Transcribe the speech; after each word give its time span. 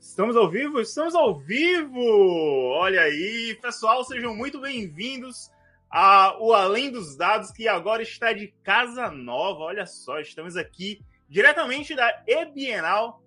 Estamos 0.00 0.36
ao 0.36 0.48
vivo? 0.48 0.80
Estamos 0.80 1.12
ao 1.14 1.36
vivo! 1.36 2.00
Olha 2.76 3.02
aí, 3.02 3.58
pessoal, 3.60 4.04
sejam 4.04 4.32
muito 4.34 4.60
bem-vindos 4.60 5.50
ao 5.90 6.52
Além 6.52 6.88
dos 6.88 7.16
Dados, 7.16 7.50
que 7.50 7.66
agora 7.66 8.00
está 8.00 8.32
de 8.32 8.54
casa 8.62 9.10
nova. 9.10 9.64
Olha 9.64 9.86
só, 9.86 10.20
estamos 10.20 10.56
aqui 10.56 11.00
diretamente 11.28 11.96
da 11.96 12.22
E-Bienal, 12.28 13.20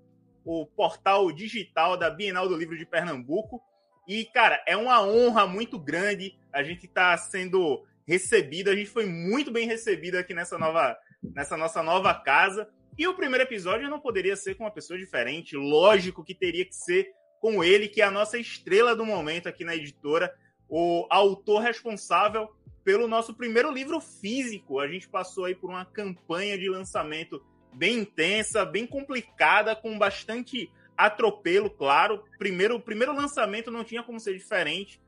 o 0.45 0.65
portal 0.65 1.29
digital 1.33 1.97
da 1.97 2.09
Bienal 2.09 2.47
do 2.47 2.55
Livro 2.55 2.77
de 2.77 2.85
Pernambuco. 2.85 3.61
E, 4.07 4.23
cara, 4.23 4.63
é 4.65 4.75
uma 4.77 5.01
honra 5.01 5.45
muito 5.45 5.77
grande 5.77 6.39
a 6.53 6.63
gente 6.63 6.85
estar 6.85 7.11
tá 7.11 7.17
sendo 7.17 7.85
recebido, 8.07 8.69
a 8.69 8.75
gente 8.75 8.89
foi 8.89 9.05
muito 9.05 9.51
bem 9.51 9.67
recebido 9.67 10.15
aqui 10.15 10.33
nessa 10.33 10.57
nova, 10.57 10.97
nessa 11.21 11.57
nossa 11.57 11.83
nova 11.83 12.13
casa. 12.13 12.69
E 12.97 13.07
o 13.07 13.13
primeiro 13.13 13.43
episódio 13.43 13.89
não 13.89 13.99
poderia 13.99 14.35
ser 14.35 14.55
com 14.55 14.63
uma 14.63 14.71
pessoa 14.71 14.99
diferente, 14.99 15.55
lógico 15.55 16.23
que 16.23 16.35
teria 16.35 16.65
que 16.65 16.75
ser 16.75 17.11
com 17.39 17.63
ele, 17.63 17.87
que 17.87 18.01
é 18.01 18.05
a 18.05 18.11
nossa 18.11 18.37
estrela 18.37 18.95
do 18.95 19.05
momento 19.05 19.47
aqui 19.47 19.63
na 19.63 19.75
editora, 19.75 20.33
o 20.69 21.07
autor 21.09 21.61
responsável 21.61 22.49
pelo 22.83 23.07
nosso 23.07 23.33
primeiro 23.33 23.71
livro 23.71 23.99
físico. 23.99 24.79
A 24.79 24.87
gente 24.87 25.09
passou 25.09 25.45
aí 25.45 25.55
por 25.55 25.69
uma 25.69 25.85
campanha 25.85 26.57
de 26.57 26.69
lançamento 26.69 27.43
bem 27.73 27.99
intensa, 27.99 28.65
bem 28.65 28.85
complicada, 28.85 29.75
com 29.75 29.97
bastante 29.97 30.71
atropelo, 30.95 31.69
claro. 31.69 32.23
Primeiro, 32.37 32.75
o 32.75 32.81
primeiro 32.81 33.13
lançamento 33.13 33.71
não 33.71 33.83
tinha 33.83 34.03
como 34.03 34.19
ser 34.19 34.37
diferente, 34.37 35.01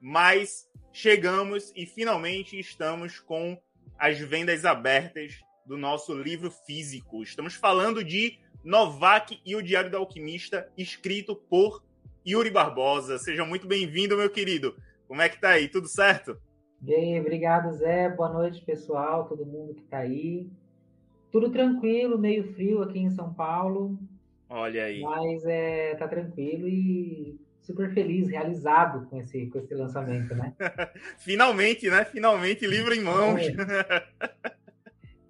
mas 0.00 0.68
chegamos 0.92 1.72
e 1.76 1.86
finalmente 1.86 2.58
estamos 2.58 3.20
com 3.20 3.60
as 3.98 4.18
vendas 4.18 4.64
abertas 4.64 5.45
do 5.66 5.76
nosso 5.76 6.14
livro 6.14 6.50
físico. 6.50 7.22
Estamos 7.22 7.54
falando 7.54 8.04
de 8.04 8.38
Novak 8.62 9.40
e 9.44 9.56
o 9.56 9.62
Diário 9.62 9.90
da 9.90 9.98
Alquimista, 9.98 10.68
escrito 10.78 11.34
por 11.34 11.82
Yuri 12.26 12.50
Barbosa. 12.50 13.18
Seja 13.18 13.44
muito 13.44 13.66
bem-vindo, 13.66 14.16
meu 14.16 14.30
querido. 14.30 14.76
Como 15.08 15.20
é 15.20 15.28
que 15.28 15.40
tá 15.40 15.50
aí? 15.50 15.68
Tudo 15.68 15.88
certo? 15.88 16.38
Bem, 16.80 17.20
obrigado, 17.20 17.72
Zé. 17.72 18.08
Boa 18.08 18.28
noite, 18.28 18.64
pessoal, 18.64 19.28
todo 19.28 19.44
mundo 19.44 19.74
que 19.74 19.82
tá 19.84 19.98
aí. 19.98 20.48
Tudo 21.32 21.50
tranquilo, 21.50 22.18
meio 22.18 22.54
frio 22.54 22.82
aqui 22.82 23.00
em 23.00 23.10
São 23.10 23.34
Paulo. 23.34 23.98
Olha 24.48 24.84
aí. 24.84 25.00
Mas 25.00 25.44
é, 25.44 25.96
tá 25.96 26.06
tranquilo 26.06 26.68
e 26.68 27.38
super 27.60 27.92
feliz, 27.92 28.28
realizado 28.28 29.06
com 29.08 29.18
esse, 29.18 29.46
com 29.46 29.58
esse 29.58 29.74
lançamento, 29.74 30.32
né? 30.34 30.54
Finalmente, 31.18 31.90
né? 31.90 32.04
Finalmente, 32.04 32.66
livro 32.66 32.94
em 32.94 33.00
mãos. 33.00 33.42
É. 33.42 34.56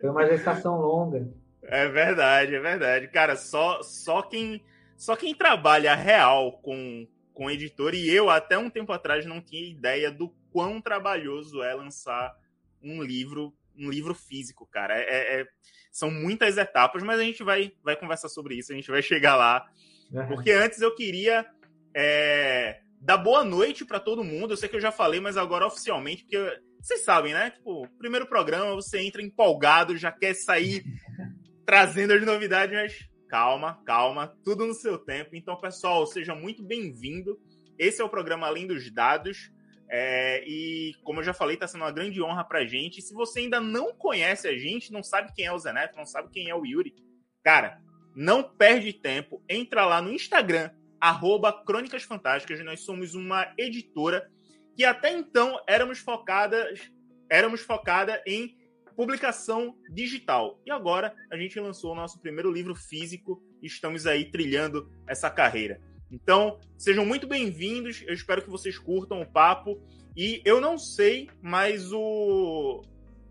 Foi 0.00 0.10
uma 0.10 0.26
gestação 0.26 0.80
longa. 0.80 1.28
É 1.62 1.88
verdade, 1.88 2.54
é 2.54 2.60
verdade. 2.60 3.08
Cara, 3.08 3.36
só, 3.36 3.82
só, 3.82 4.22
quem, 4.22 4.62
só 4.96 5.16
quem 5.16 5.34
trabalha 5.34 5.94
real 5.94 6.52
com, 6.62 7.06
com 7.34 7.50
editor, 7.50 7.94
e 7.94 8.08
eu 8.08 8.30
até 8.30 8.56
um 8.56 8.70
tempo 8.70 8.92
atrás 8.92 9.26
não 9.26 9.40
tinha 9.40 9.68
ideia 9.68 10.10
do 10.10 10.32
quão 10.52 10.80
trabalhoso 10.80 11.62
é 11.62 11.74
lançar 11.74 12.34
um 12.82 13.02
livro, 13.02 13.52
um 13.76 13.90
livro 13.90 14.14
físico, 14.14 14.66
cara. 14.66 14.96
É, 14.98 15.02
é, 15.02 15.40
é 15.40 15.46
são 15.90 16.10
muitas 16.10 16.58
etapas, 16.58 17.02
mas 17.02 17.18
a 17.18 17.22
gente 17.22 17.42
vai, 17.42 17.72
vai 17.82 17.96
conversar 17.96 18.28
sobre 18.28 18.54
isso, 18.54 18.70
a 18.70 18.74
gente 18.74 18.90
vai 18.90 19.00
chegar 19.00 19.34
lá. 19.34 19.66
Uhum. 20.12 20.26
Porque 20.28 20.52
antes 20.52 20.80
eu 20.82 20.94
queria 20.94 21.46
é, 21.94 22.80
dar 23.00 23.16
boa 23.16 23.42
noite 23.42 23.84
para 23.84 23.98
todo 23.98 24.22
mundo. 24.22 24.52
Eu 24.52 24.56
sei 24.58 24.68
que 24.68 24.76
eu 24.76 24.80
já 24.80 24.92
falei, 24.92 25.20
mas 25.20 25.38
agora 25.38 25.66
oficialmente, 25.66 26.24
porque 26.24 26.60
vocês 26.86 27.02
sabem, 27.02 27.34
né? 27.34 27.50
Tipo, 27.50 27.88
primeiro 27.98 28.28
programa, 28.28 28.72
você 28.72 29.00
entra 29.00 29.20
empolgado, 29.20 29.96
já 29.96 30.12
quer 30.12 30.34
sair 30.34 30.84
trazendo 31.66 32.12
as 32.12 32.24
novidades, 32.24 32.76
mas 32.76 33.10
calma, 33.28 33.82
calma, 33.84 34.32
tudo 34.44 34.64
no 34.64 34.72
seu 34.72 34.96
tempo. 34.96 35.34
Então, 35.34 35.56
pessoal, 35.56 36.06
seja 36.06 36.32
muito 36.32 36.62
bem-vindo. 36.62 37.40
Esse 37.76 38.00
é 38.00 38.04
o 38.04 38.08
programa 38.08 38.46
Além 38.46 38.68
dos 38.68 38.88
Dados. 38.92 39.50
É, 39.90 40.44
e, 40.46 40.92
como 41.02 41.18
eu 41.18 41.24
já 41.24 41.34
falei, 41.34 41.54
está 41.54 41.66
sendo 41.66 41.82
uma 41.82 41.90
grande 41.90 42.22
honra 42.22 42.44
para 42.44 42.60
a 42.60 42.66
gente. 42.66 42.98
E 42.98 43.02
se 43.02 43.12
você 43.12 43.40
ainda 43.40 43.60
não 43.60 43.92
conhece 43.92 44.46
a 44.46 44.56
gente, 44.56 44.92
não 44.92 45.02
sabe 45.02 45.32
quem 45.34 45.44
é 45.44 45.52
o 45.52 45.58
Zeneto, 45.58 45.96
não 45.96 46.06
sabe 46.06 46.30
quem 46.30 46.48
é 46.48 46.54
o 46.54 46.64
Yuri, 46.64 46.94
cara, 47.42 47.80
não 48.14 48.44
perde 48.44 48.92
tempo. 48.92 49.42
Entra 49.48 49.84
lá 49.84 50.00
no 50.00 50.12
Instagram, 50.12 50.70
arroba 51.00 51.52
Crônicas 51.52 52.04
Fantásticas. 52.04 52.64
Nós 52.64 52.84
somos 52.84 53.16
uma 53.16 53.52
editora 53.58 54.30
que 54.76 54.84
até 54.84 55.10
então 55.10 55.58
éramos 55.66 55.98
focadas, 55.98 56.92
éramos 57.30 57.62
focada 57.62 58.22
em 58.26 58.54
publicação 58.94 59.74
digital. 59.90 60.60
E 60.66 60.70
agora 60.70 61.14
a 61.32 61.36
gente 61.36 61.58
lançou 61.58 61.92
o 61.92 61.94
nosso 61.94 62.20
primeiro 62.20 62.52
livro 62.52 62.74
físico 62.74 63.42
e 63.62 63.66
estamos 63.66 64.06
aí 64.06 64.30
trilhando 64.30 64.90
essa 65.06 65.30
carreira. 65.30 65.80
Então, 66.10 66.60
sejam 66.76 67.04
muito 67.06 67.26
bem-vindos. 67.26 68.04
Eu 68.06 68.12
espero 68.12 68.42
que 68.42 68.50
vocês 68.50 68.78
curtam 68.78 69.22
o 69.22 69.26
papo. 69.26 69.82
E 70.14 70.42
eu 70.44 70.60
não 70.60 70.78
sei, 70.78 71.28
mas 71.42 71.90
o, 71.90 72.82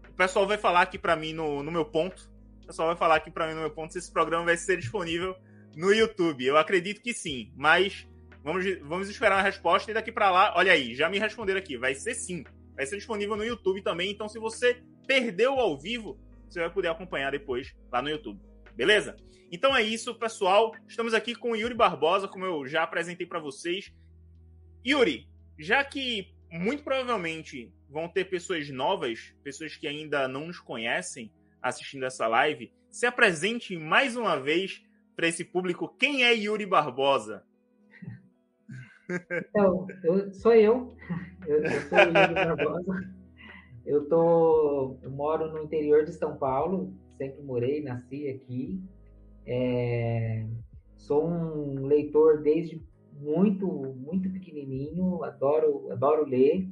o 0.10 0.14
pessoal 0.18 0.48
vai 0.48 0.58
falar 0.58 0.82
aqui 0.82 0.98
para 0.98 1.16
mim 1.16 1.32
no, 1.32 1.62
no 1.62 1.72
meu 1.72 1.86
ponto. 1.86 2.30
O 2.64 2.68
pessoal 2.68 2.88
vai 2.88 2.98
falar 2.98 3.16
aqui 3.18 3.30
para 3.30 3.48
mim 3.48 3.54
no 3.54 3.62
meu 3.62 3.72
ponto 3.72 3.94
se 3.94 4.00
esse 4.00 4.12
programa 4.12 4.46
vai 4.46 4.58
ser 4.58 4.78
disponível 4.78 5.36
no 5.76 5.94
YouTube. 5.94 6.44
Eu 6.44 6.58
acredito 6.58 7.02
que 7.02 7.14
sim, 7.14 7.52
mas 7.56 8.08
Vamos, 8.46 8.64
vamos 8.82 9.10
esperar 9.10 9.40
a 9.40 9.42
resposta 9.42 9.90
e 9.90 9.94
daqui 9.96 10.12
para 10.12 10.30
lá, 10.30 10.54
olha 10.56 10.72
aí, 10.72 10.94
já 10.94 11.10
me 11.10 11.18
responderam 11.18 11.58
aqui, 11.58 11.78
vai 11.78 11.96
ser 11.96 12.14
sim. 12.14 12.44
Vai 12.76 12.86
ser 12.86 12.98
disponível 12.98 13.36
no 13.36 13.44
YouTube 13.44 13.82
também, 13.82 14.12
então 14.12 14.30
se 14.30 14.38
você 14.38 14.84
perdeu 15.08 15.54
ao 15.54 15.76
vivo, 15.76 16.20
você 16.48 16.60
vai 16.60 16.70
poder 16.70 16.90
acompanhar 16.90 17.32
depois 17.32 17.76
lá 17.92 18.04
no 18.04 18.10
YouTube. 18.10 18.40
Beleza? 18.76 19.18
Então 19.52 19.76
é 19.76 19.82
isso, 19.82 20.14
pessoal. 20.14 20.76
Estamos 20.88 21.16
aqui 21.16 21.34
com 21.34 21.54
o 21.54 21.56
Yuri 21.56 21.74
Barbosa, 21.74 22.28
como 22.28 22.46
eu 22.46 22.68
já 22.68 22.84
apresentei 22.84 23.26
para 23.26 23.40
vocês. 23.40 23.92
Yuri, 24.86 25.28
já 25.58 25.84
que 25.84 26.32
muito 26.52 26.84
provavelmente 26.84 27.74
vão 27.90 28.08
ter 28.08 28.26
pessoas 28.26 28.70
novas, 28.70 29.34
pessoas 29.44 29.76
que 29.76 29.88
ainda 29.88 30.28
não 30.28 30.46
nos 30.46 30.60
conhecem 30.60 31.34
assistindo 31.64 32.06
essa 32.06 32.28
live, 32.28 32.72
se 32.92 33.08
apresente 33.08 33.76
mais 33.76 34.16
uma 34.16 34.40
vez 34.40 34.84
para 35.16 35.28
esse 35.28 35.44
público 35.44 35.88
quem 35.98 36.24
é 36.24 36.32
Yuri 36.32 36.68
Barbosa. 36.68 37.44
Então, 39.50 39.88
eu, 40.04 40.34
sou 40.34 40.54
eu. 40.54 40.96
Eu, 41.48 41.64
eu 41.64 41.82
sou 41.82 42.00
o 42.00 42.12
Barbosa. 42.12 43.16
Eu, 43.86 44.10
tô, 44.10 44.98
eu 45.04 45.12
moro 45.12 45.52
no 45.52 45.62
interior 45.62 46.04
de 46.04 46.12
São 46.12 46.36
Paulo, 46.38 46.92
sempre 47.20 47.40
morei, 47.44 47.84
nasci 47.84 48.28
aqui. 48.28 48.82
É, 49.46 50.44
sou 50.98 51.28
um 51.28 51.86
leitor 51.86 52.42
desde 52.42 52.82
muito, 53.14 53.68
muito 53.68 54.28
pequenininho, 54.32 55.24
adoro, 55.24 55.92
adoro 55.92 56.26
ler. 56.26 56.68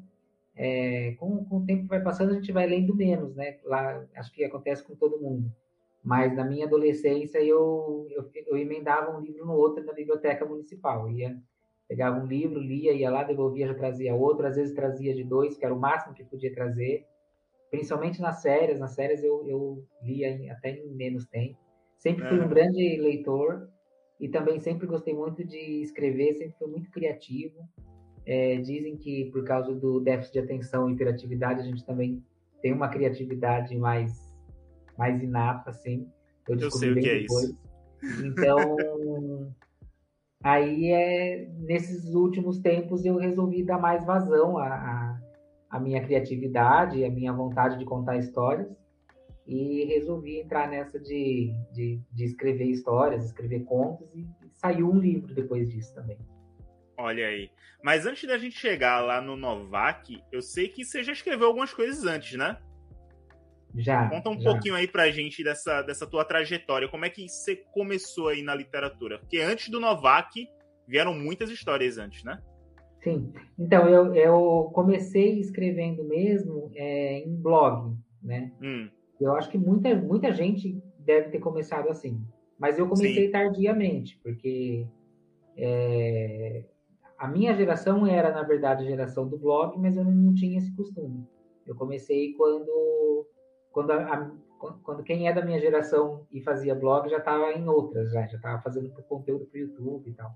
É, 0.55 1.11
com, 1.19 1.45
com 1.45 1.57
o 1.57 1.65
tempo 1.65 1.83
que 1.83 1.89
vai 1.89 2.01
passando, 2.01 2.31
a 2.31 2.35
gente 2.35 2.51
vai 2.51 2.65
lendo 2.65 2.95
menos, 2.95 3.35
né? 3.35 3.59
Lá, 3.63 4.03
acho 4.15 4.33
que 4.33 4.43
acontece 4.43 4.83
com 4.83 4.95
todo 4.95 5.21
mundo. 5.21 5.51
Mas 6.03 6.35
na 6.35 6.43
minha 6.43 6.65
adolescência, 6.65 7.37
eu, 7.43 8.07
eu, 8.09 8.29
eu 8.47 8.57
emendava 8.57 9.15
um 9.15 9.21
livro 9.21 9.45
no 9.45 9.53
outro 9.53 9.83
na 9.85 9.93
biblioteca 9.93 10.45
municipal. 10.45 11.09
Ia 11.09 11.39
Pegava 11.93 12.19
um 12.19 12.25
livro, 12.25 12.59
lia, 12.59 12.91
ia 12.91 13.11
lá, 13.11 13.23
devolvia, 13.23 13.67
já 13.67 13.75
trazia 13.75 14.15
outro. 14.15 14.47
Às 14.47 14.55
vezes 14.55 14.73
trazia 14.73 15.13
de 15.13 15.23
dois, 15.23 15.55
que 15.55 15.63
era 15.63 15.71
o 15.71 15.79
máximo 15.79 16.15
que 16.15 16.23
podia 16.23 16.51
trazer. 16.51 17.05
Principalmente 17.69 18.19
nas 18.19 18.41
séries. 18.41 18.79
Nas 18.79 18.95
séries 18.95 19.23
eu, 19.23 19.47
eu 19.47 19.85
lia 20.01 20.29
em, 20.29 20.49
até 20.49 20.71
em 20.71 20.91
menos 20.95 21.27
tempo. 21.27 21.55
Sempre 21.99 22.27
fui 22.27 22.39
um 22.39 22.47
grande 22.49 22.97
leitor 22.99 23.69
e 24.19 24.27
também 24.27 24.59
sempre 24.59 24.87
gostei 24.87 25.13
muito 25.13 25.45
de 25.45 25.83
escrever, 25.83 26.33
sempre 26.33 26.55
fui 26.57 26.67
muito 26.67 26.89
criativo. 26.89 27.59
É, 28.25 28.57
dizem 28.57 28.97
que 28.97 29.29
por 29.31 29.43
causa 29.43 29.75
do 29.75 29.99
déficit 29.99 30.33
de 30.33 30.39
atenção 30.39 30.89
e 30.89 30.93
hiperatividade, 30.93 31.59
a 31.59 31.63
gente 31.63 31.85
também 31.85 32.23
tem 32.59 32.73
uma 32.73 32.89
criatividade 32.89 33.77
mais, 33.77 34.35
mais 34.97 35.21
inata, 35.21 35.69
assim. 35.69 36.09
Eu, 36.49 36.57
eu 36.57 36.71
sei 36.71 36.91
o 36.91 36.95
que 36.95 37.07
é 37.07 37.19
depois. 37.19 37.43
é 37.43 37.47
isso. 37.49 38.25
Então, 38.25 38.75
Aí, 40.43 40.91
é, 40.91 41.47
nesses 41.59 42.13
últimos 42.13 42.59
tempos, 42.59 43.05
eu 43.05 43.15
resolvi 43.15 43.63
dar 43.63 43.79
mais 43.79 44.05
vazão 44.05 44.57
à, 44.57 44.67
à, 44.67 45.19
à 45.69 45.79
minha 45.79 46.03
criatividade, 46.03 47.05
à 47.05 47.09
minha 47.09 47.31
vontade 47.31 47.79
de 47.79 47.85
contar 47.85 48.17
histórias. 48.17 48.67
E 49.47 49.85
resolvi 49.85 50.39
entrar 50.39 50.69
nessa 50.69 50.99
de, 50.99 51.53
de, 51.71 52.01
de 52.11 52.23
escrever 52.23 52.65
histórias, 52.65 53.25
escrever 53.25 53.63
contos, 53.65 54.07
e, 54.15 54.25
saiu 54.53 54.89
um 54.89 54.97
livro 54.97 55.33
depois 55.33 55.69
disso 55.69 55.93
também. 55.95 56.17
Olha 56.97 57.27
aí. 57.27 57.49
Mas 57.83 58.05
antes 58.05 58.27
da 58.27 58.37
gente 58.37 58.57
chegar 58.57 59.01
lá 59.01 59.19
no 59.19 59.35
Novak, 59.35 60.21
eu 60.31 60.41
sei 60.41 60.69
que 60.69 60.85
você 60.85 61.03
já 61.03 61.11
escreveu 61.11 61.47
algumas 61.47 61.73
coisas 61.73 62.05
antes, 62.05 62.37
né? 62.37 62.57
Já. 63.75 64.09
Conta 64.09 64.29
um 64.29 64.39
já. 64.39 64.51
pouquinho 64.51 64.75
aí 64.75 64.87
pra 64.87 65.09
gente 65.09 65.43
dessa, 65.43 65.81
dessa 65.81 66.05
tua 66.05 66.23
trajetória. 66.23 66.87
Como 66.87 67.05
é 67.05 67.09
que 67.09 67.27
você 67.27 67.55
começou 67.55 68.29
aí 68.29 68.41
na 68.41 68.53
literatura? 68.53 69.19
Porque 69.19 69.39
antes 69.39 69.69
do 69.69 69.79
Novak, 69.79 70.47
vieram 70.87 71.13
muitas 71.13 71.49
histórias 71.49 71.97
antes, 71.97 72.23
né? 72.23 72.39
Sim. 73.03 73.33
Então, 73.59 73.87
eu, 73.89 74.13
eu 74.15 74.71
comecei 74.73 75.39
escrevendo 75.39 76.03
mesmo 76.03 76.71
é, 76.75 77.19
em 77.19 77.35
blog, 77.35 77.95
né? 78.21 78.51
Hum. 78.61 78.89
Eu 79.19 79.33
acho 79.35 79.49
que 79.49 79.57
muita, 79.57 79.93
muita 79.95 80.31
gente 80.31 80.81
deve 80.99 81.29
ter 81.29 81.39
começado 81.39 81.89
assim. 81.89 82.21
Mas 82.57 82.79
eu 82.79 82.87
comecei 82.87 83.25
Sim. 83.25 83.31
tardiamente, 83.31 84.19
porque 84.23 84.87
é, 85.57 86.63
a 87.17 87.27
minha 87.27 87.53
geração 87.53 88.07
era, 88.07 88.31
na 88.31 88.43
verdade, 88.43 88.83
a 88.83 88.87
geração 88.87 89.27
do 89.27 89.37
blog, 89.37 89.77
mas 89.79 89.97
eu 89.97 90.03
não 90.03 90.33
tinha 90.33 90.57
esse 90.57 90.73
costume. 90.75 91.27
Eu 91.65 91.75
comecei 91.75 92.33
quando, 92.33 93.27
quando, 93.73 93.91
a, 93.91 94.31
quando 94.83 95.03
quem 95.03 95.27
é 95.27 95.33
da 95.33 95.43
minha 95.43 95.59
geração 95.59 96.25
e 96.31 96.41
fazia 96.41 96.75
blog 96.75 97.09
já 97.09 97.17
estava 97.17 97.51
em 97.51 97.67
outras, 97.67 98.11
já 98.11 98.23
estava 98.25 98.61
fazendo 98.61 98.89
conteúdo 99.09 99.45
para 99.47 99.57
o 99.57 99.61
YouTube 99.61 100.09
e 100.09 100.13
tal. 100.13 100.31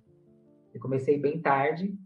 Eu 0.74 0.82
comecei 0.82 1.18
bem 1.18 1.40
tarde, 1.40 1.98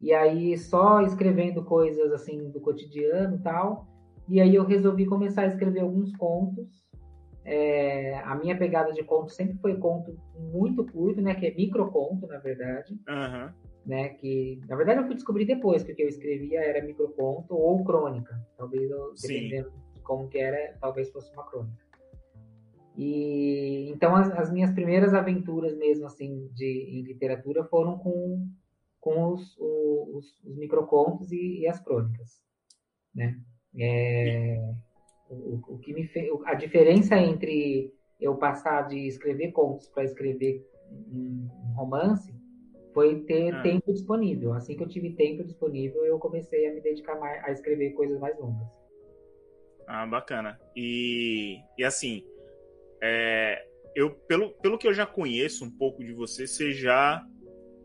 e 0.00 0.14
aí 0.14 0.56
só 0.56 1.02
escrevendo 1.02 1.64
coisas 1.64 2.12
assim 2.12 2.50
do 2.50 2.60
cotidiano 2.60 3.36
e 3.36 3.38
tal. 3.40 3.86
E 4.28 4.40
aí 4.40 4.54
eu 4.54 4.64
resolvi 4.64 5.06
começar 5.06 5.42
a 5.42 5.46
escrever 5.46 5.80
alguns 5.80 6.14
contos. 6.16 6.86
É, 7.44 8.18
a 8.18 8.34
minha 8.36 8.56
pegada 8.56 8.92
de 8.92 9.02
conto 9.02 9.32
sempre 9.32 9.56
foi 9.58 9.76
conto 9.76 10.16
muito 10.38 10.84
curto, 10.84 11.20
né? 11.20 11.34
Que 11.34 11.46
é 11.46 11.54
microconto, 11.54 12.26
na 12.26 12.38
verdade. 12.38 12.94
Uhum. 13.08 13.68
Né, 13.86 14.10
que 14.10 14.60
na 14.68 14.76
verdade 14.76 15.00
eu 15.00 15.06
fui 15.06 15.14
descobrir 15.14 15.46
depois 15.46 15.82
que 15.82 15.92
o 15.92 15.96
que 15.96 16.02
eu 16.02 16.08
escrevia 16.08 16.60
era 16.60 16.84
microconto 16.84 17.54
ou 17.54 17.82
crônica. 17.82 18.38
Talvez 18.58 18.90
eu, 18.90 19.14
dependendo 19.18 19.70
de 19.70 19.76
como 20.08 20.26
que 20.26 20.38
era, 20.38 20.74
talvez 20.80 21.12
fosse 21.12 21.30
uma 21.34 21.44
crônica. 21.44 21.86
E 22.96 23.90
então 23.90 24.16
as, 24.16 24.30
as 24.32 24.50
minhas 24.50 24.72
primeiras 24.72 25.12
aventuras 25.12 25.76
mesmo 25.76 26.06
assim 26.06 26.48
de 26.54 26.86
em 26.90 27.02
literatura 27.02 27.62
foram 27.64 27.98
com 27.98 28.48
com 28.98 29.32
os, 29.32 29.56
os, 29.60 30.44
os 30.44 30.56
microcontos 30.56 31.30
e, 31.30 31.60
e, 31.60 31.68
as 31.68 31.78
crônicas, 31.78 32.42
né? 33.14 33.38
É, 33.78 34.58
o, 35.30 35.60
o, 35.68 35.78
que 35.78 35.94
me 35.94 36.04
fez, 36.08 36.28
a 36.44 36.54
diferença 36.54 37.16
entre 37.16 37.94
eu 38.20 38.36
passar 38.36 38.88
de 38.88 39.06
escrever 39.06 39.52
contos 39.52 39.88
para 39.88 40.02
escrever 40.02 40.66
um, 40.90 41.48
um, 41.64 41.74
romance 41.76 42.34
foi 42.92 43.20
ter 43.20 43.54
ah. 43.54 43.62
tempo 43.62 43.92
disponível. 43.92 44.52
Assim 44.52 44.76
que 44.76 44.82
eu 44.82 44.88
tive 44.88 45.12
tempo 45.12 45.44
disponível, 45.44 46.04
eu 46.04 46.18
comecei 46.18 46.68
a 46.68 46.74
me 46.74 46.80
dedicar 46.80 47.18
mais, 47.20 47.44
a 47.44 47.52
escrever 47.52 47.92
coisas 47.92 48.18
mais 48.18 48.36
longas. 48.36 48.66
Ah, 49.90 50.06
bacana. 50.06 50.60
E, 50.76 51.60
e 51.78 51.82
assim, 51.82 52.22
é, 53.02 53.64
eu 53.96 54.10
pelo, 54.10 54.50
pelo 54.60 54.76
que 54.76 54.86
eu 54.86 54.92
já 54.92 55.06
conheço 55.06 55.64
um 55.64 55.70
pouco 55.70 56.04
de 56.04 56.12
você, 56.12 56.46
você 56.46 56.72
já 56.72 57.24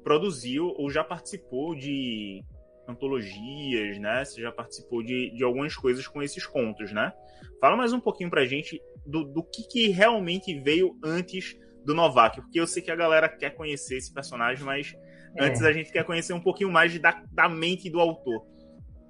produziu 0.03 0.73
ou 0.77 0.91
já 0.91 1.01
participou 1.01 1.73
de 1.73 2.43
antologias, 2.85 3.97
né? 3.99 4.25
Você 4.25 4.41
já 4.41 4.51
participou 4.51 5.01
de, 5.01 5.33
de 5.33 5.45
algumas 5.45 5.75
coisas 5.75 6.05
com 6.05 6.21
esses 6.21 6.45
contos, 6.45 6.91
né? 6.91 7.13
Fala 7.61 7.77
mais 7.77 7.93
um 7.93 8.01
pouquinho 8.01 8.29
pra 8.29 8.45
gente 8.45 8.81
do, 9.05 9.23
do 9.23 9.41
que, 9.41 9.65
que 9.65 9.87
realmente 9.87 10.59
veio 10.59 10.97
antes 11.01 11.57
do 11.85 11.93
Novak, 11.93 12.41
porque 12.41 12.59
eu 12.59 12.67
sei 12.67 12.81
que 12.81 12.91
a 12.91 12.95
galera 12.97 13.29
quer 13.29 13.51
conhecer 13.51 13.95
esse 13.95 14.13
personagem, 14.13 14.65
mas 14.65 14.93
é. 15.37 15.45
antes 15.45 15.61
a 15.61 15.71
gente 15.71 15.89
quer 15.89 16.03
conhecer 16.03 16.33
um 16.33 16.41
pouquinho 16.41 16.69
mais 16.69 16.99
da, 16.99 17.23
da 17.31 17.47
mente 17.47 17.89
do 17.89 18.01
autor. 18.01 18.45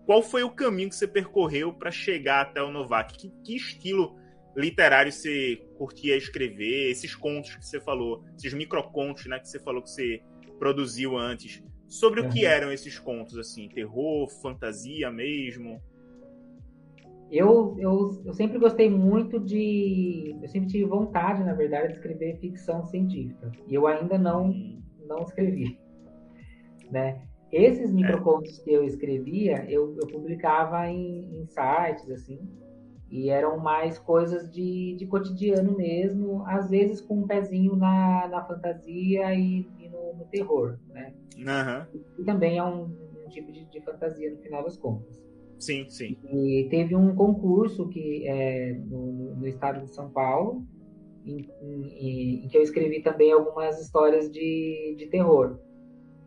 Qual 0.05 0.21
foi 0.21 0.43
o 0.43 0.51
caminho 0.51 0.89
que 0.89 0.95
você 0.95 1.07
percorreu 1.07 1.73
para 1.73 1.91
chegar 1.91 2.41
até 2.41 2.61
o 2.61 2.71
Novak? 2.71 3.17
Que, 3.17 3.29
que 3.43 3.55
estilo 3.55 4.15
literário 4.55 5.11
você 5.11 5.57
curtia 5.77 6.17
escrever? 6.17 6.91
Esses 6.91 7.15
contos 7.15 7.55
que 7.55 7.65
você 7.65 7.79
falou, 7.79 8.23
esses 8.35 8.53
microcontos, 8.53 9.25
né, 9.25 9.39
que 9.39 9.47
você 9.47 9.59
falou 9.59 9.81
que 9.81 9.89
você 9.89 10.21
produziu 10.59 11.17
antes. 11.17 11.63
Sobre 11.87 12.21
uhum. 12.21 12.27
o 12.27 12.29
que 12.31 12.45
eram 12.45 12.71
esses 12.71 12.99
contos, 12.99 13.37
assim? 13.37 13.69
Terror, 13.69 14.27
fantasia 14.41 15.11
mesmo? 15.11 15.81
Eu, 17.31 17.75
eu, 17.79 18.21
eu 18.25 18.33
sempre 18.33 18.59
gostei 18.59 18.89
muito 18.89 19.39
de. 19.39 20.37
Eu 20.41 20.47
sempre 20.47 20.69
tive 20.69 20.85
vontade, 20.85 21.43
na 21.43 21.53
verdade, 21.53 21.87
de 21.87 21.93
escrever 21.93 22.37
ficção 22.39 22.85
científica. 22.85 23.51
E 23.67 23.73
eu 23.73 23.87
ainda 23.87 24.17
não, 24.17 24.47
uhum. 24.47 24.81
não 25.07 25.23
escrevi. 25.23 25.79
Né? 26.91 27.21
Esses 27.53 27.91
é. 27.91 27.93
microcontos 27.93 28.57
que 28.59 28.73
eu 28.73 28.83
escrevia, 28.83 29.63
eu, 29.69 29.95
eu 30.01 30.07
publicava 30.07 30.89
em, 30.89 31.39
em 31.39 31.45
sites, 31.45 32.09
assim, 32.09 32.39
e 33.11 33.29
eram 33.29 33.59
mais 33.59 33.99
coisas 33.99 34.51
de, 34.51 34.95
de 34.95 35.05
cotidiano 35.05 35.77
mesmo, 35.77 36.43
às 36.47 36.67
vezes 36.67 36.99
com 36.99 37.19
um 37.19 37.27
pezinho 37.27 37.75
na, 37.75 38.27
na 38.27 38.43
fantasia 38.43 39.35
e, 39.35 39.67
e 39.79 39.87
no, 39.87 40.15
no, 40.15 40.25
terror, 40.31 40.79
né? 40.89 41.13
Uhum. 41.37 42.01
E, 42.17 42.21
e, 42.21 42.25
também 42.25 42.57
é 42.57 42.63
um, 42.63 42.85
um 43.23 43.29
tipo 43.29 43.51
de, 43.51 43.65
de, 43.65 43.81
fantasia 43.81 44.31
no 44.31 44.37
final 44.39 44.63
das 44.63 44.77
contas. 44.77 45.21
Sim, 45.59 45.87
sim. 45.89 46.17
E 46.27 46.67
teve 46.71 46.95
um 46.95 47.13
concurso 47.13 47.87
que 47.87 48.27
é 48.27 48.73
no, 48.73 49.35
no 49.35 49.47
estado 49.47 49.81
de 49.81 49.93
São 49.93 50.09
Paulo, 50.09 50.65
em, 51.23 51.47
em, 51.61 52.45
em, 52.45 52.47
que 52.47 52.57
eu 52.57 52.63
escrevi 52.63 53.03
também 53.03 53.31
algumas 53.31 53.79
histórias 53.79 54.31
de, 54.31 54.95
de 54.97 55.05
terror. 55.05 55.59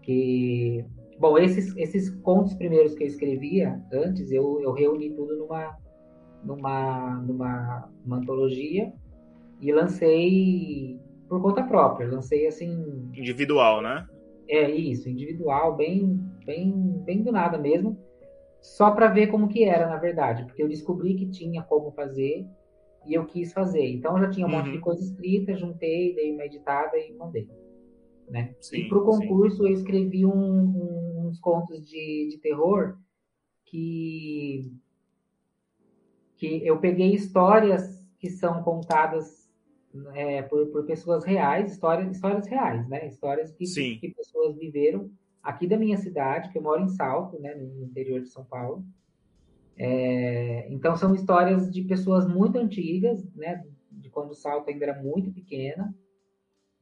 Que, 0.03 0.85
bom, 1.19 1.39
esses, 1.39 1.77
esses 1.77 2.11
contos 2.21 2.55
primeiros 2.55 2.95
que 2.95 3.05
eu 3.05 3.09
escrevia 3.09 3.83
antes, 3.93 4.31
eu, 4.31 4.61
eu 4.61 4.73
reuni 4.73 5.11
tudo 5.11 5.37
numa 5.37 5.77
numa, 6.47 7.17
numa, 7.27 7.91
numa 8.05 8.17
antologia 8.19 8.93
e 9.61 9.73
lancei 9.73 11.01
por 11.29 11.43
conta 11.43 11.63
própria. 11.63 12.09
Lancei 12.09 12.47
assim. 12.47 13.11
Individual, 13.15 13.83
né? 13.83 14.07
É 14.49 14.71
isso, 14.71 15.09
individual, 15.09 15.75
bem, 15.75 16.21
bem, 16.45 16.73
bem 17.05 17.23
do 17.23 17.33
nada 17.33 17.59
mesmo. 17.59 17.99
Só 18.61 18.93
para 18.93 19.09
ver 19.09 19.27
como 19.29 19.49
que 19.49 19.65
era, 19.65 19.89
na 19.89 19.97
verdade, 19.97 20.45
porque 20.45 20.63
eu 20.63 20.69
descobri 20.69 21.15
que 21.15 21.27
tinha 21.27 21.63
como 21.63 21.91
fazer 21.91 22.47
e 23.05 23.15
eu 23.15 23.25
quis 23.27 23.53
fazer. 23.53 23.87
Então 23.89 24.17
eu 24.17 24.25
já 24.25 24.31
tinha 24.31 24.47
um 24.47 24.51
uhum. 24.51 24.57
monte 24.57 24.71
de 24.71 24.77
uhum. 24.77 24.83
coisa 24.83 25.03
escrita, 25.03 25.57
juntei, 25.57 26.15
dei 26.15 26.33
uma 26.33 26.45
editada 26.45 26.97
e 26.97 27.13
mandei. 27.13 27.49
Né? 28.29 28.55
Sim, 28.61 28.79
e 28.79 28.89
para 28.89 28.99
o 28.99 29.05
concurso 29.05 29.59
sim. 29.59 29.69
eu 29.69 29.73
escrevi 29.73 30.27
um, 30.27 30.33
um, 30.33 31.06
uns 31.27 31.39
contos 31.41 31.87
de, 31.87 32.29
de 32.31 32.39
terror 32.39 32.97
que 33.65 34.73
que 36.37 36.67
eu 36.67 36.79
peguei 36.79 37.15
histórias 37.15 38.05
que 38.19 38.29
são 38.29 38.63
contadas 38.63 39.51
é, 40.15 40.43
por, 40.43 40.67
por, 40.67 40.85
pessoas 40.85 41.25
reais, 41.25 41.73
histórias, 41.73 42.11
histórias 42.11 42.47
reais, 42.47 42.87
né? 42.89 43.07
Histórias 43.07 43.51
que, 43.53 43.65
que, 43.65 43.97
que, 43.97 44.15
pessoas 44.15 44.57
viveram 44.59 45.11
aqui 45.43 45.67
da 45.67 45.79
minha 45.79 45.97
cidade, 45.97 46.51
que 46.51 46.59
eu 46.59 46.63
moro 46.63 46.83
em 46.83 46.89
Salto, 46.89 47.39
né, 47.41 47.55
no 47.55 47.85
interior 47.85 48.21
de 48.21 48.29
São 48.29 48.45
Paulo. 48.45 48.85
É, 49.79 50.67
então 50.71 50.97
são 50.97 51.15
histórias 51.15 51.71
de 51.71 51.83
pessoas 51.83 52.27
muito 52.27 52.59
antigas, 52.59 53.25
né? 53.35 53.65
De 53.91 54.11
quando 54.11 54.31
o 54.31 54.35
Salto 54.35 54.69
ainda 54.69 54.85
era 54.85 55.03
muito 55.03 55.31
pequena. 55.33 55.95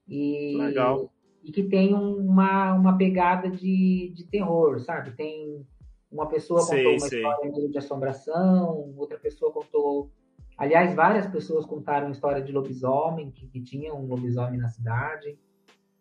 E, 0.09 0.57
Legal. 0.57 1.13
E 1.45 1.53
que 1.53 1.63
tem 1.63 1.95
uma, 1.95 2.73
uma 2.73 2.97
pegada 2.97 3.51
de, 3.51 4.13
de 4.15 4.25
terror, 4.25 4.81
sabe? 4.81 5.11
Tem 5.11 5.65
uma 6.11 6.27
pessoa 6.27 6.61
contou 6.61 6.77
sei, 6.77 6.97
uma 6.97 7.09
sei. 7.09 7.19
história 7.19 7.69
de 7.71 7.79
assombração, 7.79 8.95
outra 8.97 9.19
pessoa 9.19 9.53
contou. 9.53 10.11
Aliás, 10.57 10.95
várias 10.95 11.27
pessoas 11.27 11.67
contaram 11.67 12.11
história 12.11 12.41
de 12.41 12.51
lobisomem, 12.51 13.31
que, 13.31 13.47
que 13.49 13.61
tinha 13.61 13.93
um 13.93 14.07
lobisomem 14.07 14.59
na 14.59 14.69
cidade, 14.69 15.37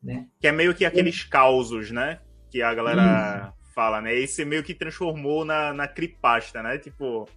né? 0.01 0.27
Que 0.39 0.47
é 0.47 0.51
meio 0.51 0.73
que 0.73 0.85
aqueles 0.85 1.21
e... 1.21 1.29
causos, 1.29 1.91
né? 1.91 2.19
Que 2.49 2.61
a 2.61 2.73
galera 2.73 3.53
Isso. 3.59 3.73
fala, 3.73 3.99
né? 3.99 4.15
Esse 4.15 4.45
meio 4.45 4.63
que 4.63 4.73
transformou 4.73 5.43
na, 5.43 5.73
na 5.73 5.87
cripasta, 5.87 6.63
né? 6.63 6.77
Tipo, 6.77 7.27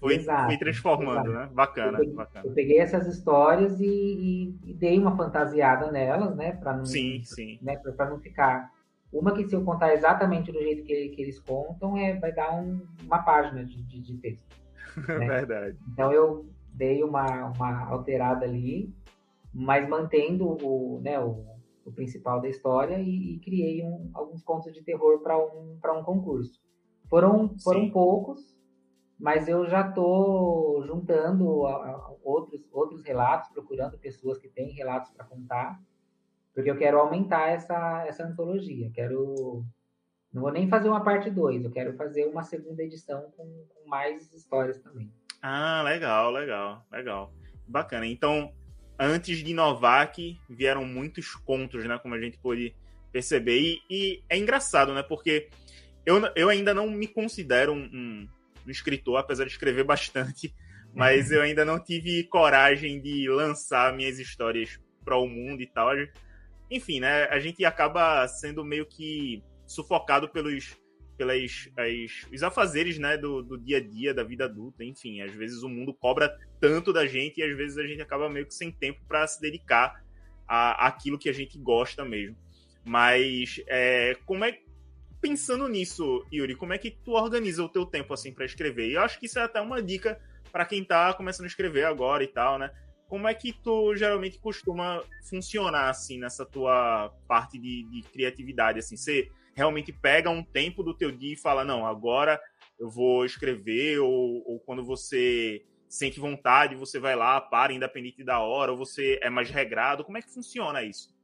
foi, 0.00 0.14
exato, 0.16 0.58
transformando, 0.58 1.30
exato. 1.30 1.46
né? 1.46 1.50
Bacana, 1.52 1.98
eu 1.98 2.00
peguei, 2.00 2.14
bacana. 2.14 2.46
Eu 2.46 2.52
peguei 2.52 2.78
essas 2.78 3.06
histórias 3.06 3.80
e, 3.80 3.86
e, 3.86 4.70
e 4.70 4.74
dei 4.74 4.98
uma 4.98 5.16
fantasiada 5.16 5.90
nelas, 5.90 6.36
né? 6.36 6.52
Para 6.52 6.76
não, 6.76 6.86
sim, 6.86 7.22
sim. 7.24 7.58
Né, 7.60 7.76
para 7.76 8.10
não 8.10 8.20
ficar 8.20 8.70
uma 9.12 9.32
que 9.32 9.48
se 9.48 9.54
eu 9.54 9.64
contar 9.64 9.94
exatamente 9.94 10.52
do 10.52 10.58
jeito 10.60 10.84
que, 10.84 11.08
que 11.08 11.22
eles 11.22 11.40
contam, 11.40 11.96
é, 11.96 12.18
vai 12.18 12.32
dar 12.32 12.54
um, 12.54 12.80
uma 13.02 13.22
página 13.22 13.64
de, 13.64 13.82
de, 13.82 14.00
de 14.00 14.16
texto. 14.18 14.46
Né? 15.06 15.26
Verdade. 15.28 15.78
Então 15.92 16.12
eu 16.12 16.46
dei 16.74 17.04
uma, 17.04 17.52
uma 17.52 17.88
alterada 17.88 18.44
ali, 18.44 18.92
mas 19.54 19.88
mantendo 19.88 20.56
o, 20.64 21.00
né, 21.02 21.20
o, 21.20 21.44
o 21.84 21.92
principal 21.92 22.40
da 22.40 22.48
história 22.48 22.98
e, 22.98 23.34
e 23.34 23.38
criei 23.38 23.84
um, 23.84 24.10
alguns 24.12 24.42
contos 24.42 24.72
de 24.72 24.82
terror 24.82 25.20
para 25.20 25.38
um, 25.38 25.78
um 25.78 26.02
concurso. 26.02 26.60
Foram, 27.08 27.54
foram 27.62 27.90
poucos, 27.90 28.57
mas 29.18 29.48
eu 29.48 29.66
já 29.66 29.88
estou 29.88 30.82
juntando 30.86 31.66
a, 31.66 31.72
a, 31.72 32.10
outros, 32.22 32.60
outros 32.72 33.02
relatos, 33.02 33.50
procurando 33.50 33.98
pessoas 33.98 34.38
que 34.38 34.48
têm 34.48 34.70
relatos 34.72 35.10
para 35.10 35.24
contar 35.24 35.80
porque 36.58 36.72
eu 36.72 36.76
quero 36.76 36.98
aumentar 36.98 37.50
essa, 37.50 38.04
essa 38.08 38.24
antologia. 38.24 38.90
Quero. 38.92 39.64
Não 40.32 40.42
vou 40.42 40.50
nem 40.50 40.68
fazer 40.68 40.88
uma 40.88 41.04
parte 41.04 41.30
2, 41.30 41.64
eu 41.64 41.70
quero 41.70 41.96
fazer 41.96 42.26
uma 42.26 42.42
segunda 42.42 42.82
edição 42.82 43.30
com, 43.36 43.44
com 43.44 43.88
mais 43.88 44.32
histórias 44.32 44.76
também. 44.80 45.08
Ah, 45.40 45.82
legal, 45.84 46.32
legal, 46.32 46.84
legal. 46.90 47.32
Bacana. 47.64 48.08
Então, 48.08 48.52
antes 48.98 49.38
de 49.38 49.54
Novak, 49.54 50.36
vieram 50.50 50.84
muitos 50.84 51.36
contos, 51.36 51.84
né? 51.84 51.96
Como 52.00 52.16
a 52.16 52.20
gente 52.20 52.36
pôde 52.38 52.74
perceber. 53.12 53.60
E, 53.60 53.80
e 53.88 54.22
é 54.28 54.36
engraçado, 54.36 54.92
né? 54.92 55.04
Porque 55.04 55.48
eu, 56.04 56.20
eu 56.34 56.48
ainda 56.48 56.74
não 56.74 56.90
me 56.90 57.06
considero 57.06 57.72
um, 57.72 57.84
um, 57.84 58.28
um 58.68 58.72
escritor, 58.72 59.18
apesar 59.18 59.44
de 59.44 59.50
escrever 59.50 59.84
bastante, 59.84 60.54
mas 60.94 61.30
eu 61.30 61.42
ainda 61.42 61.64
não 61.64 61.82
tive 61.82 62.24
coragem 62.24 63.00
de 63.00 63.28
lançar 63.28 63.92
minhas 63.94 64.18
histórias 64.18 64.80
para 65.04 65.16
o 65.16 65.26
mundo 65.26 65.62
e 65.62 65.66
tal 65.66 65.90
enfim, 66.70 67.00
né? 67.00 67.24
A 67.24 67.38
gente 67.38 67.64
acaba 67.64 68.26
sendo 68.28 68.64
meio 68.64 68.84
que 68.84 69.42
sufocado 69.66 70.28
pelos 70.28 70.76
pelas 71.16 71.68
as, 71.76 72.32
os 72.32 72.42
afazeres 72.44 72.96
né, 72.96 73.16
do, 73.16 73.42
do 73.42 73.58
dia 73.58 73.78
a 73.78 73.80
dia, 73.80 74.14
da 74.14 74.22
vida 74.22 74.44
adulta, 74.44 74.84
enfim. 74.84 75.20
Às 75.20 75.32
vezes 75.32 75.64
o 75.64 75.68
mundo 75.68 75.92
cobra 75.92 76.32
tanto 76.60 76.92
da 76.92 77.06
gente 77.06 77.40
e 77.40 77.42
às 77.42 77.56
vezes 77.56 77.76
a 77.76 77.84
gente 77.84 78.00
acaba 78.00 78.30
meio 78.30 78.46
que 78.46 78.54
sem 78.54 78.70
tempo 78.70 79.00
para 79.08 79.26
se 79.26 79.40
dedicar 79.40 80.00
a, 80.46 80.86
aquilo 80.86 81.18
que 81.18 81.28
a 81.28 81.32
gente 81.32 81.58
gosta 81.58 82.04
mesmo. 82.04 82.36
Mas 82.84 83.60
é, 83.66 84.16
como 84.24 84.44
é 84.44 84.60
pensando 85.20 85.68
nisso, 85.68 86.24
Yuri, 86.32 86.54
como 86.54 86.72
é 86.72 86.78
que 86.78 86.90
tu 86.90 87.12
organiza 87.12 87.62
o 87.62 87.68
teu 87.68 87.84
tempo 87.84 88.12
assim 88.14 88.32
para 88.32 88.44
escrever? 88.44 88.88
E 88.88 88.94
eu 88.94 89.02
acho 89.02 89.18
que 89.18 89.26
isso 89.26 89.38
é 89.38 89.42
até 89.42 89.60
uma 89.60 89.82
dica 89.82 90.20
para 90.50 90.64
quem 90.64 90.84
tá 90.84 91.12
começando 91.14 91.44
a 91.44 91.48
escrever 91.48 91.84
agora 91.84 92.24
e 92.24 92.28
tal, 92.28 92.58
né? 92.58 92.70
Como 93.08 93.26
é 93.26 93.34
que 93.34 93.52
tu 93.52 93.94
geralmente 93.96 94.38
costuma 94.38 95.02
funcionar 95.28 95.88
assim 95.88 96.18
nessa 96.18 96.44
tua 96.44 97.12
parte 97.26 97.58
de, 97.58 97.84
de 97.84 98.02
criatividade 98.10 98.78
assim? 98.78 98.96
Você 98.96 99.28
realmente 99.54 99.92
pega 99.92 100.30
um 100.30 100.42
tempo 100.42 100.82
do 100.82 100.94
teu 100.94 101.10
dia 101.10 101.32
e 101.32 101.36
fala, 101.36 101.64
não, 101.64 101.86
agora 101.86 102.40
eu 102.78 102.88
vou 102.88 103.24
escrever, 103.24 103.98
ou, 103.98 104.42
ou 104.46 104.60
quando 104.60 104.84
você 104.84 105.64
sente 105.88 106.20
vontade, 106.20 106.76
você 106.76 106.98
vai 107.00 107.16
lá, 107.16 107.40
para, 107.40 107.72
independente 107.72 108.22
da 108.22 108.40
hora, 108.40 108.70
ou 108.70 108.78
você 108.78 109.18
é 109.22 109.30
mais 109.30 109.50
regrado, 109.50 110.04
como 110.04 110.18
é 110.18 110.22
que 110.22 110.32
funciona 110.32 110.82
isso? 110.82 111.16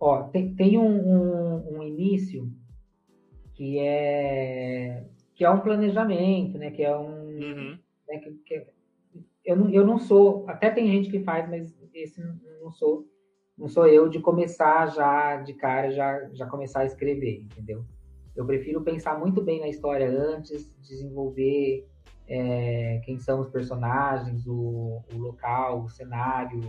Ó, 0.00 0.24
tem, 0.24 0.54
tem 0.54 0.78
um, 0.78 0.82
um, 0.82 1.78
um 1.78 1.82
início 1.82 2.50
que 3.54 3.78
é 3.78 5.04
que 5.34 5.44
é 5.44 5.50
um 5.50 5.60
planejamento, 5.60 6.58
né? 6.58 6.70
Que 6.70 6.82
é 6.82 6.96
um 6.96 7.06
uhum. 7.06 7.78
né, 8.08 8.18
que, 8.18 8.30
que, 8.44 8.66
eu, 9.44 9.56
não, 9.56 9.70
eu 9.70 9.86
não 9.86 9.98
sou, 9.98 10.44
até 10.48 10.70
tem 10.70 10.86
gente 10.86 11.10
que 11.10 11.20
faz, 11.20 11.48
mas 11.48 11.74
esse 11.92 12.20
não 12.60 12.70
sou 12.72 13.06
não 13.56 13.68
sou 13.68 13.86
eu 13.86 14.08
de 14.08 14.18
começar 14.18 14.86
já 14.88 15.36
de 15.36 15.54
cara, 15.54 15.90
já, 15.90 16.28
já 16.32 16.46
começar 16.46 16.80
a 16.80 16.86
escrever, 16.86 17.42
entendeu? 17.42 17.84
Eu 18.34 18.44
prefiro 18.44 18.82
pensar 18.82 19.16
muito 19.18 19.40
bem 19.40 19.60
na 19.60 19.68
história 19.68 20.08
antes, 20.08 20.74
desenvolver 20.80 21.86
é, 22.26 23.00
quem 23.04 23.16
são 23.18 23.40
os 23.40 23.48
personagens, 23.48 24.44
o, 24.46 25.02
o 25.12 25.18
local, 25.18 25.84
o 25.84 25.88
cenário, 25.88 26.60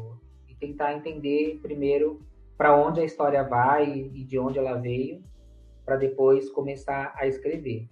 e 0.48 0.54
tentar 0.54 0.94
entender 0.94 1.60
primeiro 1.60 2.20
para 2.56 2.76
onde 2.78 3.02
a 3.02 3.06
história 3.06 3.44
vai 3.44 3.92
e 3.92 4.24
de 4.24 4.38
onde 4.38 4.60
ela 4.60 4.76
veio, 4.76 5.24
para 5.86 5.98
depois 5.98 6.50
começar 6.50 7.14
a 7.16 7.28
escrever. 7.28 7.88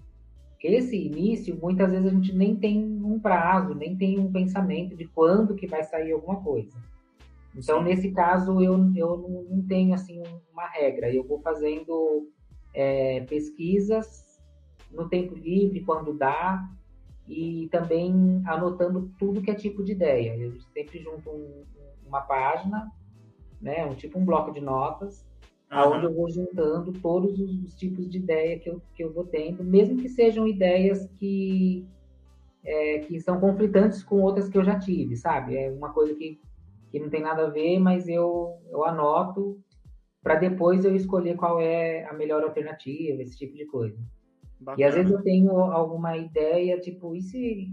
Esse 0.64 0.96
início, 0.96 1.60
muitas 1.62 1.92
vezes 1.92 2.08
a 2.08 2.10
gente 2.10 2.34
nem 2.34 2.56
tem 2.56 2.82
um 3.04 3.20
prazo, 3.20 3.76
nem 3.76 3.98
tem 3.98 4.18
um 4.18 4.32
pensamento 4.32 4.96
de 4.96 5.06
quando 5.06 5.56
que 5.56 5.68
vai 5.68 5.84
sair 5.84 6.14
alguma 6.14 6.42
coisa. 6.42 6.72
Então, 7.56 7.84
nesse 7.84 8.12
caso, 8.12 8.62
eu, 8.62 8.74
eu 8.96 9.46
não 9.50 9.62
tenho 9.68 9.94
assim 9.94 10.24
uma 10.52 10.66
regra. 10.68 11.14
Eu 11.14 11.24
vou 11.24 11.40
fazendo 11.42 12.30
é, 12.74 13.20
pesquisas 13.22 14.42
no 14.90 15.10
tempo 15.10 15.36
livre, 15.36 15.82
quando 15.82 16.14
dá, 16.14 16.64
e 17.28 17.68
também 17.72 18.42
anotando 18.46 19.12
tudo 19.20 19.42
que 19.42 19.52
é 19.52 19.56
tipo 19.56 19.84
de 19.84 19.92
ideia. 19.92 20.36
Eu 20.38 20.60
sempre 20.74 21.00
junto 21.00 21.30
um, 21.30 21.64
uma 22.06 22.22
página, 22.22 22.92
né, 23.62 23.86
um 23.86 23.96
tipo 23.96 24.18
um 24.18 24.26
bloco 24.26 24.52
de 24.52 24.62
notas, 24.62 25.26
uhum. 25.76 25.94
onde 25.94 26.06
eu 26.06 26.14
vou 26.14 26.30
juntando 26.30 26.94
todos 26.94 27.40
os, 27.40 27.64
os, 27.64 27.76
tipos 27.76 28.10
de 28.10 28.18
ideia 28.18 28.60
que 28.60 28.70
eu, 28.70 28.82
que 28.94 29.04
eu 29.04 29.14
vou 29.14 29.26
tendo, 29.26 29.64
mesmo 29.64 29.98
que 29.98 30.10
sejam 30.10 30.48
ideias 30.48 31.06
que, 31.18 31.86
é, 32.64 33.00
que 33.00 33.20
são 33.20 33.40
conflitantes 33.40 34.04
com 34.04 34.22
outras 34.22 34.50
que 34.50 34.58
eu 34.58 34.64
já 34.64 34.78
tive, 34.78 35.16
sabe? 35.16 35.58
É 35.58 35.72
uma 35.72 35.92
coisa 35.92 36.14
que 36.16 36.40
que 36.94 37.00
não 37.00 37.10
tem 37.10 37.24
nada 37.24 37.48
a 37.48 37.50
ver, 37.50 37.80
mas 37.80 38.08
eu, 38.08 38.56
eu 38.70 38.86
anoto 38.86 39.60
para 40.22 40.36
depois 40.36 40.86
eu 40.86 40.96
escolher 40.96 41.36
qual 41.36 41.60
é 41.60 42.06
a 42.06 42.14
melhor 42.14 42.44
alternativa, 42.44 43.20
esse 43.20 43.36
tipo 43.36 43.58
de 43.58 43.66
coisa. 43.66 43.98
Bacana. 44.60 44.80
E 44.80 44.84
às 44.84 44.94
vezes 44.94 45.12
eu 45.12 45.22
tenho 45.24 45.52
alguma 45.58 46.16
ideia, 46.16 46.80
tipo, 46.80 47.16
e 47.16 47.22
se. 47.24 47.68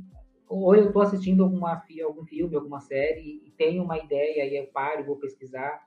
Ou 0.48 0.74
eu 0.74 0.86
estou 0.86 1.02
assistindo 1.02 1.44
alguma, 1.44 1.80
algum 2.02 2.24
filme, 2.24 2.56
alguma 2.56 2.80
série, 2.80 3.42
e 3.46 3.50
tenho 3.58 3.84
uma 3.84 3.98
ideia, 3.98 4.46
e 4.46 4.56
eu 4.56 4.66
paro, 4.72 5.04
vou 5.04 5.16
pesquisar, 5.16 5.80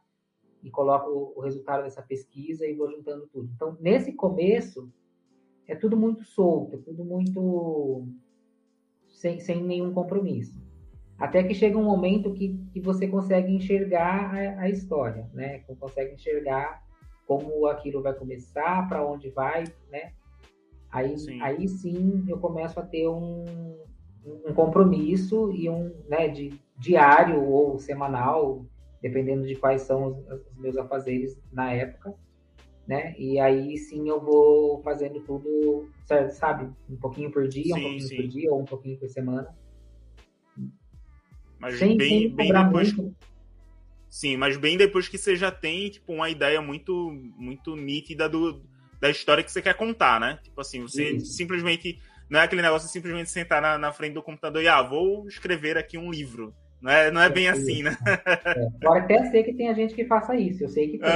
e 0.64 0.72
coloco 0.72 1.34
o 1.36 1.42
resultado 1.42 1.84
dessa 1.84 2.02
pesquisa 2.02 2.66
e 2.66 2.74
vou 2.74 2.90
juntando 2.90 3.28
tudo. 3.28 3.52
Então, 3.54 3.78
nesse 3.80 4.14
começo, 4.14 4.90
é 5.68 5.76
tudo 5.76 5.98
muito 5.98 6.24
solto, 6.24 6.76
é 6.76 6.80
tudo 6.80 7.04
muito. 7.04 8.08
sem, 9.10 9.40
sem 9.40 9.62
nenhum 9.64 9.94
compromisso. 9.94 10.62
Até 11.20 11.44
que 11.44 11.54
chega 11.54 11.78
um 11.78 11.84
momento 11.84 12.34
que, 12.34 12.58
que 12.72 12.80
você 12.80 13.08
consegue 13.08 13.54
enxergar 13.54 14.34
a, 14.34 14.62
a 14.62 14.70
história, 14.70 15.30
né? 15.34 15.60
Consegue 15.80 16.16
enxergar 16.16 16.82
como 17.28 17.68
aquilo 17.68 18.02
vai 18.02 18.14
começar, 18.14 18.88
para 18.88 19.06
onde 19.06 19.30
vai, 19.30 19.64
né? 19.92 20.14
Aí 20.92 21.18
sim. 21.18 21.42
aí 21.42 21.68
sim 21.68 22.24
eu 22.28 22.40
começo 22.40 22.80
a 22.80 22.84
ter 22.84 23.08
um, 23.08 23.44
um 24.26 24.54
compromisso 24.54 25.52
e 25.52 25.70
um, 25.70 25.92
né, 26.08 26.28
de 26.28 26.54
diário 26.78 27.44
ou 27.44 27.80
semanal, 27.80 28.66
dependendo 29.04 29.46
de 29.46 29.56
quais 29.56 29.82
são 29.82 30.08
os, 30.08 30.18
os 30.48 30.58
meus 30.58 30.78
afazeres 30.78 31.38
na 31.52 31.74
época, 31.74 32.16
né? 32.88 33.14
E 33.20 33.38
aí 33.38 33.78
sim 33.78 34.08
eu 34.08 34.22
vou 34.22 34.82
fazendo 34.82 35.20
tudo, 35.20 35.90
sabe, 36.32 36.72
um 36.90 36.96
pouquinho 36.96 37.30
por 37.30 37.48
dia, 37.48 37.76
sim, 37.76 37.80
um 37.80 37.82
pouquinho 37.82 38.08
sim. 38.08 38.16
por 38.16 38.28
dia 38.28 38.52
ou 38.52 38.62
um 38.62 38.66
pouquinho 38.66 38.98
por 38.98 39.10
semana. 39.10 39.54
Mas 41.60 41.78
sem, 41.78 41.98
bem, 41.98 42.10
sem 42.10 42.36
bem 42.36 42.54
depois. 42.54 42.94
Muito. 42.94 43.16
Sim, 44.10 44.38
mas 44.38 44.58
bem 44.58 44.78
depois 44.78 45.08
que 45.08 45.18
você 45.18 45.36
já 45.36 45.52
tem, 45.52 45.90
tipo, 45.90 46.14
uma 46.14 46.30
ideia 46.30 46.62
muito, 46.62 47.12
muito 47.36 47.76
nítida 47.76 48.30
do, 48.30 48.64
da 49.02 49.10
história 49.10 49.44
que 49.44 49.52
você 49.52 49.62
quer 49.62 49.74
contar, 49.76 50.20
né? 50.20 50.40
Tipo 50.44 50.62
assim, 50.62 50.82
você 50.82 51.16
Isso. 51.16 51.34
simplesmente. 51.34 52.00
Não 52.30 52.40
é 52.40 52.44
aquele 52.44 52.62
negócio 52.62 52.88
de 52.88 52.94
simplesmente 52.94 53.30
sentar 53.30 53.62
na, 53.62 53.78
na, 53.78 53.92
frente 53.92 54.14
do 54.14 54.24
computador 54.24 54.64
e, 54.64 54.68
ah, 54.68 54.82
vou 54.82 55.28
escrever 55.28 55.78
aqui 55.78 55.98
um 55.98 56.10
livro. 56.10 56.56
Não 56.84 56.92
é, 56.92 57.10
não 57.10 57.22
é 57.22 57.30
bem 57.30 57.48
assim, 57.48 57.82
né? 57.82 57.96
É. 58.06 58.70
Pode 58.86 59.06
até 59.06 59.24
ser 59.32 59.44
que 59.44 59.54
tenha 59.54 59.74
gente 59.74 59.96
que 59.96 60.04
faça 60.04 60.36
isso, 60.36 60.66
eu 60.66 60.68
sei 60.68 60.90
que 60.90 61.00
tem. 61.00 61.10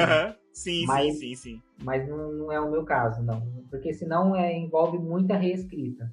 Sim, 0.53 0.86
mas, 0.86 1.15
sim, 1.15 1.19
sim, 1.19 1.36
sim. 1.36 1.62
Mas 1.83 2.07
não, 2.07 2.31
não, 2.31 2.51
é 2.51 2.59
o 2.59 2.71
meu 2.71 2.86
caso, 2.86 3.21
não. 3.21 3.41
Porque 3.69 3.93
senão 3.93 4.33
é, 4.33 4.57
envolve 4.57 4.97
muita 4.97 5.36
reescrita. 5.36 6.09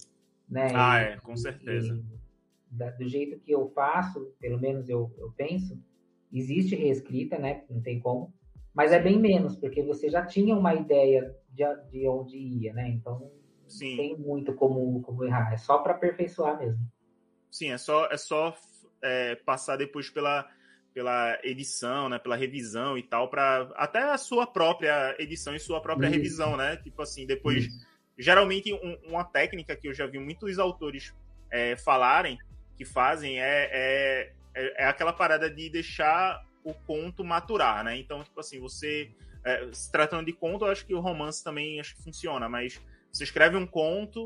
Né? 0.51 0.73
Ah, 0.75 1.01
e, 1.01 1.05
é, 1.05 1.17
com 1.19 1.37
certeza. 1.37 1.95
E, 1.95 2.75
da, 2.77 2.91
do 2.91 3.09
jeito 3.09 3.39
que 3.39 3.53
eu 3.53 3.71
faço, 3.71 4.35
pelo 4.41 4.61
menos 4.61 4.89
eu, 4.89 5.15
eu 5.17 5.33
penso, 5.37 5.79
existe 6.33 6.75
reescrita, 6.75 7.39
né? 7.39 7.63
Não 7.71 7.81
tem 7.81 8.01
como. 8.01 8.35
Mas 8.75 8.91
é 8.91 9.01
bem 9.01 9.21
menos, 9.21 9.57
porque 9.57 9.85
você 9.85 10.11
já 10.11 10.27
tinha 10.27 10.57
uma 10.57 10.75
ideia 10.75 11.33
de, 11.49 11.65
de 11.93 12.09
onde 12.09 12.37
ia, 12.37 12.73
né? 12.75 12.89
Então 12.89 13.31
Sim. 13.69 13.91
não 13.91 13.97
tem 13.97 14.19
muito 14.19 14.53
como, 14.53 15.01
como 15.03 15.25
errar. 15.25 15.53
É 15.53 15.57
só 15.57 15.79
para 15.79 15.95
aperfeiçoar 15.95 16.59
mesmo. 16.59 16.85
Sim, 17.53 17.71
é 17.71 17.79
só, 17.79 18.07
é 18.11 18.17
só 18.17 18.53
é, 19.05 19.35
passar 19.37 19.77
depois 19.77 20.09
pela, 20.09 20.49
pela 20.95 21.39
edição, 21.43 22.09
né? 22.09 22.19
Pela 22.19 22.37
revisão 22.37 22.97
e 22.97 23.03
tal, 23.03 23.29
para 23.29 23.71
até 23.77 24.03
a 24.03 24.17
sua 24.17 24.47
própria 24.47 25.15
edição 25.19 25.55
e 25.55 25.61
sua 25.61 25.81
própria 25.81 26.07
Isso. 26.07 26.17
revisão, 26.17 26.57
né? 26.57 26.77
Tipo 26.79 27.03
assim, 27.03 27.27
depois. 27.27 27.67
Isso. 27.67 27.87
Geralmente, 28.17 28.73
um, 28.73 28.99
uma 29.09 29.25
técnica 29.25 29.77
que 29.77 29.89
eu 29.89 29.95
já 29.95 30.07
vi 30.07 30.19
muitos 30.19 30.59
autores 30.59 31.13
é, 31.51 31.77
falarem 31.77 32.39
que 32.77 32.85
fazem 32.85 33.41
é, 33.41 33.69
é, 33.73 34.33
é, 34.55 34.85
é 34.85 34.87
aquela 34.87 35.13
parada 35.13 35.51
de 35.51 35.69
deixar 35.69 36.45
o 36.65 36.73
conto 36.73 37.23
maturar, 37.23 37.85
né? 37.85 37.97
Então, 37.97 38.25
tipo 38.25 38.41
assim, 38.41 38.59
você. 38.59 39.11
É, 39.45 39.69
se 39.73 39.93
tratando 39.93 40.25
de 40.25 40.33
conto, 40.33 40.65
eu 40.65 40.71
acho 40.71 40.87
que 40.87 40.95
o 40.95 41.01
romance 41.01 41.45
também 41.45 41.79
acho 41.79 41.95
que 41.95 42.03
funciona, 42.03 42.49
mas 42.49 42.81
você 43.13 43.25
escreve 43.25 43.57
um 43.57 43.67
conto 43.67 44.25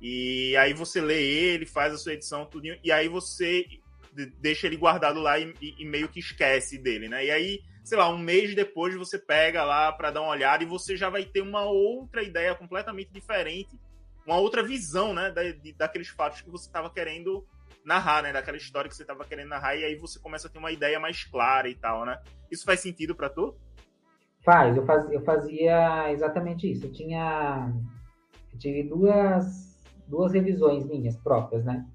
e 0.00 0.56
aí 0.56 0.72
você 0.72 1.00
lê 1.00 1.22
ele, 1.22 1.66
faz 1.66 1.92
a 1.92 1.98
sua 1.98 2.14
edição, 2.14 2.46
tudo, 2.46 2.66
e 2.82 2.90
aí 2.90 3.06
você 3.06 3.66
deixa 4.40 4.66
ele 4.66 4.76
guardado 4.76 5.20
lá 5.20 5.38
e, 5.38 5.52
e, 5.60 5.84
meio 5.84 6.08
que 6.08 6.20
esquece 6.20 6.78
dele, 6.78 7.08
né? 7.08 7.24
E 7.24 7.30
aí, 7.30 7.60
sei 7.82 7.98
lá, 7.98 8.08
um 8.08 8.18
mês 8.18 8.54
depois 8.54 8.94
você 8.94 9.18
pega 9.18 9.64
lá 9.64 9.92
para 9.92 10.10
dar 10.10 10.22
uma 10.22 10.30
olhada 10.30 10.62
e 10.62 10.66
você 10.66 10.96
já 10.96 11.10
vai 11.10 11.24
ter 11.24 11.40
uma 11.40 11.62
outra 11.62 12.22
ideia 12.22 12.54
completamente 12.54 13.12
diferente, 13.12 13.78
uma 14.26 14.36
outra 14.36 14.62
visão, 14.62 15.12
né, 15.12 15.30
da, 15.30 15.42
de, 15.42 15.72
daqueles 15.72 16.08
fatos 16.08 16.40
que 16.40 16.50
você 16.50 16.66
estava 16.66 16.90
querendo 16.90 17.44
narrar, 17.84 18.22
né? 18.22 18.32
Daquela 18.32 18.56
história 18.56 18.88
que 18.88 18.96
você 18.96 19.04
tava 19.04 19.24
querendo 19.24 19.48
narrar, 19.48 19.76
e 19.76 19.84
aí 19.84 19.96
você 19.96 20.18
começa 20.18 20.48
a 20.48 20.50
ter 20.50 20.58
uma 20.58 20.72
ideia 20.72 20.98
mais 20.98 21.24
clara 21.24 21.68
e 21.68 21.74
tal, 21.74 22.06
né? 22.06 22.18
Isso 22.50 22.64
faz 22.64 22.80
sentido 22.80 23.14
para 23.14 23.28
tu? 23.28 23.54
Faz, 24.44 24.76
eu 24.76 24.84
fazia, 24.84 25.14
eu 25.14 25.24
fazia 25.24 26.12
exatamente 26.12 26.70
isso. 26.70 26.86
Eu 26.86 26.92
tinha. 26.92 27.72
Eu 28.52 28.58
tive 28.58 28.82
duas, 28.82 29.82
duas 30.06 30.32
revisões 30.32 30.86
minhas 30.86 31.16
próprias, 31.16 31.64
né? 31.64 31.86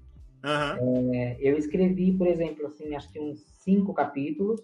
Uhum. 0.44 1.14
É, 1.14 1.36
eu 1.40 1.56
escrevi, 1.56 2.16
por 2.16 2.26
exemplo, 2.26 2.66
assim, 2.66 2.94
acho 2.94 3.12
que 3.12 3.20
uns 3.20 3.40
cinco 3.62 3.92
capítulos. 3.92 4.60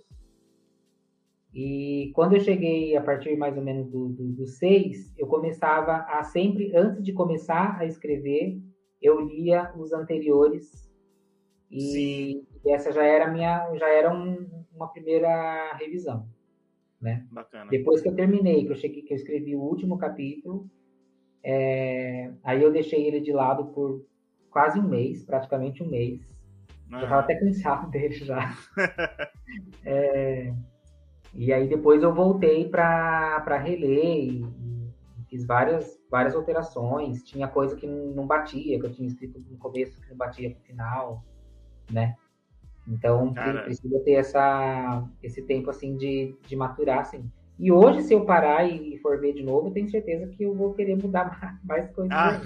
E 1.52 2.12
quando 2.14 2.34
eu 2.34 2.40
cheguei 2.40 2.96
a 2.96 3.02
partir 3.02 3.36
mais 3.36 3.56
ou 3.56 3.62
menos 3.62 3.88
do, 3.88 4.08
do, 4.08 4.32
do 4.32 4.46
seis, 4.46 5.14
eu 5.16 5.26
começava 5.26 6.04
a 6.08 6.22
sempre, 6.22 6.74
antes 6.76 7.02
de 7.02 7.12
começar 7.12 7.78
a 7.78 7.86
escrever, 7.86 8.60
eu 9.00 9.20
lia 9.20 9.72
os 9.76 9.92
anteriores 9.92 10.86
e, 11.70 12.42
essa 12.66 12.92
já 12.92 13.04
era 13.04 13.30
minha, 13.30 13.74
já 13.76 13.88
era 13.88 14.12
um, 14.12 14.48
uma 14.74 14.88
primeira 14.88 15.72
revisão. 15.74 16.28
né? 17.00 17.26
Bacana. 17.30 17.70
Depois 17.70 18.00
que 18.00 18.08
eu 18.08 18.14
terminei, 18.14 18.64
que 18.64 18.72
eu 18.72 18.76
cheguei, 18.76 19.02
que 19.02 19.12
eu 19.12 19.16
escrevi 19.16 19.54
o 19.54 19.60
último 19.60 19.96
capítulo, 19.98 20.68
é, 21.42 22.32
aí 22.42 22.62
eu 22.62 22.72
deixei 22.72 23.06
ele 23.06 23.20
de 23.20 23.32
lado 23.32 23.66
por 23.72 24.04
quase 24.56 24.80
um 24.80 24.88
mês, 24.88 25.22
praticamente 25.22 25.82
um 25.82 25.90
mês. 25.90 26.34
Uhum. 26.90 27.00
Já 27.00 27.08
tava 27.08 27.20
até 27.20 27.34
cansado 27.34 27.90
dele 27.90 28.14
já. 28.14 28.56
é, 29.84 30.50
e 31.34 31.52
aí 31.52 31.68
depois 31.68 32.02
eu 32.02 32.14
voltei 32.14 32.66
para 32.66 33.58
reler 33.58 34.24
e, 34.24 34.40
e, 34.40 35.24
fiz 35.28 35.44
várias, 35.44 36.00
várias 36.10 36.34
alterações. 36.34 37.22
Tinha 37.22 37.46
coisa 37.46 37.76
que 37.76 37.86
não 37.86 38.26
batia, 38.26 38.80
que 38.80 38.86
eu 38.86 38.92
tinha 38.94 39.06
escrito 39.06 39.38
no 39.46 39.58
começo 39.58 40.00
que 40.00 40.08
não 40.08 40.16
batia 40.16 40.48
no 40.48 40.56
final, 40.60 41.22
né? 41.92 42.16
Então 42.88 43.34
Cara... 43.34 43.64
precisa 43.64 44.00
ter 44.00 44.12
essa, 44.12 45.06
esse 45.22 45.42
tempo 45.42 45.68
assim 45.68 45.98
de, 45.98 46.34
de 46.46 46.56
maturar, 46.56 47.00
assim. 47.00 47.30
E 47.58 47.72
hoje, 47.72 48.02
se 48.02 48.12
eu 48.12 48.24
parar 48.24 48.64
e 48.68 48.98
for 48.98 49.18
ver 49.18 49.32
de 49.32 49.42
novo, 49.42 49.68
eu 49.68 49.72
tenho 49.72 49.90
certeza 49.90 50.26
que 50.26 50.42
eu 50.42 50.54
vou 50.54 50.74
querer 50.74 50.96
mudar 50.96 51.58
mais 51.64 51.90
coisas. 51.92 52.12
Ah. 52.12 52.40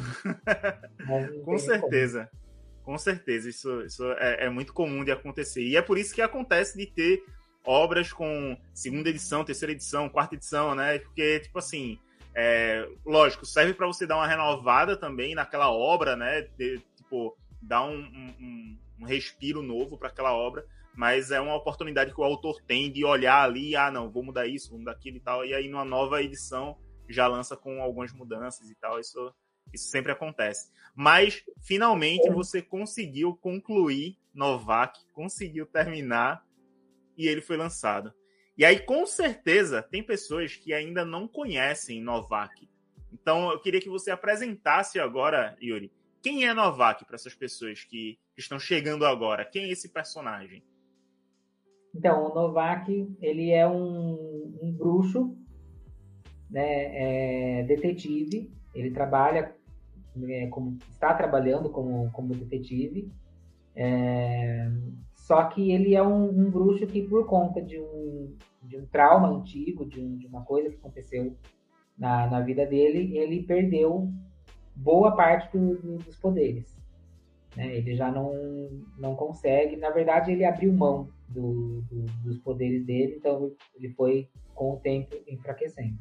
Com 1.44 1.58
certeza. 1.58 2.30
Como. 2.30 2.40
Com 2.84 2.98
certeza. 2.98 3.48
Isso, 3.48 3.82
isso 3.82 4.04
é, 4.12 4.46
é, 4.46 4.50
muito 4.50 4.72
comum 4.72 5.04
de 5.04 5.10
acontecer. 5.10 5.62
E 5.62 5.76
é 5.76 5.82
por 5.82 5.98
isso 5.98 6.14
que 6.14 6.22
acontece 6.22 6.78
de 6.78 6.86
ter 6.86 7.22
obras 7.64 8.12
com 8.12 8.56
segunda 8.72 9.10
edição, 9.10 9.44
terceira 9.44 9.72
edição, 9.72 10.08
quarta 10.08 10.34
edição, 10.34 10.74
né? 10.74 10.98
Porque, 11.00 11.40
tipo 11.40 11.58
assim, 11.58 11.98
é, 12.34 12.88
lógico, 13.04 13.44
serve 13.44 13.74
para 13.74 13.86
você 13.86 14.06
dar 14.06 14.16
uma 14.16 14.26
renovada 14.26 14.96
também 14.96 15.34
naquela 15.34 15.70
obra, 15.72 16.16
né? 16.16 16.42
De, 16.56 16.80
tipo, 16.96 17.36
dar 17.60 17.84
um, 17.84 17.98
um, 17.98 18.78
um 19.00 19.04
respiro 19.04 19.60
novo 19.60 19.98
para 19.98 20.08
aquela 20.08 20.32
obra 20.32 20.64
mas 20.94 21.30
é 21.30 21.40
uma 21.40 21.54
oportunidade 21.54 22.12
que 22.12 22.20
o 22.20 22.24
autor 22.24 22.60
tem 22.62 22.90
de 22.90 23.04
olhar 23.04 23.42
ali, 23.42 23.76
ah, 23.76 23.90
não, 23.90 24.10
vou 24.10 24.22
mudar 24.22 24.46
isso, 24.46 24.70
vou 24.70 24.78
mudar 24.78 24.92
aquilo 24.92 25.16
e 25.16 25.20
tal, 25.20 25.44
e 25.44 25.54
aí 25.54 25.68
numa 25.68 25.84
nova 25.84 26.22
edição 26.22 26.76
já 27.08 27.26
lança 27.26 27.56
com 27.56 27.82
algumas 27.82 28.12
mudanças 28.12 28.70
e 28.70 28.74
tal, 28.74 29.00
isso, 29.00 29.34
isso 29.72 29.88
sempre 29.88 30.12
acontece. 30.12 30.70
Mas, 30.94 31.44
finalmente, 31.60 32.28
é. 32.28 32.32
você 32.32 32.62
conseguiu 32.62 33.36
concluir 33.36 34.16
Novak, 34.32 35.00
conseguiu 35.12 35.66
terminar, 35.66 36.44
e 37.16 37.26
ele 37.26 37.40
foi 37.40 37.56
lançado. 37.56 38.12
E 38.56 38.64
aí, 38.64 38.78
com 38.78 39.06
certeza, 39.06 39.82
tem 39.82 40.02
pessoas 40.02 40.54
que 40.54 40.72
ainda 40.72 41.04
não 41.04 41.26
conhecem 41.26 42.02
Novak. 42.02 42.68
Então, 43.12 43.50
eu 43.50 43.58
queria 43.58 43.80
que 43.80 43.88
você 43.88 44.10
apresentasse 44.10 45.00
agora, 45.00 45.56
Yuri, 45.60 45.92
quem 46.22 46.46
é 46.46 46.52
Novak 46.52 47.04
para 47.04 47.14
essas 47.14 47.34
pessoas 47.34 47.82
que 47.84 48.18
estão 48.36 48.58
chegando 48.58 49.06
agora? 49.06 49.44
Quem 49.44 49.64
é 49.64 49.70
esse 49.70 49.88
personagem? 49.88 50.62
Então, 51.94 52.30
o 52.30 52.34
Novak, 52.34 53.16
ele 53.20 53.50
é 53.50 53.66
um, 53.68 54.58
um 54.62 54.72
bruxo, 54.72 55.36
né, 56.48 57.60
é 57.60 57.62
detetive, 57.64 58.52
ele 58.74 58.90
trabalha, 58.90 59.54
é, 60.22 60.46
como, 60.48 60.78
está 60.88 61.14
trabalhando 61.14 61.68
como, 61.70 62.10
como 62.12 62.34
detetive, 62.34 63.10
é, 63.74 64.70
só 65.14 65.44
que 65.44 65.72
ele 65.72 65.94
é 65.94 66.02
um, 66.02 66.28
um, 66.28 66.50
bruxo 66.50 66.86
que, 66.86 67.02
por 67.02 67.26
conta 67.26 67.60
de 67.60 67.78
um, 67.78 68.36
de 68.62 68.76
um 68.76 68.86
trauma 68.86 69.28
antigo, 69.28 69.84
de, 69.84 70.00
um, 70.00 70.16
de 70.16 70.26
uma 70.26 70.44
coisa 70.44 70.68
que 70.68 70.76
aconteceu 70.76 71.36
na, 71.98 72.26
na 72.28 72.40
vida 72.40 72.66
dele, 72.66 73.16
ele 73.16 73.42
perdeu 73.42 74.12
boa 74.74 75.14
parte 75.14 75.56
do, 75.56 75.76
do, 75.76 75.98
dos 75.98 76.16
poderes. 76.16 76.76
Né? 77.56 77.76
Ele 77.76 77.94
já 77.94 78.10
não, 78.10 78.32
não 78.98 79.14
consegue, 79.14 79.76
na 79.76 79.90
verdade, 79.90 80.32
ele 80.32 80.44
abriu 80.44 80.72
mão 80.72 81.08
do, 81.30 81.82
do, 81.82 82.04
dos 82.24 82.38
poderes 82.38 82.84
dele, 82.84 83.16
então 83.16 83.52
ele 83.74 83.92
foi 83.94 84.28
com 84.54 84.72
o 84.74 84.76
tempo 84.76 85.16
enfraquecendo. 85.26 85.96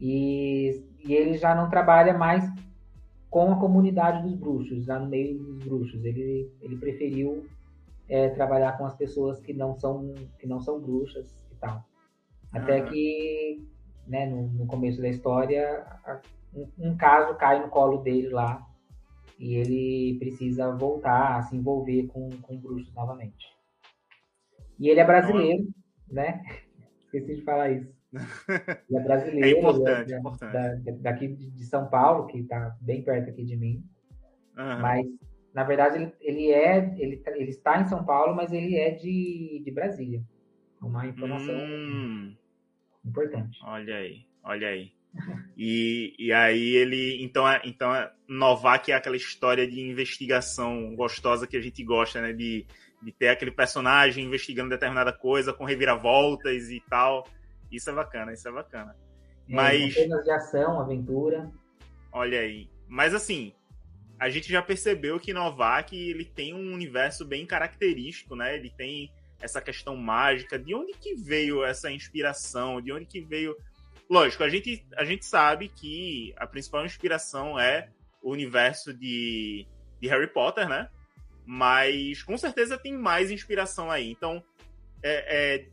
E, 0.00 0.82
e 1.04 1.14
ele 1.14 1.36
já 1.36 1.54
não 1.54 1.68
trabalha 1.68 2.16
mais 2.16 2.44
com 3.28 3.52
a 3.52 3.60
comunidade 3.60 4.22
dos 4.22 4.34
bruxos, 4.34 4.86
lá 4.86 4.98
no 4.98 5.08
meio 5.08 5.38
dos 5.38 5.64
bruxos. 5.64 6.04
Ele, 6.04 6.50
ele 6.60 6.76
preferiu 6.76 7.46
é, 8.08 8.28
trabalhar 8.30 8.76
com 8.76 8.84
as 8.84 8.96
pessoas 8.96 9.40
que 9.40 9.52
não 9.52 9.78
são, 9.78 10.12
que 10.38 10.46
não 10.46 10.60
são 10.60 10.80
bruxas 10.80 11.30
e 11.52 11.54
tal. 11.56 11.84
Até 12.52 12.82
que, 12.82 13.64
né, 14.06 14.26
no, 14.26 14.48
no, 14.48 14.66
começo 14.66 15.00
da 15.00 15.08
história, 15.08 15.86
um, 16.52 16.66
um, 16.78 16.96
caso 16.96 17.36
cai 17.36 17.62
no 17.62 17.68
colo 17.68 17.98
dele 17.98 18.28
lá 18.30 18.66
e 19.38 19.54
ele 19.54 20.18
precisa 20.18 20.74
voltar 20.74 21.36
a 21.36 21.42
se 21.42 21.56
envolver 21.56 22.08
com, 22.08 22.28
com 22.42 22.56
bruxos 22.56 22.92
novamente. 22.92 23.46
E 24.80 24.88
ele 24.88 24.98
é 24.98 25.04
brasileiro, 25.04 25.68
né? 26.10 26.42
Esqueci 27.04 27.36
de 27.36 27.42
falar 27.42 27.70
isso. 27.70 27.92
Ele 28.88 28.98
é 28.98 29.00
brasileiro. 29.00 29.46
É 29.46 29.50
importante, 29.50 30.12
é, 30.12 30.18
importante. 30.18 30.52
Da, 30.52 30.92
daqui 31.10 31.28
de 31.28 31.64
São 31.64 31.88
Paulo, 31.88 32.26
que 32.26 32.38
está 32.38 32.76
bem 32.80 33.02
perto 33.02 33.30
aqui 33.30 33.44
de 33.44 33.56
mim. 33.56 33.84
Uhum. 34.56 34.80
Mas, 34.80 35.06
na 35.54 35.64
verdade, 35.64 35.96
ele, 35.96 36.12
ele 36.20 36.50
é. 36.50 36.94
Ele, 36.98 37.16
tá, 37.18 37.30
ele 37.36 37.50
está 37.50 37.80
em 37.80 37.86
São 37.86 38.04
Paulo, 38.04 38.34
mas 38.34 38.52
ele 38.52 38.76
é 38.76 38.90
de, 38.90 39.62
de 39.64 39.70
Brasília. 39.70 40.22
Uma 40.80 41.06
informação 41.06 41.54
hum. 41.54 42.34
importante. 43.04 43.58
Olha 43.62 43.96
aí, 43.96 44.24
olha 44.42 44.68
aí. 44.68 44.92
E, 45.56 46.14
e 46.18 46.32
aí 46.32 46.76
ele. 46.76 47.22
Então, 47.22 47.46
é, 47.46 47.60
então 47.64 47.94
é, 47.94 48.10
Novak 48.28 48.90
é 48.90 48.94
aquela 48.94 49.16
história 49.16 49.68
de 49.68 49.80
investigação 49.80 50.94
gostosa 50.94 51.46
que 51.46 51.56
a 51.56 51.60
gente 51.60 51.84
gosta, 51.84 52.20
né? 52.20 52.32
De 52.32 52.66
de 53.02 53.12
ter 53.12 53.28
aquele 53.28 53.50
personagem 53.50 54.24
investigando 54.24 54.70
determinada 54.70 55.12
coisa 55.12 55.52
com 55.52 55.64
reviravoltas 55.64 56.70
e 56.70 56.82
tal. 56.88 57.26
Isso 57.70 57.88
é 57.90 57.92
bacana, 57.92 58.32
isso 58.32 58.48
é 58.48 58.52
bacana. 58.52 58.96
É, 59.48 59.54
Mas 59.54 59.94
cenas 59.94 60.22
de 60.24 60.30
ação, 60.30 60.80
aventura. 60.80 61.50
Olha 62.12 62.40
aí. 62.40 62.68
Mas 62.88 63.14
assim, 63.14 63.54
a 64.18 64.28
gente 64.28 64.50
já 64.50 64.60
percebeu 64.60 65.18
que 65.18 65.32
Novak 65.32 65.96
ele 65.96 66.24
tem 66.24 66.52
um 66.52 66.74
universo 66.74 67.24
bem 67.24 67.46
característico, 67.46 68.36
né? 68.36 68.54
Ele 68.54 68.70
tem 68.70 69.10
essa 69.40 69.60
questão 69.60 69.96
mágica. 69.96 70.58
De 70.58 70.74
onde 70.74 70.92
que 70.92 71.14
veio 71.14 71.64
essa 71.64 71.90
inspiração? 71.90 72.80
De 72.80 72.92
onde 72.92 73.06
que 73.06 73.20
veio? 73.20 73.56
Lógico, 74.08 74.42
a 74.42 74.48
gente 74.48 74.84
a 74.96 75.04
gente 75.04 75.24
sabe 75.24 75.68
que 75.68 76.34
a 76.36 76.46
principal 76.46 76.84
inspiração 76.84 77.58
é 77.58 77.88
o 78.22 78.30
universo 78.32 78.92
de, 78.92 79.66
de 80.00 80.08
Harry 80.08 80.26
Potter, 80.26 80.68
né? 80.68 80.90
Mas 81.44 82.22
com 82.22 82.36
certeza 82.36 82.78
tem 82.78 82.96
mais 82.96 83.30
inspiração 83.30 83.90
aí. 83.90 84.10
Então, 84.10 84.42
é, 85.02 85.54
é, 85.54 85.68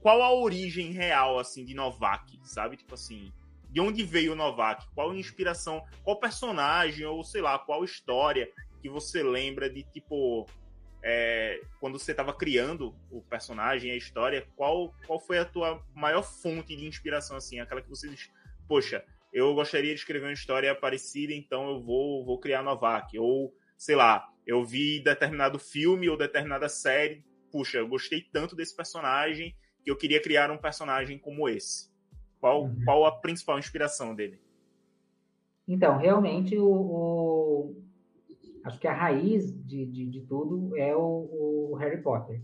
qual 0.00 0.22
a 0.22 0.32
origem 0.32 0.90
real, 0.90 1.38
assim, 1.38 1.64
de 1.64 1.74
Novak, 1.74 2.38
sabe? 2.44 2.76
Tipo 2.76 2.94
assim, 2.94 3.32
de 3.70 3.80
onde 3.80 4.02
veio 4.02 4.32
o 4.32 4.36
Novak? 4.36 4.86
Qual 4.94 5.10
a 5.10 5.16
inspiração? 5.16 5.82
Qual 6.02 6.20
personagem, 6.20 7.06
ou 7.06 7.24
sei 7.24 7.40
lá, 7.40 7.58
qual 7.58 7.84
história 7.84 8.48
que 8.82 8.88
você 8.88 9.22
lembra 9.22 9.70
de, 9.70 9.82
tipo, 9.82 10.46
é, 11.02 11.60
quando 11.80 11.98
você 11.98 12.10
estava 12.10 12.32
criando 12.32 12.94
o 13.10 13.22
personagem, 13.22 13.90
a 13.90 13.96
história, 13.96 14.46
qual, 14.56 14.94
qual 15.06 15.18
foi 15.18 15.38
a 15.38 15.44
tua 15.44 15.82
maior 15.94 16.22
fonte 16.22 16.76
de 16.76 16.86
inspiração, 16.86 17.36
assim? 17.36 17.60
Aquela 17.60 17.82
que 17.82 17.88
você 17.88 18.08
diz, 18.08 18.30
poxa, 18.68 19.04
eu 19.32 19.52
gostaria 19.52 19.92
de 19.92 20.00
escrever 20.00 20.26
uma 20.26 20.32
história 20.32 20.74
parecida, 20.74 21.32
então 21.32 21.68
eu 21.68 21.82
vou, 21.82 22.24
vou 22.24 22.38
criar 22.38 22.62
Novak. 22.62 23.18
Ou, 23.18 23.52
sei 23.84 23.96
lá, 23.96 24.26
eu 24.46 24.64
vi 24.64 24.98
determinado 25.04 25.58
filme 25.58 26.08
ou 26.08 26.16
determinada 26.16 26.70
série, 26.70 27.22
puxa, 27.52 27.76
eu 27.76 27.86
gostei 27.86 28.22
tanto 28.32 28.56
desse 28.56 28.74
personagem 28.74 29.54
que 29.82 29.90
eu 29.90 29.96
queria 29.96 30.22
criar 30.22 30.50
um 30.50 30.56
personagem 30.56 31.18
como 31.18 31.46
esse. 31.50 31.92
Qual, 32.40 32.62
uhum. 32.62 32.80
qual 32.82 33.04
a 33.04 33.12
principal 33.12 33.58
inspiração 33.58 34.14
dele? 34.14 34.40
Então, 35.68 35.98
realmente, 35.98 36.56
o, 36.56 36.66
o... 36.66 37.82
acho 38.64 38.78
que 38.78 38.88
a 38.88 38.94
raiz 38.94 39.52
de, 39.52 39.84
de, 39.84 40.06
de 40.06 40.20
tudo 40.22 40.74
é 40.78 40.96
o, 40.96 41.70
o, 41.70 41.74
Harry 41.74 42.00
Potter. 42.00 42.42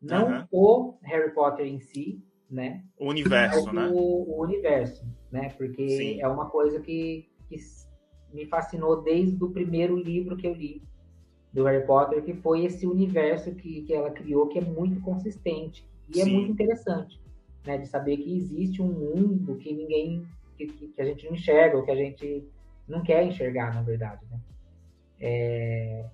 Não 0.00 0.38
uhum. 0.38 0.46
o 0.50 0.98
Harry 1.02 1.34
Potter 1.34 1.66
em 1.66 1.80
si, 1.80 2.24
né? 2.50 2.82
O 2.98 3.10
universo, 3.10 3.70
né? 3.74 3.90
O, 3.92 4.42
universo, 4.42 5.06
né? 5.30 5.50
Porque 5.50 5.86
Sim. 5.86 6.22
é 6.22 6.26
uma 6.26 6.48
coisa 6.48 6.80
que, 6.80 7.28
que 7.46 7.58
me 8.32 8.46
fascinou 8.46 9.02
desde 9.02 9.42
o 9.42 9.50
primeiro 9.50 9.96
livro 9.96 10.36
que 10.36 10.46
eu 10.46 10.54
li, 10.54 10.82
do 11.52 11.64
Harry 11.64 11.86
Potter, 11.86 12.22
que 12.22 12.34
foi 12.34 12.64
esse 12.64 12.86
universo 12.86 13.54
que, 13.54 13.82
que 13.82 13.94
ela 13.94 14.10
criou, 14.10 14.48
que 14.48 14.58
é 14.58 14.62
muito 14.62 15.00
consistente 15.00 15.88
e 16.14 16.20
é 16.20 16.24
Sim. 16.24 16.30
é 16.30 16.34
muito 16.34 16.52
interessante, 16.52 17.20
né? 17.66 17.78
De 17.78 17.86
saber 17.86 18.16
que 18.18 18.36
existe 18.36 18.82
um 18.82 18.92
mundo 18.92 19.56
que 19.56 19.72
ninguém, 19.72 20.26
que, 20.56 20.66
que, 20.66 21.00
a 21.00 21.04
gente 21.04 21.26
não 21.26 21.34
enxerga, 21.34 21.76
ou 21.76 21.84
que 21.84 21.90
a 21.90 21.96
gente 21.96 22.46
não 22.86 23.02
quer 23.02 23.24
enxergar, 23.24 23.74
na 23.74 23.82
verdade, 23.82 24.24
né? 24.30 24.40
É... 25.20 26.06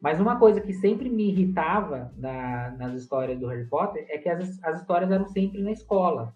Mas 0.00 0.20
uma 0.20 0.38
coisa 0.38 0.60
que 0.60 0.72
sempre 0.74 1.08
me 1.08 1.30
irritava 1.30 2.12
na, 2.16 2.70
nas 2.72 2.94
histórias 2.94 3.38
do 3.38 3.46
Harry 3.46 3.66
Potter 3.66 4.06
é 4.08 4.18
que 4.18 4.28
as, 4.28 4.62
as 4.62 4.80
histórias 4.80 5.10
eram 5.10 5.26
sempre 5.26 5.62
na 5.62 5.72
escola. 5.72 6.34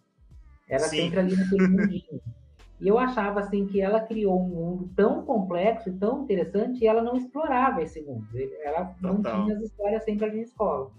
Era 0.69 0.85
Sim. 0.85 0.97
sempre 1.03 1.21
ali 1.21 1.37
naquele 1.37 1.69
mundinho. 1.69 2.21
E 2.81 2.89
eu 2.89 2.99
achava 2.99 3.41
assim 3.41 3.67
que 3.67 3.81
ela 3.81 4.01
criou 4.01 4.41
um 4.41 4.49
mundo 4.49 4.91
tão 4.97 5.23
complexo 5.23 5.91
e 5.91 5.93
tão 5.93 6.23
interessante 6.23 6.83
e 6.83 6.87
ela 6.87 7.03
não 7.03 7.15
explorava 7.15 7.83
esse 7.83 8.01
mundo. 8.01 8.27
Ela 8.65 8.97
não 9.01 9.23
tinha 9.23 9.55
as 9.55 9.63
histórias 9.63 10.03
sempre 10.03 10.25
ali 10.25 10.37
na 10.39 10.43
escola. 10.43 10.91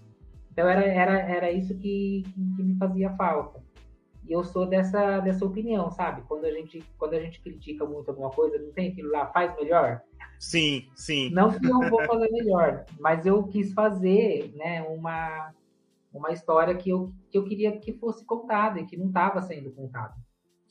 Então 0.52 0.68
era, 0.68 0.84
era, 0.84 1.18
era 1.18 1.50
isso 1.50 1.76
que, 1.76 2.22
que, 2.56 2.62
me 2.62 2.76
fazia 2.76 3.10
falta. 3.16 3.60
E 4.28 4.32
eu 4.32 4.44
sou 4.44 4.64
dessa, 4.64 5.18
dessa 5.20 5.44
opinião, 5.44 5.90
sabe? 5.90 6.22
Quando 6.28 6.44
a, 6.44 6.52
gente, 6.52 6.84
quando 6.96 7.14
a 7.14 7.20
gente 7.20 7.40
critica 7.40 7.84
muito 7.84 8.10
alguma 8.10 8.30
coisa, 8.30 8.58
não 8.58 8.70
tem 8.70 8.90
aquilo 8.90 9.10
lá, 9.10 9.26
faz 9.26 9.52
melhor? 9.56 10.02
Sim, 10.38 10.88
sim. 10.94 11.30
Não 11.30 11.50
que 11.50 11.66
eu 11.66 11.90
vou 11.90 12.04
fazer 12.04 12.30
melhor, 12.30 12.84
mas 13.00 13.26
eu 13.26 13.42
quis 13.44 13.72
fazer 13.72 14.52
né, 14.54 14.82
uma, 14.82 15.52
uma 16.14 16.30
história 16.30 16.76
que 16.76 16.90
eu, 16.90 17.12
que 17.30 17.38
eu 17.38 17.44
queria 17.44 17.76
que 17.78 17.92
fosse 17.92 18.24
contada 18.24 18.78
e 18.78 18.86
que 18.86 18.96
não 18.96 19.06
estava 19.06 19.42
sendo 19.42 19.72
contada. 19.72 20.14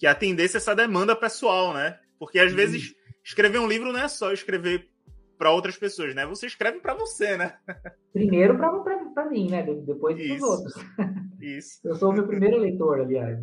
Que 0.01 0.07
atendesse 0.07 0.57
essa 0.57 0.75
demanda 0.75 1.15
pessoal, 1.15 1.75
né? 1.75 1.95
Porque 2.17 2.39
às 2.39 2.49
sim. 2.49 2.55
vezes 2.55 2.95
escrever 3.23 3.59
um 3.59 3.67
livro 3.67 3.93
não 3.93 3.99
é 3.99 4.07
só 4.07 4.33
escrever 4.33 4.89
para 5.37 5.51
outras 5.51 5.77
pessoas, 5.77 6.15
né? 6.15 6.25
Você 6.25 6.47
escreve 6.47 6.79
para 6.79 6.95
você, 6.95 7.37
né? 7.37 7.53
Primeiro 8.11 8.57
para 8.57 9.29
mim, 9.29 9.47
né? 9.51 9.61
Depois 9.61 10.17
para 10.17 10.35
os 10.35 10.41
outros. 10.41 10.73
Isso. 11.39 11.87
Eu 11.87 11.93
sou 11.93 12.09
o 12.09 12.13
meu 12.13 12.25
primeiro 12.25 12.57
leitor, 12.57 13.01
aliás. 13.01 13.37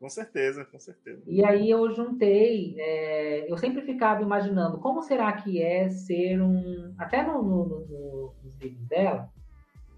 Com 0.00 0.08
certeza, 0.08 0.64
com 0.64 0.78
certeza. 0.78 1.22
E 1.26 1.44
aí 1.44 1.68
eu 1.68 1.92
juntei, 1.92 2.74
é, 2.78 3.52
eu 3.52 3.58
sempre 3.58 3.82
ficava 3.82 4.22
imaginando 4.22 4.78
como 4.78 5.02
será 5.02 5.30
que 5.34 5.60
é 5.60 5.90
ser 5.90 6.40
um. 6.40 6.94
Até 6.96 7.22
no, 7.22 7.42
no, 7.42 7.66
no, 7.66 8.34
nos 8.42 8.56
livros 8.58 8.88
dela, 8.88 9.28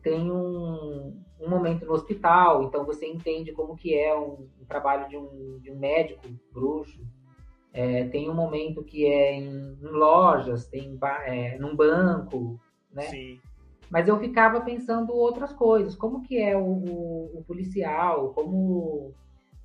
tem 0.03 0.29
um, 0.29 1.23
um 1.41 1.49
momento 1.49 1.87
no 1.87 1.93
hospital, 1.93 2.65
então 2.65 2.85
você 2.85 3.07
entende 3.07 3.53
como 3.53 3.77
que 3.77 3.95
é 3.95 4.17
um, 4.17 4.49
um 4.61 4.65
trabalho 4.67 5.09
de 5.09 5.17
um, 5.17 5.59
de 5.61 5.71
um 5.71 5.79
médico 5.79 6.23
bruxo. 6.53 7.01
É, 7.73 8.05
tem 8.09 8.29
um 8.29 8.35
momento 8.35 8.83
que 8.83 9.07
é 9.07 9.33
em, 9.33 9.79
em 9.81 9.91
lojas, 9.91 10.67
tem 10.67 10.99
é, 11.25 11.57
num 11.59 11.75
banco, 11.77 12.61
né? 12.93 13.03
Sim. 13.05 13.41
Mas 13.89 14.07
eu 14.07 14.19
ficava 14.19 14.61
pensando 14.61 15.13
outras 15.13 15.53
coisas, 15.53 15.97
como 15.97 16.23
que 16.23 16.39
é 16.39 16.57
o, 16.57 16.65
o, 16.65 17.39
o 17.39 17.45
policial, 17.45 18.33
como 18.35 19.15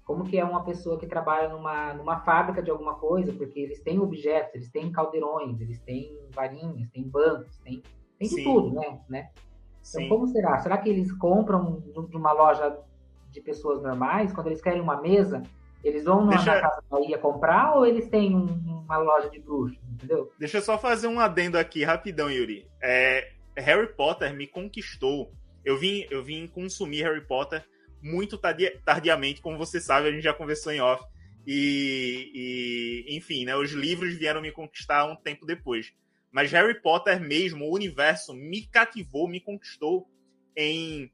como 0.05 0.23
que 0.23 0.37
é 0.37 0.45
uma 0.45 0.63
pessoa 0.63 0.99
que 0.99 1.07
trabalha 1.07 1.49
numa, 1.49 1.95
numa 1.95 2.19
fábrica 2.19 2.61
de 2.61 2.69
alguma 2.69 2.93
coisa, 2.93 3.33
porque 3.33 3.59
eles 3.59 3.81
têm 3.81 3.99
objetos, 3.99 4.53
eles 4.53 4.69
têm 4.69 4.91
caldeirões, 4.91 5.59
eles 5.59 5.79
têm 5.79 6.15
varinhas, 6.29 6.87
têm 6.91 7.09
bancos, 7.09 7.57
tem, 7.57 7.81
tem 8.19 8.29
de 8.29 8.43
tudo, 8.43 8.75
né? 8.75 9.01
né? 9.09 9.31
Então, 9.89 10.07
como 10.09 10.27
será? 10.27 10.57
Será 10.59 10.77
que 10.77 10.89
eles 10.89 11.11
compram 11.11 11.83
de 12.09 12.15
uma 12.15 12.31
loja 12.31 12.77
de 13.31 13.41
pessoas 13.41 13.81
normais? 13.81 14.33
Quando 14.33 14.47
eles 14.47 14.61
querem 14.61 14.81
uma 14.81 15.01
mesa, 15.01 15.43
eles 15.83 16.03
vão 16.03 16.27
Deixa... 16.27 16.59
casa 16.59 16.83
Bahia 16.89 17.17
comprar 17.17 17.75
ou 17.75 17.85
eles 17.85 18.07
têm 18.09 18.35
um, 18.35 18.47
uma 18.85 18.97
loja 18.97 19.29
de 19.29 19.39
bruxo, 19.39 19.79
entendeu? 19.93 20.31
Deixa 20.39 20.57
eu 20.57 20.61
só 20.61 20.77
fazer 20.77 21.07
um 21.07 21.19
adendo 21.19 21.57
aqui 21.57 21.83
rapidão, 21.83 22.29
Yuri. 22.29 22.67
É, 22.81 23.31
Harry 23.55 23.87
Potter 23.93 24.33
me 24.33 24.47
conquistou. 24.47 25.31
Eu 25.63 25.77
vim, 25.77 26.05
eu 26.09 26.23
vim 26.23 26.47
consumir 26.47 27.03
Harry 27.03 27.21
Potter 27.21 27.63
muito 28.01 28.39
tardiamente, 28.83 29.41
como 29.41 29.57
você 29.57 29.79
sabe, 29.79 30.07
a 30.07 30.11
gente 30.11 30.23
já 30.23 30.33
conversou 30.33 30.71
em 30.71 30.81
off. 30.81 31.03
E, 31.45 32.31
e, 33.07 33.17
enfim, 33.17 33.45
né, 33.45 33.55
os 33.55 33.71
livros 33.71 34.15
vieram 34.15 34.41
me 34.41 34.51
conquistar 34.51 35.05
um 35.05 35.15
tempo 35.15 35.45
depois. 35.45 35.93
Mas 36.35 36.51
Harry 36.51 36.81
Potter 36.81 37.17
mesmo, 37.21 37.63
o 37.63 37.73
universo, 37.73 38.33
me 38.33 38.67
cativou, 38.67 39.25
me 39.25 39.39
conquistou 39.39 40.05
em 40.53 41.09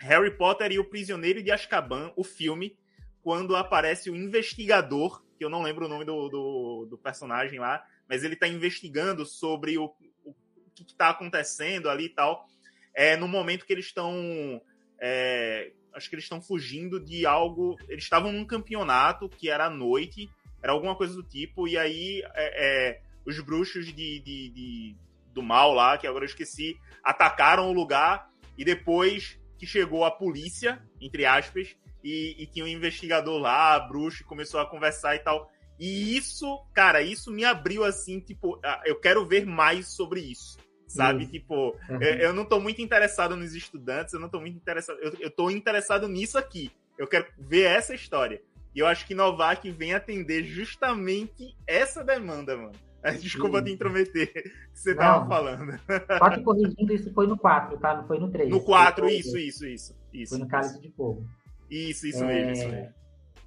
Harry 0.00 0.36
Potter 0.36 0.72
e 0.72 0.78
o 0.80 0.90
Prisioneiro 0.90 1.40
de 1.40 1.52
Azkaban, 1.52 2.12
o 2.16 2.24
filme, 2.24 2.76
quando 3.22 3.54
aparece 3.54 4.10
o 4.10 4.16
investigador, 4.16 5.22
que 5.38 5.44
eu 5.44 5.48
não 5.48 5.62
lembro 5.62 5.86
o 5.86 5.88
nome 5.88 6.04
do, 6.04 6.28
do, 6.28 6.86
do 6.90 6.98
personagem 6.98 7.60
lá, 7.60 7.86
mas 8.08 8.24
ele 8.24 8.34
está 8.34 8.48
investigando 8.48 9.24
sobre 9.24 9.78
o, 9.78 9.94
o 10.24 10.34
que 10.74 10.82
está 10.82 11.10
acontecendo 11.10 11.88
ali 11.88 12.06
e 12.06 12.08
tal. 12.08 12.48
É 12.92 13.16
no 13.16 13.28
momento 13.28 13.64
que 13.64 13.72
eles 13.72 13.86
estão 13.86 14.60
é, 14.98 15.70
acho 15.94 16.08
que 16.08 16.16
eles 16.16 16.24
estão 16.24 16.42
fugindo 16.42 16.98
de 16.98 17.24
algo. 17.24 17.76
Eles 17.88 18.02
estavam 18.02 18.32
num 18.32 18.44
campeonato 18.44 19.28
que 19.28 19.48
era 19.48 19.66
à 19.66 19.70
noite, 19.70 20.28
era 20.60 20.72
alguma 20.72 20.96
coisa 20.96 21.14
do 21.14 21.22
tipo, 21.22 21.68
e 21.68 21.78
aí 21.78 22.20
é, 22.34 22.90
é, 22.90 23.05
os 23.26 23.40
bruxos 23.40 23.86
de, 23.86 24.20
de, 24.20 24.50
de, 24.50 24.96
do 25.32 25.42
mal 25.42 25.74
lá, 25.74 25.98
que 25.98 26.06
agora 26.06 26.24
eu 26.24 26.28
esqueci, 26.28 26.76
atacaram 27.02 27.68
o 27.68 27.72
lugar 27.72 28.30
e 28.56 28.64
depois 28.64 29.38
que 29.58 29.66
chegou 29.66 30.04
a 30.04 30.10
polícia, 30.10 30.82
entre 31.00 31.24
aspas, 31.24 31.76
e, 32.04 32.36
e 32.38 32.46
tinha 32.46 32.64
um 32.64 32.68
investigador 32.68 33.38
lá, 33.38 33.78
bruxo, 33.80 34.24
começou 34.24 34.60
a 34.60 34.66
conversar 34.66 35.16
e 35.16 35.18
tal. 35.18 35.50
E 35.78 36.16
isso, 36.16 36.64
cara, 36.72 37.02
isso 37.02 37.30
me 37.30 37.44
abriu 37.44 37.84
assim, 37.84 38.20
tipo, 38.20 38.60
eu 38.84 38.98
quero 39.00 39.26
ver 39.26 39.44
mais 39.44 39.88
sobre 39.88 40.20
isso 40.20 40.56
sabe? 40.86 41.24
Uhum. 41.24 41.30
Tipo, 41.30 41.54
uhum. 41.90 42.02
eu, 42.02 42.14
eu, 42.18 42.32
não 42.32 42.44
tô 42.44 42.60
muito 42.60 42.80
interessado 42.80 43.36
nos 43.36 43.54
estudantes, 43.54 44.14
eu 44.14 44.20
não 44.20 44.28
tô 44.28 44.40
muito 44.40 44.56
interessado. 44.56 44.98
Eu, 45.00 45.12
eu 45.18 45.30
tô 45.30 45.50
interessado 45.50 46.08
nisso 46.08 46.38
aqui. 46.38 46.70
Eu 46.96 47.06
quero 47.06 47.26
ver 47.38 47.64
essa 47.64 47.94
história. 47.94 48.40
E 48.74 48.78
eu 48.78 48.86
acho 48.86 49.06
que 49.06 49.14
Novak 49.14 49.70
vem 49.70 49.94
atender 49.94 50.44
justamente 50.44 51.56
essa 51.66 52.04
demanda, 52.04 52.56
mano. 52.56 52.72
Desculpa 53.12 53.62
te 53.62 53.72
intrometer, 53.72 54.32
que 54.72 54.78
você 54.78 54.90
não, 54.94 54.98
tava 54.98 55.28
falando. 55.28 55.78
Só 56.18 56.30
que 56.30 56.42
corrigindo, 56.42 56.92
isso 56.92 57.12
foi 57.12 57.26
no 57.26 57.38
4, 57.38 57.78
tá? 57.78 57.96
Não 57.96 58.06
foi 58.06 58.18
no 58.18 58.30
3. 58.30 58.50
No 58.50 58.62
4, 58.62 59.08
isso, 59.08 59.36
isso, 59.36 59.66
isso, 59.66 59.96
isso. 60.12 60.30
Foi 60.30 60.38
no 60.38 60.48
Cálice 60.48 60.80
de 60.80 60.90
Fogo. 60.90 61.24
Isso, 61.70 62.06
isso 62.06 62.22
é... 62.24 62.26
mesmo, 62.26 62.52
isso 62.52 62.68
mesmo. 62.68 62.94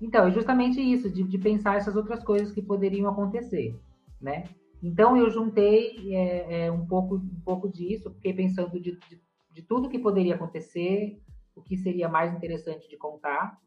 Então, 0.01 0.27
é 0.27 0.31
justamente 0.31 0.79
isso, 0.79 1.09
de, 1.09 1.23
de 1.23 1.37
pensar 1.37 1.75
essas 1.75 1.95
outras 1.95 2.23
coisas 2.23 2.51
que 2.51 2.61
poderiam 2.61 3.09
acontecer, 3.09 3.75
né? 4.21 4.45
Então 4.81 5.17
eu 5.17 5.29
juntei 5.29 6.15
é, 6.15 6.65
é, 6.65 6.71
um 6.71 6.85
pouco 6.85 7.15
um 7.15 7.41
pouco 7.43 7.67
disso, 7.67 8.13
fiquei 8.13 8.33
pensando 8.33 8.79
de, 8.79 8.97
de, 9.09 9.21
de, 9.51 9.61
tudo 9.61 9.89
que 9.89 9.99
poderia 9.99 10.35
acontecer, 10.35 11.19
o 11.53 11.61
que 11.61 11.75
seria 11.75 12.07
mais 12.07 12.33
interessante 12.33 12.89
de 12.89 12.95
contar, 12.95 13.59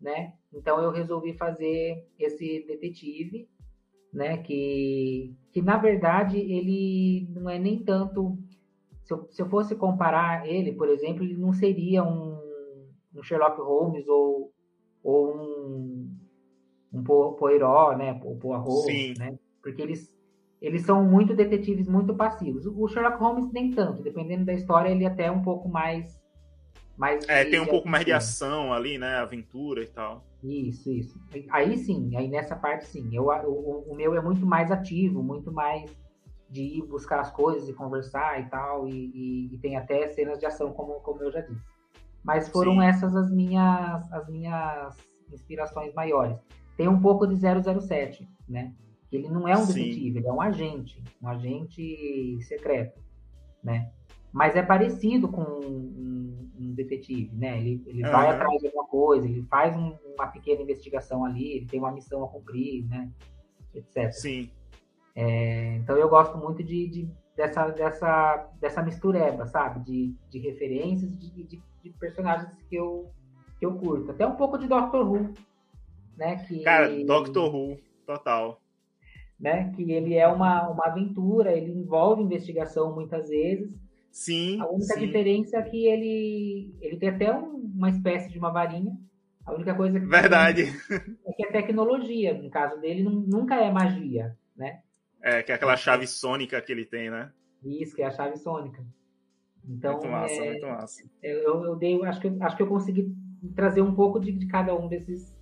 né? 0.00 0.32
Então 0.52 0.82
eu 0.82 0.90
resolvi 0.90 1.34
fazer 1.34 2.06
esse 2.18 2.64
detetive, 2.66 3.46
né? 4.14 4.38
Que 4.38 5.34
que 5.52 5.62
na 5.62 5.76
verdade 5.76 6.38
ele 6.38 7.28
não 7.30 7.48
é 7.48 7.58
nem 7.58 7.78
tanto 7.84 8.38
se 9.04 9.12
eu, 9.12 9.28
se 9.30 9.42
eu 9.42 9.48
fosse 9.48 9.76
comparar 9.76 10.48
ele, 10.48 10.72
por 10.72 10.88
exemplo, 10.88 11.22
ele 11.22 11.36
não 11.36 11.52
seria 11.52 12.02
um, 12.02 12.38
um 13.14 13.22
Sherlock 13.22 13.60
Holmes 13.60 14.06
ou 14.08 14.52
ou 15.02 15.36
um 15.36 16.10
um 16.92 17.02
Poirot, 17.02 17.96
né? 17.96 18.20
O 18.24 18.36
Poirot, 18.36 18.70
Sim. 18.86 19.14
né? 19.18 19.38
Porque 19.62 19.82
eles 19.82 20.14
eles 20.64 20.82
são 20.82 21.04
muito 21.04 21.34
detetives 21.34 21.86
muito 21.86 22.14
passivos. 22.14 22.64
O 22.66 22.88
Sherlock 22.88 23.18
Holmes 23.18 23.52
nem 23.52 23.70
tanto, 23.72 24.02
dependendo 24.02 24.46
da 24.46 24.54
história, 24.54 24.88
ele 24.88 25.04
é 25.04 25.08
até 25.08 25.30
um 25.30 25.42
pouco 25.42 25.68
mais. 25.68 26.18
É, 27.28 27.44
tem 27.44 27.60
um 27.60 27.66
pouco 27.66 27.88
mais 27.88 28.04
de 28.04 28.12
ação 28.12 28.72
ali, 28.72 28.98
né? 28.98 29.16
Aventura 29.16 29.82
e 29.82 29.86
tal. 29.86 30.24
Isso, 30.42 30.90
isso. 30.90 31.18
Aí 31.50 31.76
sim, 31.76 32.14
aí 32.16 32.28
nessa 32.28 32.54
parte 32.54 32.86
sim. 32.86 33.08
Eu, 33.12 33.24
o, 33.24 33.92
o 33.92 33.94
meu 33.96 34.14
é 34.14 34.20
muito 34.20 34.46
mais 34.46 34.70
ativo, 34.70 35.22
muito 35.22 35.50
mais 35.52 35.90
de 36.48 36.62
ir 36.62 36.82
buscar 36.82 37.20
as 37.20 37.32
coisas 37.32 37.68
e 37.68 37.72
conversar 37.72 38.40
e 38.40 38.44
tal, 38.48 38.86
e, 38.86 38.92
e, 38.92 39.54
e 39.54 39.58
tem 39.58 39.76
até 39.76 40.08
cenas 40.10 40.38
de 40.38 40.46
ação, 40.46 40.72
como, 40.72 40.94
como 41.00 41.22
eu 41.22 41.32
já 41.32 41.40
disse. 41.40 41.60
Mas 42.22 42.48
foram 42.48 42.74
sim. 42.74 42.84
essas 42.84 43.16
as 43.16 43.30
minhas, 43.30 44.12
as 44.12 44.28
minhas 44.28 44.96
inspirações 45.32 45.92
maiores. 45.94 46.38
Tem 46.76 46.86
um 46.86 47.00
pouco 47.00 47.26
de 47.26 47.36
007, 47.36 48.28
né? 48.48 48.72
Ele 49.10 49.28
não 49.28 49.48
é 49.48 49.56
um 49.56 49.66
detetive, 49.66 50.18
ele 50.18 50.26
é 50.26 50.32
um 50.32 50.40
agente, 50.40 51.02
um 51.22 51.28
agente 51.28 52.38
secreto, 52.42 53.00
né? 53.62 53.90
Mas 54.34 54.56
é 54.56 54.62
parecido 54.62 55.28
com 55.28 55.42
um, 55.42 56.50
um 56.58 56.74
detetive, 56.74 57.32
né? 57.36 57.56
Ele, 57.56 57.80
ele 57.86 58.04
uhum. 58.04 58.10
vai 58.10 58.28
atrás 58.28 58.60
de 58.60 58.66
alguma 58.66 58.84
coisa, 58.84 59.28
ele 59.28 59.42
faz 59.44 59.76
um, 59.76 59.94
uma 60.18 60.26
pequena 60.26 60.60
investigação 60.60 61.24
ali, 61.24 61.52
ele 61.52 61.66
tem 61.66 61.78
uma 61.78 61.92
missão 61.92 62.24
a 62.24 62.28
cumprir, 62.28 62.84
né? 62.88 63.08
Etc. 63.72 64.12
Sim. 64.12 64.50
É, 65.14 65.76
então 65.76 65.96
eu 65.96 66.08
gosto 66.08 66.36
muito 66.36 66.64
de, 66.64 66.88
de, 66.88 67.08
dessa, 67.36 67.68
dessa, 67.68 68.50
dessa 68.60 68.82
mistureba, 68.82 69.46
sabe? 69.46 69.84
De, 69.84 70.14
de 70.28 70.38
referências, 70.40 71.16
de, 71.16 71.30
de, 71.30 71.62
de, 71.84 71.90
personagens 72.00 72.50
que 72.68 72.74
eu, 72.74 73.08
que 73.60 73.64
eu 73.64 73.76
curto. 73.76 74.10
Até 74.10 74.26
um 74.26 74.34
pouco 74.34 74.58
de 74.58 74.66
Doctor 74.66 75.08
Who, 75.08 75.32
né? 76.16 76.44
Que... 76.44 76.64
Cara, 76.64 76.90
Doctor 77.04 77.54
Who, 77.54 77.78
total 78.04 78.60
né? 79.38 79.72
Que 79.76 79.92
ele 79.92 80.14
é 80.14 80.26
uma, 80.26 80.68
uma 80.68 80.86
aventura, 80.86 81.52
ele 81.52 81.72
envolve 81.72 82.22
investigação 82.22 82.94
muitas 82.94 83.28
vezes. 83.28 83.70
Sim. 84.14 84.60
A 84.60 84.70
única 84.70 84.94
sim. 84.94 85.00
diferença 85.00 85.58
é 85.58 85.62
que 85.62 85.88
ele, 85.88 86.72
ele 86.80 86.96
tem 86.98 87.08
até 87.08 87.34
um, 87.34 87.56
uma 87.74 87.90
espécie 87.90 88.30
de 88.30 88.38
uma 88.38 88.52
varinha. 88.52 88.96
A 89.44 89.52
única 89.52 89.74
coisa 89.74 89.98
que 89.98 90.06
Verdade. 90.06 90.62
é 91.26 91.32
que 91.32 91.44
é 91.44 91.50
tecnologia. 91.50 92.32
No 92.32 92.48
caso 92.48 92.80
dele, 92.80 93.02
nunca 93.02 93.56
é 93.56 93.68
magia, 93.72 94.38
né? 94.56 94.82
É, 95.20 95.42
que 95.42 95.50
é 95.50 95.56
aquela 95.56 95.76
chave 95.76 96.06
sônica 96.06 96.60
que 96.62 96.70
ele 96.70 96.84
tem, 96.84 97.10
né? 97.10 97.32
Isso, 97.64 97.96
que 97.96 98.02
é 98.02 98.06
a 98.06 98.10
chave 98.12 98.36
sônica. 98.36 98.86
Então, 99.68 99.94
muito 99.94 100.08
massa, 100.08 100.34
é, 100.34 100.50
muito 100.50 100.66
massa. 100.66 101.02
Eu, 101.20 101.64
eu 101.64 101.76
dei, 101.76 102.00
acho 102.04 102.20
que, 102.20 102.36
acho 102.40 102.56
que 102.56 102.62
eu 102.62 102.68
consegui 102.68 103.12
trazer 103.56 103.82
um 103.82 103.96
pouco 103.96 104.20
de, 104.20 104.30
de 104.30 104.46
cada 104.46 104.76
um 104.76 104.86
desses, 104.86 105.34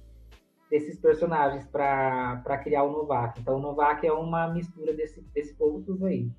desses 0.71 0.99
personagens 0.99 1.67
para 1.67 2.59
criar 2.65 2.85
o 2.85 2.93
Novak. 2.93 3.39
Então 3.39 3.57
o 3.59 3.61
Novak 3.61 4.07
é 4.07 4.13
uma 4.13 4.49
mistura 4.49 4.95
desse, 4.95 5.21
desse 5.35 5.55
povo 5.57 5.83
tudo 5.83 6.07
aí. 6.07 6.31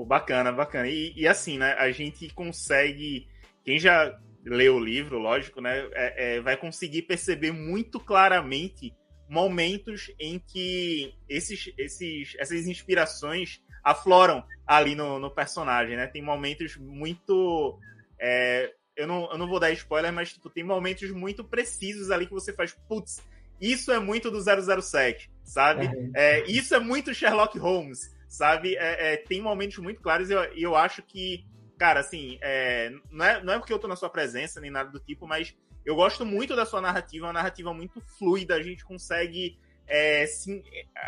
Pô, 0.00 0.04
bacana, 0.06 0.50
bacana. 0.50 0.88
E, 0.88 1.12
e, 1.14 1.28
assim, 1.28 1.58
né? 1.58 1.74
A 1.74 1.92
gente 1.92 2.32
consegue. 2.32 3.28
Quem 3.62 3.78
já 3.78 4.18
lê 4.46 4.66
o 4.70 4.78
livro, 4.78 5.18
lógico, 5.18 5.60
né, 5.60 5.86
é, 5.92 6.36
é, 6.36 6.40
vai 6.40 6.56
conseguir 6.56 7.02
perceber 7.02 7.52
muito 7.52 8.00
claramente 8.00 8.94
momentos 9.28 10.10
em 10.18 10.38
que 10.38 11.14
esses, 11.28 11.70
esses, 11.76 12.34
essas 12.38 12.66
inspirações 12.66 13.62
afloram 13.84 14.42
ali 14.66 14.94
no, 14.94 15.18
no 15.18 15.30
personagem, 15.30 15.98
né? 15.98 16.06
Tem 16.06 16.22
momentos 16.22 16.78
muito. 16.78 17.78
É, 18.18 18.72
eu, 18.96 19.06
não, 19.06 19.30
eu 19.30 19.36
não 19.36 19.46
vou 19.46 19.60
dar 19.60 19.70
spoiler, 19.72 20.10
mas 20.14 20.32
tipo, 20.32 20.48
tem 20.48 20.64
momentos 20.64 21.10
muito 21.10 21.44
precisos 21.44 22.10
ali 22.10 22.24
que 22.24 22.32
você 22.32 22.54
faz, 22.54 22.72
putz, 22.88 23.22
isso 23.60 23.92
é 23.92 23.98
muito 23.98 24.30
do 24.30 24.40
007, 24.40 25.30
sabe? 25.44 25.90
É, 26.14 26.42
isso 26.50 26.74
é 26.74 26.78
muito 26.78 27.12
Sherlock 27.12 27.58
Holmes, 27.58 28.18
sabe? 28.30 28.76
É, 28.76 29.14
é, 29.14 29.16
tem 29.16 29.42
momentos 29.42 29.76
muito 29.78 30.00
claros 30.00 30.30
e 30.30 30.32
eu, 30.32 30.42
eu 30.54 30.76
acho 30.76 31.02
que 31.02 31.44
cara, 31.80 32.00
assim, 32.00 32.38
é, 32.42 32.92
não, 33.10 33.24
é, 33.24 33.42
não 33.42 33.52
é 33.54 33.58
porque 33.58 33.72
eu 33.72 33.78
tô 33.78 33.88
na 33.88 33.96
sua 33.96 34.10
presença 34.10 34.60
nem 34.60 34.70
nada 34.70 34.90
do 34.90 35.00
tipo, 35.00 35.26
mas 35.26 35.56
eu 35.82 35.96
gosto 35.96 36.26
muito 36.26 36.54
da 36.54 36.66
sua 36.66 36.78
narrativa, 36.78 37.24
uma 37.24 37.32
narrativa 37.32 37.72
muito 37.72 38.02
fluida, 38.02 38.54
a 38.54 38.62
gente 38.62 38.84
consegue. 38.84 39.58
É, 39.86 40.26
sim, 40.26 40.62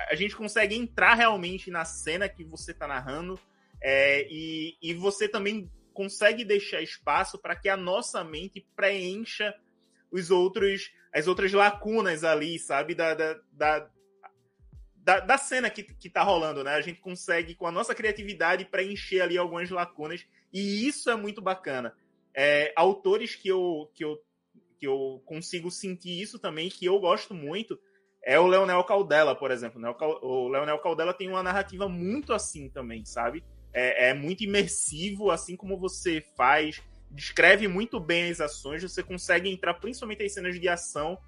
a 0.08 0.14
gente 0.14 0.35
consegue 0.35 0.74
entrar 0.74 1.12
realmente 1.12 1.70
na 1.70 1.85
cena 1.85 2.26
que 2.26 2.42
você 2.42 2.72
tá 2.72 2.87
narrando 2.87 3.38
é, 3.82 4.26
e, 4.30 4.78
e 4.82 4.94
você 4.94 5.28
também 5.28 5.70
consegue 5.92 6.42
deixar 6.42 6.80
espaço 6.80 7.38
para 7.38 7.54
que 7.54 7.68
a 7.68 7.76
nossa 7.76 8.24
mente 8.24 8.66
preencha 8.74 9.54
os 10.11 10.30
outros 10.30 10.90
as 11.12 11.26
outras 11.28 11.52
lacunas 11.52 12.24
ali, 12.24 12.58
sabe, 12.58 12.94
da, 12.94 13.12
da, 13.12 13.38
da, 13.52 13.90
da, 15.02 15.18
da 15.20 15.36
cena 15.36 15.68
que, 15.68 15.82
que 15.82 16.08
tá 16.08 16.22
rolando, 16.22 16.62
né? 16.62 16.74
A 16.74 16.80
gente 16.80 17.00
consegue, 17.00 17.54
com 17.54 17.66
a 17.66 17.72
nossa 17.72 17.94
criatividade, 17.94 18.64
preencher 18.64 19.20
ali 19.20 19.36
algumas 19.36 19.68
lacunas 19.68 20.24
e 20.52 20.86
isso 20.86 21.10
é 21.10 21.16
muito 21.16 21.42
bacana. 21.42 21.94
É, 22.34 22.72
autores 22.76 23.34
que 23.34 23.48
eu, 23.48 23.90
que, 23.94 24.04
eu, 24.04 24.18
que 24.78 24.86
eu 24.86 25.22
consigo 25.26 25.70
sentir 25.70 26.20
isso 26.20 26.38
também, 26.38 26.68
que 26.68 26.86
eu 26.86 26.98
gosto 27.00 27.34
muito, 27.34 27.78
é 28.24 28.38
o 28.38 28.46
Leonel 28.46 28.84
Caldela, 28.84 29.34
por 29.34 29.50
exemplo. 29.50 29.80
Né? 29.80 29.92
O 30.22 30.48
Leonel 30.48 30.78
Caldela 30.78 31.12
tem 31.12 31.28
uma 31.28 31.42
narrativa 31.42 31.88
muito 31.88 32.32
assim 32.32 32.68
também, 32.68 33.04
sabe? 33.04 33.44
É, 33.72 34.10
é, 34.10 34.14
muito 34.14 34.44
imersivo, 34.44 35.30
assim 35.30 35.56
como 35.56 35.78
você 35.78 36.24
faz, 36.36 36.80
descreve 37.10 37.66
muito 37.66 37.98
bem 37.98 38.30
as 38.30 38.40
ações, 38.40 38.82
você 38.82 39.02
consegue 39.02 39.48
entrar 39.50 39.74
principalmente 39.74 40.22
em 40.22 40.28
cenas 40.28 40.60
de 40.60 40.68
ação, 40.68 41.18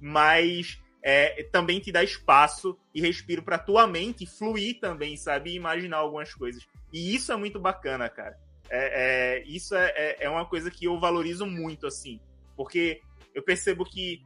mas 0.00 0.80
é, 1.02 1.42
também 1.50 1.80
te 1.80 1.90
dá 1.90 2.04
espaço 2.04 2.78
e 2.94 3.00
respiro 3.00 3.42
para 3.42 3.58
tua 3.58 3.86
mente 3.86 4.24
fluir 4.24 4.78
também, 4.78 5.16
sabe? 5.16 5.50
E 5.50 5.56
imaginar 5.56 5.98
algumas 5.98 6.32
coisas. 6.32 6.64
E 6.92 7.14
isso 7.14 7.32
é 7.32 7.36
muito 7.36 7.58
bacana, 7.58 8.08
cara. 8.08 8.38
É, 8.70 9.40
é, 9.40 9.42
isso 9.44 9.74
é, 9.74 9.92
é, 9.96 10.16
é 10.20 10.30
uma 10.30 10.46
coisa 10.46 10.70
que 10.70 10.84
eu 10.84 10.98
valorizo 10.98 11.44
muito, 11.44 11.86
assim, 11.86 12.20
porque 12.56 13.02
eu 13.34 13.42
percebo 13.42 13.84
que 13.84 14.22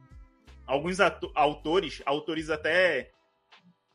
alguns 0.65 0.99
autores, 1.35 2.01
autores 2.05 2.49
até 2.49 3.11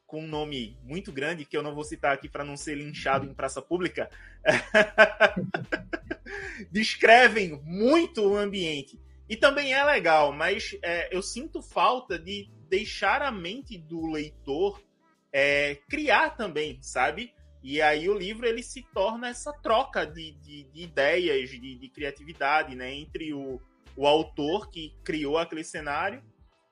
com 0.07 0.25
um 0.25 0.29
nome 0.29 0.77
muito 0.83 1.11
grande, 1.11 1.47
que 1.47 1.57
eu 1.57 1.63
não 1.63 1.75
vou 1.75 1.85
citar 1.85 2.13
aqui 2.13 2.29
para 2.29 2.45
não 2.45 2.55
ser 2.55 2.75
linchado 2.75 3.25
em 3.25 3.33
praça 3.33 3.63
pública, 3.63 4.11
descrevem 6.71 7.59
muito 7.65 8.23
o 8.23 8.37
ambiente. 8.37 9.01
E 9.27 9.37
também 9.37 9.73
é 9.73 9.83
legal, 9.83 10.33
mas 10.33 10.77
é, 10.83 11.17
eu 11.17 11.23
sinto 11.23 11.63
falta 11.63 12.19
de 12.19 12.51
deixar 12.73 13.21
a 13.21 13.31
mente 13.31 13.77
do 13.77 14.07
leitor 14.07 14.83
é, 15.31 15.75
criar 15.91 16.31
também, 16.31 16.81
sabe? 16.81 17.35
E 17.63 17.83
aí 17.83 18.09
o 18.09 18.17
livro 18.17 18.47
ele 18.47 18.63
se 18.63 18.83
torna 18.95 19.29
essa 19.29 19.53
troca 19.53 20.07
de, 20.07 20.33
de, 20.41 20.65
de 20.65 20.83
ideias, 20.83 21.51
de, 21.51 21.77
de, 21.77 21.89
criatividade, 21.91 22.75
né? 22.75 22.91
Entre 22.95 23.35
o, 23.35 23.61
o 23.95 24.07
autor 24.07 24.71
que 24.71 24.97
criou 25.05 25.37
aquele 25.37 25.63
cenário 25.63 26.25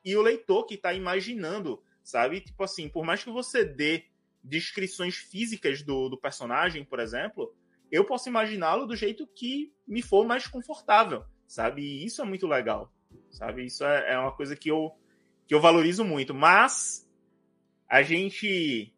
e 0.02 0.16
o 0.16 0.22
leitor 0.22 0.64
que 0.64 0.76
está 0.76 0.94
imaginando, 0.94 1.82
sabe? 2.02 2.40
Tipo 2.40 2.64
assim, 2.64 2.88
por 2.88 3.04
mais 3.04 3.22
que 3.22 3.30
você 3.30 3.62
dê 3.62 4.06
descrições 4.42 5.16
físicas 5.16 5.82
do, 5.82 6.08
do 6.08 6.16
personagem, 6.16 6.82
por 6.82 6.98
exemplo, 6.98 7.54
eu 7.92 8.06
posso 8.06 8.26
imaginá-lo 8.26 8.86
do 8.86 8.96
jeito 8.96 9.26
que 9.26 9.70
me 9.86 10.00
for 10.00 10.26
mais 10.26 10.46
confortável, 10.46 11.26
sabe? 11.46 11.82
E 11.82 12.06
isso 12.06 12.22
é 12.22 12.24
muito 12.24 12.46
legal, 12.46 12.90
sabe? 13.30 13.66
Isso 13.66 13.84
é, 13.84 14.14
é 14.14 14.18
uma 14.18 14.32
coisa 14.32 14.56
que 14.56 14.70
eu, 14.70 14.96
que 15.50 15.54
eu 15.56 15.60
valorizo 15.60 16.04
muito. 16.04 16.32
Mas 16.32 17.04
a 17.88 18.02
gente 18.02 18.94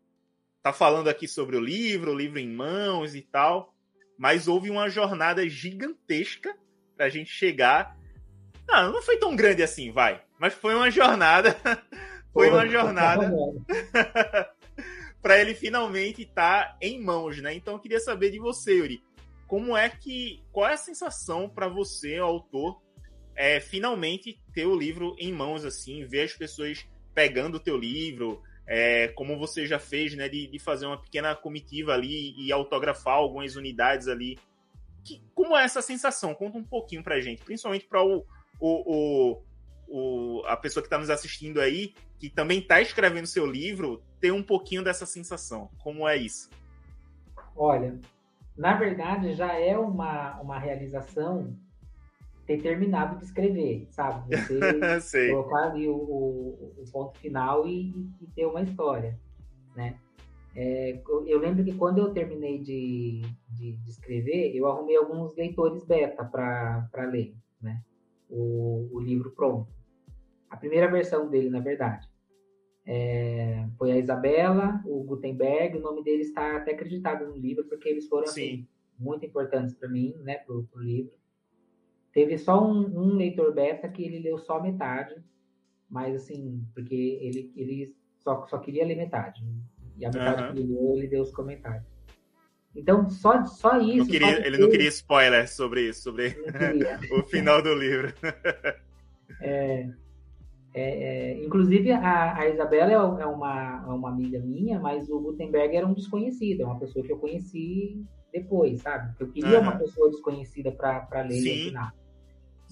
tá 0.62 0.70
falando 0.70 1.08
aqui 1.08 1.26
sobre 1.26 1.56
o 1.56 1.60
livro, 1.60 2.12
o 2.12 2.14
livro 2.14 2.38
em 2.38 2.46
mãos 2.46 3.14
e 3.14 3.22
tal, 3.22 3.74
mas 4.18 4.46
houve 4.46 4.68
uma 4.68 4.90
jornada 4.90 5.48
gigantesca 5.48 6.54
pra 6.94 7.08
gente 7.08 7.30
chegar. 7.30 7.96
Não, 8.68 8.92
não 8.92 9.00
foi 9.00 9.16
tão 9.16 9.34
grande 9.34 9.62
assim, 9.62 9.90
vai, 9.90 10.22
mas 10.38 10.52
foi 10.52 10.74
uma 10.74 10.90
jornada. 10.90 11.56
foi 12.34 12.50
uma 12.50 12.68
jornada 12.68 13.32
para 15.22 15.40
ele 15.40 15.54
finalmente 15.54 16.20
estar 16.20 16.64
tá 16.64 16.76
em 16.82 17.02
mãos, 17.02 17.40
né? 17.40 17.54
Então 17.54 17.72
eu 17.72 17.80
queria 17.80 17.98
saber 17.98 18.30
de 18.30 18.38
você, 18.38 18.74
Yuri, 18.74 19.02
como 19.46 19.74
é 19.74 19.88
que, 19.88 20.44
qual 20.52 20.68
é 20.68 20.74
a 20.74 20.76
sensação 20.76 21.48
para 21.48 21.66
você, 21.66 22.18
autor, 22.18 22.81
é 23.34 23.60
finalmente 23.60 24.40
ter 24.52 24.66
o 24.66 24.76
livro 24.76 25.14
em 25.18 25.32
mãos 25.32 25.64
assim, 25.64 26.04
ver 26.04 26.22
as 26.22 26.32
pessoas 26.32 26.86
pegando 27.14 27.56
o 27.56 27.60
teu 27.60 27.76
livro, 27.76 28.42
é, 28.66 29.08
como 29.08 29.38
você 29.38 29.66
já 29.66 29.78
fez, 29.78 30.14
né, 30.14 30.28
de, 30.28 30.46
de, 30.46 30.58
fazer 30.58 30.86
uma 30.86 31.00
pequena 31.00 31.34
comitiva 31.34 31.92
ali 31.92 32.34
e 32.38 32.52
autografar 32.52 33.14
algumas 33.14 33.56
unidades 33.56 34.08
ali. 34.08 34.38
Que, 35.04 35.20
como 35.34 35.56
é 35.56 35.64
essa 35.64 35.82
sensação? 35.82 36.34
Conta 36.34 36.58
um 36.58 36.64
pouquinho 36.64 37.02
pra 37.02 37.20
gente, 37.20 37.42
principalmente 37.42 37.86
para 37.86 38.02
o, 38.02 38.24
o, 38.60 39.36
o, 39.40 39.42
o, 39.88 40.46
a 40.46 40.56
pessoa 40.56 40.82
que 40.82 40.86
está 40.86 40.98
nos 40.98 41.10
assistindo 41.10 41.60
aí, 41.60 41.92
que 42.18 42.30
também 42.30 42.60
está 42.60 42.80
escrevendo 42.80 43.26
seu 43.26 43.44
livro, 43.44 44.02
ter 44.20 44.32
um 44.32 44.42
pouquinho 44.42 44.84
dessa 44.84 45.04
sensação. 45.04 45.68
Como 45.82 46.08
é 46.08 46.16
isso? 46.16 46.48
Olha, 47.56 47.98
na 48.56 48.74
verdade 48.76 49.34
já 49.34 49.52
é 49.52 49.76
uma, 49.76 50.40
uma 50.40 50.58
realização 50.58 51.52
ter 52.56 52.62
terminado 52.62 53.18
de 53.18 53.24
escrever, 53.24 53.86
sabe? 53.90 54.36
Você 54.36 55.30
colocar 55.32 55.70
ali 55.70 55.88
o, 55.88 55.94
o, 55.94 56.74
o 56.78 56.84
ponto 56.92 57.18
final 57.18 57.66
e, 57.66 57.90
e, 58.20 58.26
ter 58.34 58.46
uma 58.46 58.62
história, 58.62 59.18
né? 59.74 59.96
É, 60.54 61.00
eu 61.26 61.38
lembro 61.38 61.64
que 61.64 61.74
quando 61.74 61.98
eu 61.98 62.12
terminei 62.12 62.58
de, 62.58 63.22
de, 63.48 63.72
de 63.72 63.90
escrever, 63.90 64.54
eu 64.54 64.66
arrumei 64.66 64.96
alguns 64.96 65.34
leitores 65.34 65.82
beta 65.84 66.24
para 66.24 67.04
ler, 67.10 67.34
né? 67.60 67.82
O, 68.28 68.88
o, 68.92 69.00
livro 69.00 69.30
pronto. 69.30 69.72
A 70.50 70.56
primeira 70.56 70.90
versão 70.90 71.28
dele, 71.28 71.48
na 71.48 71.60
verdade. 71.60 72.06
É, 72.84 73.66
foi 73.78 73.92
a 73.92 73.98
Isabela, 73.98 74.82
o 74.84 75.02
Gutenberg, 75.04 75.78
o 75.78 75.80
nome 75.80 76.02
dele 76.02 76.22
está 76.22 76.56
até 76.56 76.72
acreditado 76.72 77.26
no 77.26 77.36
livro, 77.36 77.64
porque 77.64 77.88
eles 77.88 78.06
foram 78.06 78.24
assim, 78.24 78.66
muito 78.98 79.24
importantes 79.24 79.74
para 79.74 79.88
mim, 79.88 80.14
né, 80.22 80.36
para 80.36 80.54
o 80.54 80.66
livro. 80.76 81.21
Teve 82.12 82.36
só 82.36 82.62
um, 82.62 82.80
um, 82.80 83.16
leitor 83.16 83.52
beta 83.54 83.88
que 83.88 84.04
ele 84.04 84.18
leu 84.18 84.38
só 84.38 84.60
metade, 84.62 85.14
mas 85.88 86.14
assim, 86.14 86.62
porque 86.74 86.94
ele, 86.94 87.52
ele 87.56 87.96
só, 88.18 88.46
só 88.46 88.58
queria 88.58 88.86
ler 88.86 88.96
metade. 88.96 89.42
E 89.96 90.04
a 90.04 90.10
metade 90.10 90.42
uhum. 90.42 90.52
que 90.52 90.60
ele 90.60 90.72
leu, 90.72 90.96
ele 90.96 91.08
deu 91.08 91.22
os 91.22 91.32
comentários. 91.32 91.86
Então, 92.74 93.08
só, 93.08 93.44
só 93.44 93.78
isso. 93.80 93.98
Não 93.98 94.06
queria, 94.06 94.36
só 94.36 94.42
ele 94.42 94.58
não 94.58 94.70
queria 94.70 94.88
spoiler 94.88 95.48
sobre 95.48 95.88
isso, 95.88 96.02
sobre 96.02 96.36
o 97.12 97.22
final 97.24 97.62
do 97.62 97.74
livro. 97.74 98.12
É, 99.44 99.88
é, 100.74 100.82
é, 101.32 101.44
inclusive, 101.44 101.90
a, 101.90 102.38
a 102.38 102.48
Isabela 102.48 102.92
é, 102.92 103.22
é 103.22 103.26
uma, 103.26 103.84
é 103.84 103.90
uma 103.90 104.08
amiga 104.08 104.38
minha, 104.38 104.78
mas 104.78 105.08
o 105.10 105.18
Gutenberg 105.18 105.74
era 105.74 105.86
um 105.86 105.94
desconhecido, 105.94 106.62
é 106.62 106.64
uma 106.64 106.78
pessoa 106.78 107.04
que 107.04 107.12
eu 107.12 107.18
conheci 107.18 108.04
depois, 108.32 108.80
sabe? 108.80 109.14
Eu 109.20 109.28
queria 109.28 109.58
uhum. 109.58 109.62
uma 109.62 109.76
pessoa 109.76 110.10
desconhecida 110.10 110.70
para 110.70 111.22
ler 111.22 111.40
Sim. 111.40 111.68
e 111.68 111.72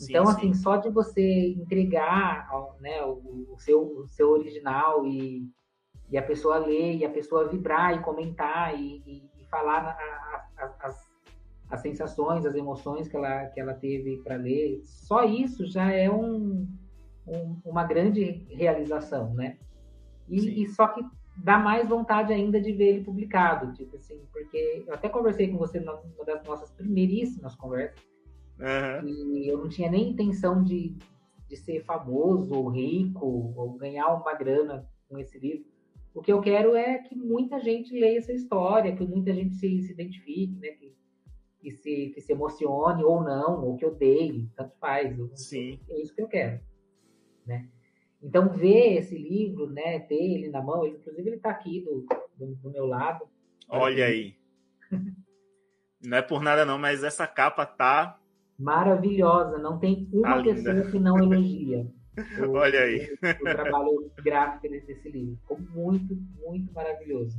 assinar. 0.00 0.22
Então, 0.22 0.26
sim, 0.26 0.38
assim, 0.38 0.54
sim. 0.54 0.62
só 0.62 0.76
de 0.76 0.90
você 0.90 1.48
entregar 1.52 2.48
né, 2.80 3.02
o, 3.04 3.46
o, 3.52 3.58
seu, 3.58 3.82
o 3.82 4.08
seu 4.08 4.30
original 4.30 5.06
e, 5.06 5.48
e 6.10 6.18
a 6.18 6.22
pessoa 6.22 6.58
ler, 6.58 6.96
e 6.96 7.04
a 7.04 7.10
pessoa 7.10 7.48
vibrar 7.48 7.94
e 7.94 8.00
comentar 8.00 8.78
e, 8.78 9.02
e, 9.06 9.30
e 9.40 9.44
falar 9.46 9.84
a, 9.86 10.64
a, 10.64 10.76
as, 10.80 11.10
as 11.70 11.80
sensações, 11.80 12.44
as 12.44 12.54
emoções 12.54 13.08
que 13.08 13.16
ela, 13.16 13.46
que 13.46 13.60
ela 13.60 13.74
teve 13.74 14.18
para 14.18 14.36
ler, 14.36 14.80
só 14.84 15.24
isso 15.24 15.66
já 15.66 15.92
é 15.92 16.10
um, 16.10 16.66
um, 17.26 17.60
uma 17.64 17.84
grande 17.84 18.46
realização, 18.50 19.32
né? 19.34 19.56
E, 20.28 20.62
e, 20.62 20.68
só 20.68 20.86
que 20.88 21.02
dá 21.36 21.58
mais 21.58 21.88
vontade 21.88 22.32
ainda 22.32 22.60
de 22.60 22.72
ver 22.72 22.88
ele 22.88 23.04
publicado, 23.04 23.72
tipo 23.72 23.96
assim, 23.96 24.20
porque 24.32 24.84
eu 24.86 24.94
até 24.94 25.08
conversei 25.08 25.48
com 25.48 25.58
você 25.58 25.80
numa 25.80 26.24
das 26.24 26.44
nossas 26.44 26.70
primeiríssimas 26.70 27.56
conversas, 27.56 28.00
Uhum. 28.60 29.08
E 29.08 29.48
eu 29.48 29.58
não 29.58 29.68
tinha 29.68 29.90
nem 29.90 30.10
intenção 30.10 30.62
de, 30.62 30.94
de 31.48 31.56
ser 31.56 31.82
famoso 31.84 32.54
ou 32.54 32.68
rico 32.68 33.54
ou 33.56 33.72
ganhar 33.72 34.08
uma 34.14 34.34
grana 34.34 34.86
com 35.08 35.18
esse 35.18 35.38
livro. 35.38 35.64
O 36.14 36.20
que 36.20 36.32
eu 36.32 36.40
quero 36.40 36.74
é 36.74 36.98
que 36.98 37.16
muita 37.16 37.60
gente 37.60 37.92
leia 37.98 38.18
essa 38.18 38.32
história, 38.32 38.94
que 38.94 39.06
muita 39.06 39.32
gente 39.32 39.54
se, 39.54 39.82
se 39.82 39.92
identifique, 39.92 40.58
né? 40.58 40.68
Que, 40.70 40.94
que 41.60 41.70
se, 41.70 42.10
que 42.14 42.20
se 42.20 42.32
emocione 42.32 43.04
ou 43.04 43.22
não, 43.22 43.64
ou 43.64 43.76
que 43.76 43.86
odeie, 43.86 44.48
tanto 44.56 44.74
faz. 44.78 45.16
Eu, 45.18 45.30
Sim. 45.36 45.78
É 45.88 46.00
isso 46.00 46.14
que 46.14 46.22
eu 46.22 46.28
quero, 46.28 46.60
né? 47.46 47.68
Então, 48.22 48.50
ver 48.50 48.98
esse 48.98 49.16
livro, 49.16 49.70
né, 49.70 49.98
ter 50.00 50.14
ele 50.14 50.50
na 50.50 50.60
mão, 50.60 50.84
ele, 50.84 50.96
inclusive 50.96 51.26
ele 51.26 51.36
está 51.36 51.50
aqui 51.50 51.80
do, 51.80 52.06
do, 52.36 52.54
do, 52.56 52.70
meu 52.70 52.84
lado. 52.84 53.26
Olha 53.66 54.04
aí. 54.04 54.36
não 56.04 56.18
é 56.18 56.22
por 56.22 56.42
nada 56.42 56.66
não, 56.66 56.78
mas 56.78 57.02
essa 57.02 57.26
capa 57.26 57.64
tá... 57.64 58.19
Maravilhosa, 58.60 59.56
não 59.56 59.78
tem 59.78 60.06
uma 60.12 60.36
tá 60.36 60.42
pessoa 60.42 60.82
que 60.90 60.98
não 60.98 61.16
elogia. 61.16 61.86
O, 62.38 62.52
Olha 62.52 62.80
aí. 62.80 63.16
O, 63.22 63.48
o 63.48 63.54
trabalho 63.54 64.12
gráfico 64.22 64.68
desse 64.68 65.08
livro. 65.08 65.36
Ficou 65.36 65.58
muito, 65.74 66.14
muito 66.44 66.70
maravilhoso. 66.74 67.38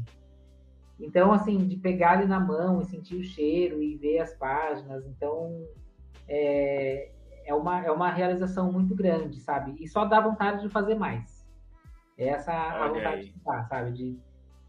Então, 0.99 1.31
assim, 1.31 1.57
de 1.67 1.77
pegar 1.77 2.19
ele 2.19 2.27
na 2.27 2.39
mão 2.39 2.81
e 2.81 2.85
sentir 2.85 3.15
o 3.15 3.23
cheiro 3.23 3.81
e 3.81 3.95
ver 3.97 4.19
as 4.19 4.33
páginas, 4.35 5.05
então 5.05 5.63
é, 6.27 7.11
é, 7.45 7.53
uma, 7.53 7.85
é 7.85 7.91
uma 7.91 8.09
realização 8.09 8.71
muito 8.71 8.95
grande, 8.95 9.39
sabe? 9.39 9.75
E 9.79 9.87
só 9.87 10.05
dá 10.05 10.19
vontade 10.19 10.61
de 10.61 10.69
fazer 10.69 10.95
mais. 10.95 11.47
Essa 12.17 12.51
a 12.51 12.87
vontade 12.87 13.15
aí. 13.15 13.25
de 13.25 13.33
ficar, 13.33 13.63
sabe? 13.65 13.91
De, 13.91 14.19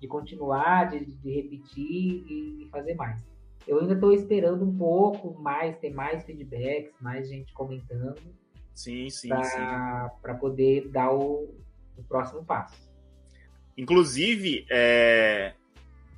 de 0.00 0.08
continuar, 0.08 0.90
de, 0.90 1.04
de 1.04 1.30
repetir 1.30 2.24
e, 2.28 2.68
fazer 2.70 2.94
mais. 2.94 3.22
Eu 3.66 3.80
ainda 3.80 3.94
estou 3.94 4.12
esperando 4.12 4.64
um 4.64 4.76
pouco 4.76 5.38
mais, 5.40 5.76
ter 5.78 5.90
mais 5.90 6.24
feedbacks, 6.24 6.92
mais 7.00 7.28
gente 7.28 7.52
comentando. 7.52 8.20
Sim, 8.74 9.08
sim, 9.10 9.28
Para 9.28 10.34
poder 10.40 10.88
dar 10.88 11.12
o, 11.12 11.54
o 11.96 12.02
próximo 12.08 12.44
passo. 12.44 12.90
Inclusive, 13.76 14.66
é, 14.70 15.54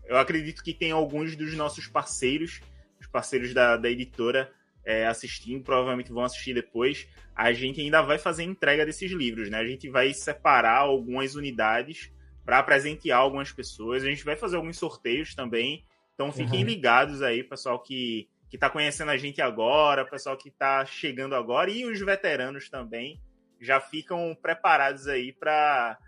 eu 0.07 0.17
acredito 0.17 0.63
que 0.63 0.73
tem 0.73 0.91
alguns 0.91 1.37
dos 1.37 1.55
nossos 1.55 1.87
parceiros, 1.87 2.61
os 3.01 3.07
parceiros 3.07 3.53
da, 3.55 3.77
da 3.77 3.91
editora, 3.91 4.51
é, 4.85 5.07
assistindo, 5.07 5.65
provavelmente 5.65 6.13
vão 6.13 6.25
assistir 6.25 6.55
depois. 6.55 7.09
A 7.35 7.53
gente 7.53 7.81
ainda 7.81 8.03
vai 8.03 8.19
fazer 8.19 8.43
entrega 8.43 8.85
desses 8.85 9.11
livros, 9.11 9.49
né? 9.49 9.59
A 9.59 9.67
gente 9.67 9.89
vai 9.89 10.13
separar 10.13 10.79
algumas 10.79 11.35
unidades 11.35 12.13
para 12.45 12.63
presentear 12.63 13.19
algumas 13.19 13.51
pessoas. 13.51 14.03
A 14.03 14.07
gente 14.07 14.25
vai 14.25 14.37
fazer 14.37 14.57
alguns 14.57 14.77
sorteios 14.77 15.35
também. 15.35 15.85
Então 16.15 16.33
fiquem 16.33 16.61
uhum. 16.61 16.67
ligados 16.67 17.23
aí, 17.23 17.43
pessoal 17.43 17.79
que 17.81 18.29
que 18.55 18.57
está 18.57 18.71
conhecendo 18.71 19.11
a 19.11 19.17
gente 19.17 19.43
agora, 19.43 20.05
pessoal 20.05 20.37
que 20.37 20.49
está 20.49 20.87
chegando 20.87 21.35
agora 21.35 21.73
e 21.73 21.85
os 21.85 21.99
veteranos 21.99 22.71
também 22.71 23.21
já 23.61 23.81
ficam 23.81 24.33
preparados 24.41 25.09
aí 25.09 25.33
para 25.33 25.99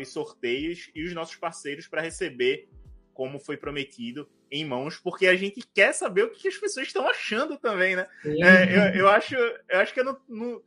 os 0.00 0.12
sorteios 0.12 0.90
e 0.94 1.02
os 1.02 1.12
nossos 1.12 1.34
parceiros 1.34 1.88
para 1.88 2.00
receber 2.00 2.68
como 3.12 3.40
foi 3.40 3.56
prometido, 3.56 4.30
em 4.48 4.64
mãos, 4.64 4.98
porque 4.98 5.26
a 5.26 5.34
gente 5.34 5.66
quer 5.74 5.92
saber 5.92 6.24
o 6.24 6.30
que 6.30 6.46
as 6.46 6.56
pessoas 6.56 6.86
estão 6.86 7.08
achando 7.08 7.56
também, 7.56 7.96
né? 7.96 8.06
É, 8.24 8.94
eu, 8.94 9.00
eu, 9.00 9.08
acho, 9.08 9.34
eu 9.34 9.80
acho 9.80 9.94
que 9.94 10.00
eu 10.00 10.04
não, 10.04 10.20
não 10.28 10.62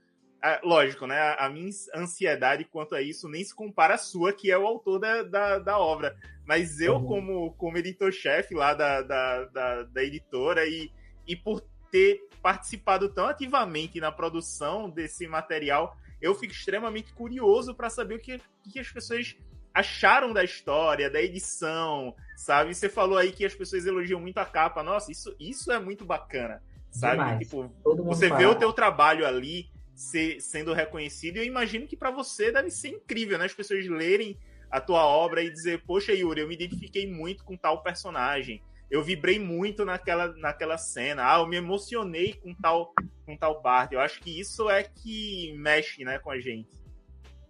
lógico, 0.64 1.08
né? 1.08 1.36
A, 1.40 1.50
minha 1.50 1.70
ansiedade 1.96 2.66
quanto 2.66 2.96
a 2.96 3.02
isso 3.02 3.28
nem 3.28 3.44
se 3.44 3.54
compara 3.54 3.96
à 3.96 3.98
sua, 3.98 4.34
que 4.34 4.52
é 4.52 4.58
o 4.58 4.68
autor 4.68 5.00
da, 5.00 5.24
da, 5.24 5.60
da 5.60 5.80
obra. 5.80 6.16
Mas 6.46 6.80
eu, 6.80 6.96
uhum. 6.96 7.06
como, 7.06 7.54
como 7.54 7.78
editor-chefe 7.78 8.54
lá 8.54 8.74
da, 8.74 9.02
da, 9.02 9.46
da, 9.46 9.84
da, 9.84 10.04
editora, 10.04 10.68
e, 10.68 10.92
e 11.28 11.36
por 11.36 11.62
ter 11.92 12.28
participado 12.42 13.10
tão 13.10 13.26
ativamente 13.26 14.00
na 14.00 14.12
produção 14.12 14.90
desse 14.90 15.28
material, 15.28 15.98
eu 16.22 16.36
fico 16.36 16.54
extremamente 16.54 17.14
curioso 17.14 17.74
para 17.74 17.90
saber 17.90 18.16
o 18.16 18.20
que, 18.20 18.40
que 18.72 18.80
as 18.80 18.90
pessoas 18.90 19.36
acharam 19.74 20.32
da 20.32 20.44
história, 20.44 21.10
da 21.10 21.22
edição, 21.22 22.16
sabe? 22.38 22.74
Você 22.74 22.88
falou 22.88 23.18
aí 23.18 23.32
que 23.32 23.46
as 23.46 23.56
pessoas 23.56 23.86
elogiam 23.86 24.20
muito 24.20 24.38
a 24.38 24.46
capa. 24.46 24.84
Nossa, 24.84 25.12
isso, 25.12 25.36
isso 25.40 25.72
é 25.72 25.80
muito 25.80 26.06
bacana, 26.06 26.62
sabe? 26.92 27.18
Demais. 27.18 27.40
Tipo, 27.40 27.72
você 28.04 28.30
fala. 28.30 28.40
vê 28.40 28.46
o 28.46 28.56
teu 28.56 28.72
trabalho 28.72 29.26
ali 29.26 29.70
ser, 29.96 30.42
sendo 30.42 30.74
reconhecido 30.74 31.38
e 31.38 31.40
eu 31.40 31.46
imagino 31.46 31.88
que 31.88 31.96
para 31.96 32.12
você 32.12 32.52
deve 32.52 32.70
ser 32.70 32.90
incrível, 32.90 33.38
né? 33.38 33.46
As 33.46 33.54
pessoas 33.54 33.88
lerem 33.88 34.38
a 34.70 34.82
tua 34.82 35.06
obra 35.06 35.42
e 35.42 35.50
dizer, 35.50 35.84
poxa, 35.86 36.12
Yuri, 36.12 36.42
eu 36.42 36.48
me 36.48 36.54
identifiquei 36.54 37.10
muito 37.10 37.44
com 37.44 37.56
tal 37.56 37.82
personagem. 37.82 38.62
Eu 38.90 39.04
vibrei 39.04 39.40
muito 39.40 39.86
naquela, 39.86 40.34
naquela 40.36 40.78
cena. 40.78 41.24
Ah, 41.34 41.40
eu 41.40 41.48
me 41.48 41.56
emocionei 41.56 42.34
com 42.34 42.54
tal, 42.54 42.94
com 43.26 43.36
tal 43.38 43.62
parte. 43.62 43.96
Eu 43.96 44.02
acho 44.02 44.22
que 44.22 44.40
isso 44.40 44.70
é 44.70 44.84
que 44.84 45.54
mexe, 45.58 46.04
né, 46.04 46.20
com 46.20 46.30
a 46.30 46.40
gente. 46.40 46.70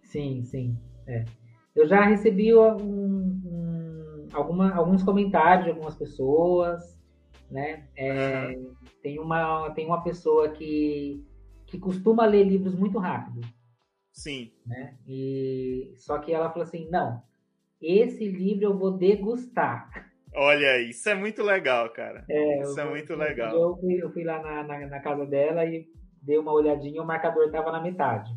Sim, 0.04 0.44
sim. 0.44 0.78
É. 1.08 1.26
Eu 1.76 1.88
já 1.88 2.06
recebi 2.06 2.56
um, 2.56 3.42
um, 3.44 4.28
alguma, 4.32 4.74
alguns 4.74 5.04
comentários 5.04 5.66
de 5.66 5.72
algumas 5.72 5.96
pessoas, 5.96 6.98
né? 7.52 7.86
É, 7.96 8.56
uhum. 8.56 8.74
tem, 9.02 9.20
uma, 9.20 9.70
tem 9.72 9.86
uma 9.86 10.02
pessoa 10.02 10.50
que, 10.50 11.22
que 11.76 11.82
costuma 11.82 12.26
ler 12.26 12.44
livros 12.44 12.74
muito 12.74 12.98
rápido. 12.98 13.42
Sim. 14.12 14.52
Né? 14.66 14.96
E, 15.08 15.94
só 15.98 16.18
que 16.20 16.34
ela 16.34 16.50
falou 16.50 16.64
assim, 16.64 16.90
não, 16.90 17.22
esse 17.82 18.26
livro 18.28 18.66
eu 18.66 18.78
vou 18.78 18.92
degustar. 18.92 20.10
Olha, 20.34 20.80
isso 20.82 21.08
é 21.10 21.16
muito 21.16 21.44
legal, 21.44 21.90
cara. 21.90 22.26
É, 22.30 22.62
isso 22.62 22.80
é 22.80 22.86
muito 22.86 23.16
legal. 23.16 23.56
Eu 23.56 23.78
fui, 23.78 24.02
eu 24.02 24.12
fui 24.12 24.24
lá 24.24 24.42
na, 24.42 24.64
na, 24.64 24.88
na, 24.88 25.00
casa 25.00 25.26
dela 25.26 25.66
e 25.66 25.88
dei 26.22 26.38
uma 26.38 26.52
olhadinha, 26.52 27.02
o 27.02 27.06
marcador 27.06 27.46
estava 27.46 27.72
na 27.72 27.82
metade. 27.82 28.34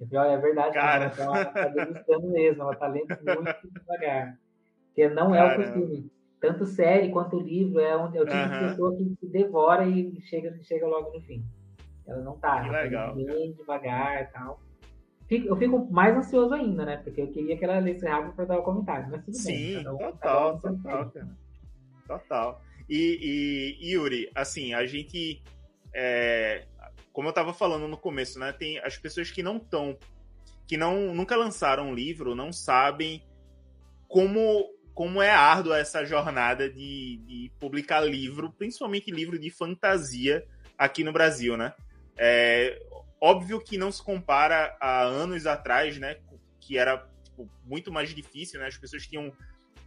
Eu 0.00 0.06
falei, 0.06 0.32
é 0.32 0.38
verdade, 0.38 0.74
Cara. 0.74 1.12
ela 1.18 1.42
está 1.42 1.68
degustando 1.68 2.28
mesmo, 2.28 2.62
ela 2.62 2.72
está 2.72 2.86
lendo 2.86 3.08
muito 3.08 3.72
devagar. 3.72 4.38
Porque 4.86 5.08
não 5.08 5.34
é 5.34 5.38
Caramba. 5.38 5.62
o 5.62 5.64
costume. 5.64 6.12
Tanto 6.40 6.66
série 6.66 7.10
quanto 7.10 7.40
livro 7.40 7.80
é, 7.80 7.96
um, 7.96 8.14
é 8.14 8.20
o 8.20 8.24
tipo 8.24 8.36
uhum. 8.36 8.48
de 8.48 8.68
pessoa 8.68 8.96
que 8.96 9.26
devora 9.26 9.84
e 9.84 10.20
chega, 10.22 10.56
chega 10.62 10.86
logo 10.86 11.12
no 11.12 11.20
fim. 11.20 11.44
Ela 12.08 12.22
não 12.22 12.38
tá, 12.38 12.62
que 12.62 12.70
tá 12.70 12.80
legal, 12.80 13.14
bem 13.14 13.52
devagar 13.52 14.22
e 14.22 14.26
tal. 14.26 14.60
Eu 15.30 15.56
fico 15.56 15.86
mais 15.92 16.16
ansioso 16.16 16.54
ainda, 16.54 16.86
né? 16.86 16.96
Porque 16.96 17.20
eu 17.20 17.30
queria 17.30 17.56
que 17.56 17.62
ela 17.62 17.78
lesse 17.78 18.06
rápido 18.06 18.34
para 18.34 18.46
dar 18.46 18.58
o 18.58 18.62
comentário. 18.62 19.10
Mas 19.10 19.22
tudo 19.26 19.36
Sim, 19.36 19.52
bem. 19.52 19.76
Sim, 19.76 19.84
total, 19.84 20.58
total, 20.58 21.10
cara. 21.10 21.36
Total. 22.06 22.62
E, 22.88 23.76
e, 23.82 23.92
Yuri, 23.92 24.30
assim, 24.34 24.72
a 24.72 24.86
gente. 24.86 25.42
É, 25.92 26.64
como 27.12 27.28
eu 27.28 27.30
estava 27.30 27.52
falando 27.52 27.86
no 27.86 27.98
começo, 27.98 28.38
né? 28.38 28.52
Tem 28.52 28.78
as 28.78 28.96
pessoas 28.96 29.30
que 29.30 29.42
não 29.42 29.58
estão, 29.58 29.98
que 30.66 30.78
não 30.78 31.14
nunca 31.14 31.36
lançaram 31.36 31.90
um 31.90 31.94
livro, 31.94 32.34
não 32.34 32.50
sabem 32.50 33.22
como 34.08 34.66
como 34.94 35.22
é 35.22 35.30
árdua 35.30 35.78
essa 35.78 36.04
jornada 36.04 36.68
de, 36.68 37.18
de 37.18 37.52
publicar 37.60 38.00
livro, 38.00 38.50
principalmente 38.50 39.12
livro 39.12 39.38
de 39.38 39.48
fantasia 39.48 40.44
aqui 40.76 41.04
no 41.04 41.12
Brasil, 41.12 41.56
né? 41.56 41.72
É, 42.18 42.80
óbvio 43.20 43.60
que 43.60 43.78
não 43.78 43.92
se 43.92 44.02
compara 44.02 44.76
a 44.80 45.02
anos 45.02 45.46
atrás, 45.46 45.98
né? 45.98 46.16
Que 46.60 46.76
era 46.76 47.08
tipo, 47.22 47.48
muito 47.64 47.92
mais 47.92 48.14
difícil, 48.14 48.60
né? 48.60 48.66
As 48.66 48.76
pessoas 48.76 49.06
tinham 49.06 49.32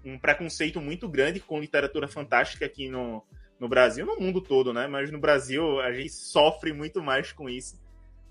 um 0.03 0.17
preconceito 0.17 0.81
muito 0.81 1.07
grande 1.07 1.39
com 1.39 1.59
literatura 1.59 2.07
fantástica 2.07 2.65
aqui 2.65 2.89
no, 2.89 3.23
no 3.59 3.69
Brasil, 3.69 4.05
no 4.05 4.19
mundo 4.19 4.41
todo, 4.41 4.73
né? 4.73 4.87
Mas 4.87 5.11
no 5.11 5.19
Brasil 5.19 5.79
a 5.81 5.91
gente 5.91 6.09
sofre 6.09 6.73
muito 6.73 7.01
mais 7.01 7.31
com 7.31 7.49
isso. 7.49 7.79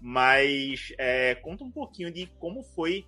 Mas 0.01 0.93
é, 0.99 1.35
conta 1.37 1.63
um 1.63 1.71
pouquinho 1.71 2.11
de 2.11 2.27
como 2.39 2.63
foi 2.63 3.05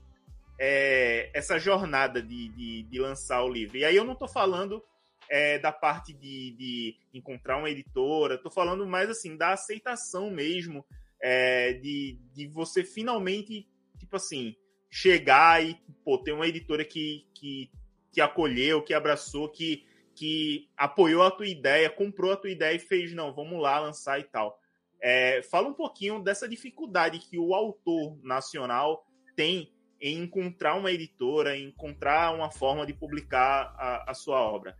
é, 0.59 1.31
essa 1.35 1.59
jornada 1.59 2.22
de, 2.22 2.48
de, 2.50 2.83
de, 2.85 3.00
lançar 3.00 3.42
o 3.42 3.48
livro. 3.48 3.78
E 3.78 3.85
aí 3.85 3.96
eu 3.96 4.05
não 4.05 4.12
estou 4.12 4.28
falando 4.28 4.85
é, 5.33 5.59
da 5.59 5.73
parte 5.73 6.12
de, 6.12 6.51
de, 6.59 6.97
encontrar 7.14 7.57
uma 7.57 7.71
editora, 7.71 8.35
estou 8.35 8.53
falando 8.53 8.87
mais 8.87 9.09
assim 9.09 9.35
da 9.35 9.55
aceitação 9.55 10.31
mesmo, 10.31 10.85
é, 11.18 11.73
de, 11.73 12.18
de 12.35 12.47
você 12.49 12.85
finalmente, 12.85 13.66
tipo 13.99 14.14
assim, 14.14 14.55
chegar 14.90 15.64
e 15.64 15.75
pô, 16.05 16.18
ter 16.18 16.33
uma 16.33 16.47
editora 16.47 16.85
que, 16.85 17.27
que, 17.35 17.71
que 18.12 18.21
acolheu, 18.21 18.83
que 18.83 18.92
abraçou, 18.92 19.49
que 19.49 19.87
que 20.14 20.68
apoiou 20.77 21.23
a 21.23 21.31
tua 21.31 21.47
ideia, 21.47 21.88
comprou 21.88 22.33
a 22.33 22.37
tua 22.37 22.51
ideia 22.51 22.77
e 22.77 22.79
fez, 22.79 23.14
não, 23.14 23.33
vamos 23.33 23.59
lá 23.59 23.81
lançar 23.81 24.21
e 24.21 24.25
tal. 24.25 24.61
É, 25.01 25.43
fala 25.45 25.66
um 25.66 25.72
pouquinho 25.72 26.22
dessa 26.22 26.47
dificuldade 26.47 27.18
que 27.18 27.39
o 27.39 27.55
autor 27.55 28.18
nacional 28.22 29.07
tem 29.35 29.72
em 29.99 30.18
encontrar 30.18 30.74
uma 30.74 30.93
editora, 30.93 31.57
em 31.57 31.68
encontrar 31.68 32.35
uma 32.35 32.51
forma 32.51 32.85
de 32.85 32.93
publicar 32.93 33.74
a, 33.78 34.11
a 34.11 34.14
sua 34.14 34.39
obra. 34.39 34.76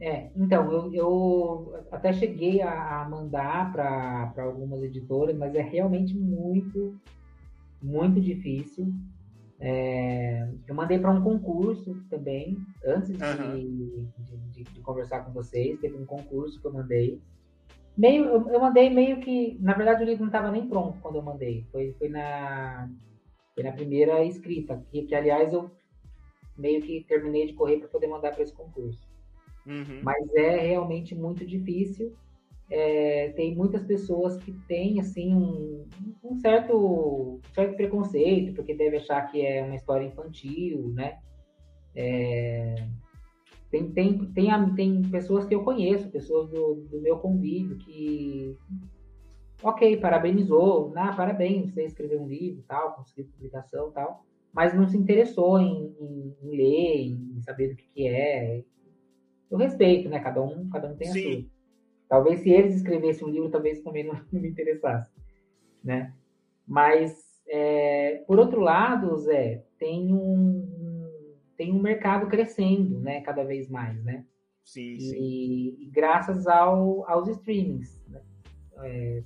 É, 0.00 0.30
então, 0.34 0.72
eu, 0.72 0.94
eu 0.94 1.84
até 1.90 2.10
cheguei 2.12 2.62
a 2.62 3.06
mandar 3.08 3.70
para 3.70 4.32
algumas 4.38 4.82
editoras, 4.82 5.36
mas 5.36 5.54
é 5.54 5.60
realmente 5.60 6.16
muito, 6.16 6.98
muito 7.82 8.18
difícil. 8.18 8.90
É, 9.62 10.48
eu 10.66 10.74
mandei 10.74 10.98
para 10.98 11.10
um 11.10 11.22
concurso 11.22 11.94
também, 12.08 12.56
antes 12.82 13.14
de, 13.14 13.22
uhum. 13.22 14.08
de, 14.24 14.64
de, 14.64 14.64
de, 14.64 14.80
conversar 14.80 15.20
com 15.20 15.32
vocês, 15.32 15.78
teve 15.78 15.98
um 15.98 16.06
concurso 16.06 16.58
que 16.58 16.66
eu 16.66 16.72
mandei. 16.72 17.20
Meio, 17.94 18.24
eu, 18.24 18.48
eu 18.48 18.58
mandei 18.58 18.88
meio 18.88 19.20
que, 19.20 19.58
na 19.60 19.74
verdade 19.74 20.02
o 20.02 20.06
livro 20.06 20.22
não 20.22 20.28
estava 20.28 20.50
nem 20.50 20.66
pronto 20.66 20.98
quando 21.02 21.16
eu 21.16 21.22
mandei, 21.22 21.66
foi, 21.70 21.92
foi, 21.98 22.08
na, 22.08 22.88
foi 23.54 23.62
na 23.62 23.72
primeira 23.72 24.24
escrita, 24.24 24.82
que, 24.90 25.02
que 25.02 25.14
aliás 25.14 25.52
eu 25.52 25.70
meio 26.56 26.80
que 26.80 27.04
terminei 27.06 27.46
de 27.46 27.52
correr 27.52 27.80
para 27.80 27.88
poder 27.88 28.06
mandar 28.06 28.32
para 28.32 28.42
esse 28.42 28.54
concurso. 28.54 29.09
Uhum. 29.66 30.00
Mas 30.02 30.34
é 30.34 30.56
realmente 30.58 31.14
muito 31.14 31.46
difícil. 31.46 32.12
É, 32.70 33.30
tem 33.30 33.54
muitas 33.54 33.82
pessoas 33.82 34.36
que 34.36 34.52
têm 34.68 35.00
assim 35.00 35.34
um, 35.34 35.86
um 36.22 36.36
certo, 36.36 37.40
certo 37.52 37.74
preconceito 37.74 38.54
porque 38.54 38.74
deve 38.74 38.98
achar 38.98 39.22
que 39.22 39.44
é 39.44 39.64
uma 39.64 39.74
história 39.74 40.06
infantil, 40.06 40.92
né? 40.94 41.18
É, 41.96 42.76
tem, 43.70 43.90
tem, 43.90 44.18
tem, 44.32 44.74
tem 44.74 45.02
pessoas 45.02 45.44
que 45.44 45.54
eu 45.54 45.64
conheço, 45.64 46.10
pessoas 46.10 46.48
do, 46.48 46.86
do 46.90 47.00
meu 47.00 47.18
convívio 47.18 47.76
que 47.78 48.56
ok, 49.62 49.96
parabenizou, 49.98 50.92
ah, 50.96 51.12
parabéns, 51.14 51.72
você 51.72 51.84
escreveu 51.84 52.22
um 52.22 52.28
livro, 52.28 52.62
tal, 52.66 52.94
conseguiu 52.94 53.26
publicação, 53.26 53.90
tal, 53.90 54.24
mas 54.52 54.74
não 54.74 54.88
se 54.88 54.96
interessou 54.96 55.58
em, 55.58 55.94
em, 56.00 56.36
em 56.42 56.56
ler, 56.56 57.06
em 57.36 57.40
saber 57.42 57.68
do 57.68 57.76
que, 57.76 57.84
que 57.94 58.08
é. 58.08 58.64
Eu 59.50 59.58
respeito, 59.58 60.08
né? 60.08 60.20
Cada 60.20 60.42
um, 60.42 60.68
cada 60.70 60.88
um 60.88 60.96
tem 60.96 61.08
a 61.08 61.12
Sim. 61.12 61.22
sua. 61.22 61.50
Talvez 62.08 62.40
se 62.40 62.50
eles 62.50 62.76
escrevessem 62.76 63.26
um 63.26 63.30
livro, 63.30 63.50
talvez 63.50 63.80
também 63.82 64.04
não, 64.04 64.14
não 64.32 64.40
me 64.40 64.48
interessasse, 64.48 65.10
né? 65.82 66.14
Mas, 66.66 67.40
é, 67.48 68.22
por 68.26 68.38
outro 68.38 68.60
lado, 68.60 69.16
Zé, 69.18 69.64
tem 69.78 70.12
um, 70.12 70.66
tem 71.56 71.72
um 71.72 71.80
mercado 71.80 72.26
crescendo, 72.26 73.00
né? 73.00 73.20
Cada 73.22 73.44
vez 73.44 73.68
mais, 73.68 74.02
né? 74.04 74.24
Sim, 74.64 74.94
e, 74.94 75.00
sim. 75.00 75.76
E 75.80 75.90
graças 75.92 76.46
ao, 76.46 77.08
aos 77.08 77.28
streamings, 77.28 78.00
né? 78.08 78.22
É, 78.82 79.22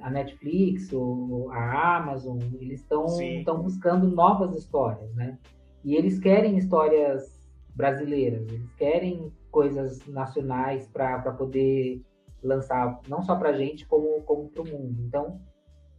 a 0.00 0.10
Netflix, 0.10 0.92
ou 0.92 1.50
a 1.52 1.96
Amazon, 1.96 2.38
eles 2.60 2.80
estão 2.80 3.62
buscando 3.62 4.08
novas 4.08 4.54
histórias, 4.56 5.14
né? 5.14 5.38
E 5.84 5.94
eles 5.94 6.18
querem 6.18 6.58
histórias 6.58 7.39
brasileiras, 7.74 8.46
eles 8.48 8.72
querem 8.74 9.32
coisas 9.50 10.06
nacionais 10.06 10.86
para 10.88 11.32
poder 11.32 12.02
lançar, 12.42 13.00
não 13.08 13.22
só 13.22 13.36
para 13.36 13.50
a 13.50 13.52
gente, 13.52 13.86
como, 13.86 14.22
como 14.22 14.48
para 14.48 14.62
o 14.62 14.68
mundo. 14.68 15.02
Então, 15.02 15.40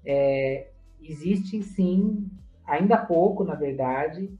é, 0.05 0.71
existe 1.01 1.61
sim, 1.61 2.29
ainda 2.65 2.97
pouco, 2.97 3.43
na 3.43 3.55
verdade, 3.55 4.31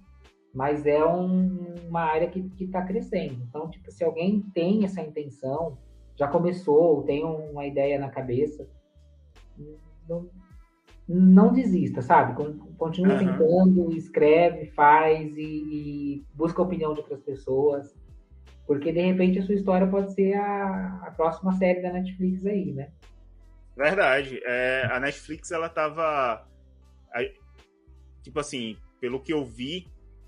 mas 0.54 0.86
é 0.86 1.04
um, 1.06 1.76
uma 1.88 2.02
área 2.02 2.30
que 2.30 2.52
está 2.60 2.82
crescendo. 2.82 3.44
Então, 3.48 3.70
tipo, 3.70 3.92
se 3.92 4.04
alguém 4.04 4.42
tem 4.54 4.84
essa 4.84 5.02
intenção, 5.02 5.78
já 6.16 6.28
começou, 6.28 7.04
tem 7.04 7.24
uma 7.24 7.66
ideia 7.66 7.98
na 8.00 8.10
cabeça, 8.10 8.68
não, 10.08 10.30
não 11.08 11.52
desista, 11.54 12.02
sabe? 12.02 12.36
Continua 12.78 13.14
uhum. 13.14 13.20
tentando, 13.20 13.96
escreve, 13.96 14.68
faz 14.68 15.36
e, 15.38 15.42
e, 15.42 16.26
busca 16.34 16.62
a 16.62 16.66
opinião 16.66 16.94
de 16.94 17.00
outras 17.00 17.22
pessoas. 17.22 17.94
Porque 18.66 18.92
de 18.92 19.02
repente 19.02 19.40
a 19.40 19.44
sua 19.44 19.56
história 19.56 19.88
pode 19.88 20.14
ser 20.14 20.34
a, 20.36 21.02
a 21.08 21.12
próxima 21.12 21.52
série 21.54 21.82
da 21.82 21.92
Netflix 21.92 22.46
aí, 22.46 22.72
né? 22.72 22.92
Verdade. 23.76 24.40
É, 24.46 24.88
a 24.92 25.00
Netflix, 25.00 25.52
ela 25.52 25.68
tava. 25.68 26.48
Tipo 28.24 28.40
assim, 28.40 28.78
pelo 29.00 29.20
que 29.20 29.34
eu 29.34 29.44
vi, 29.44 29.88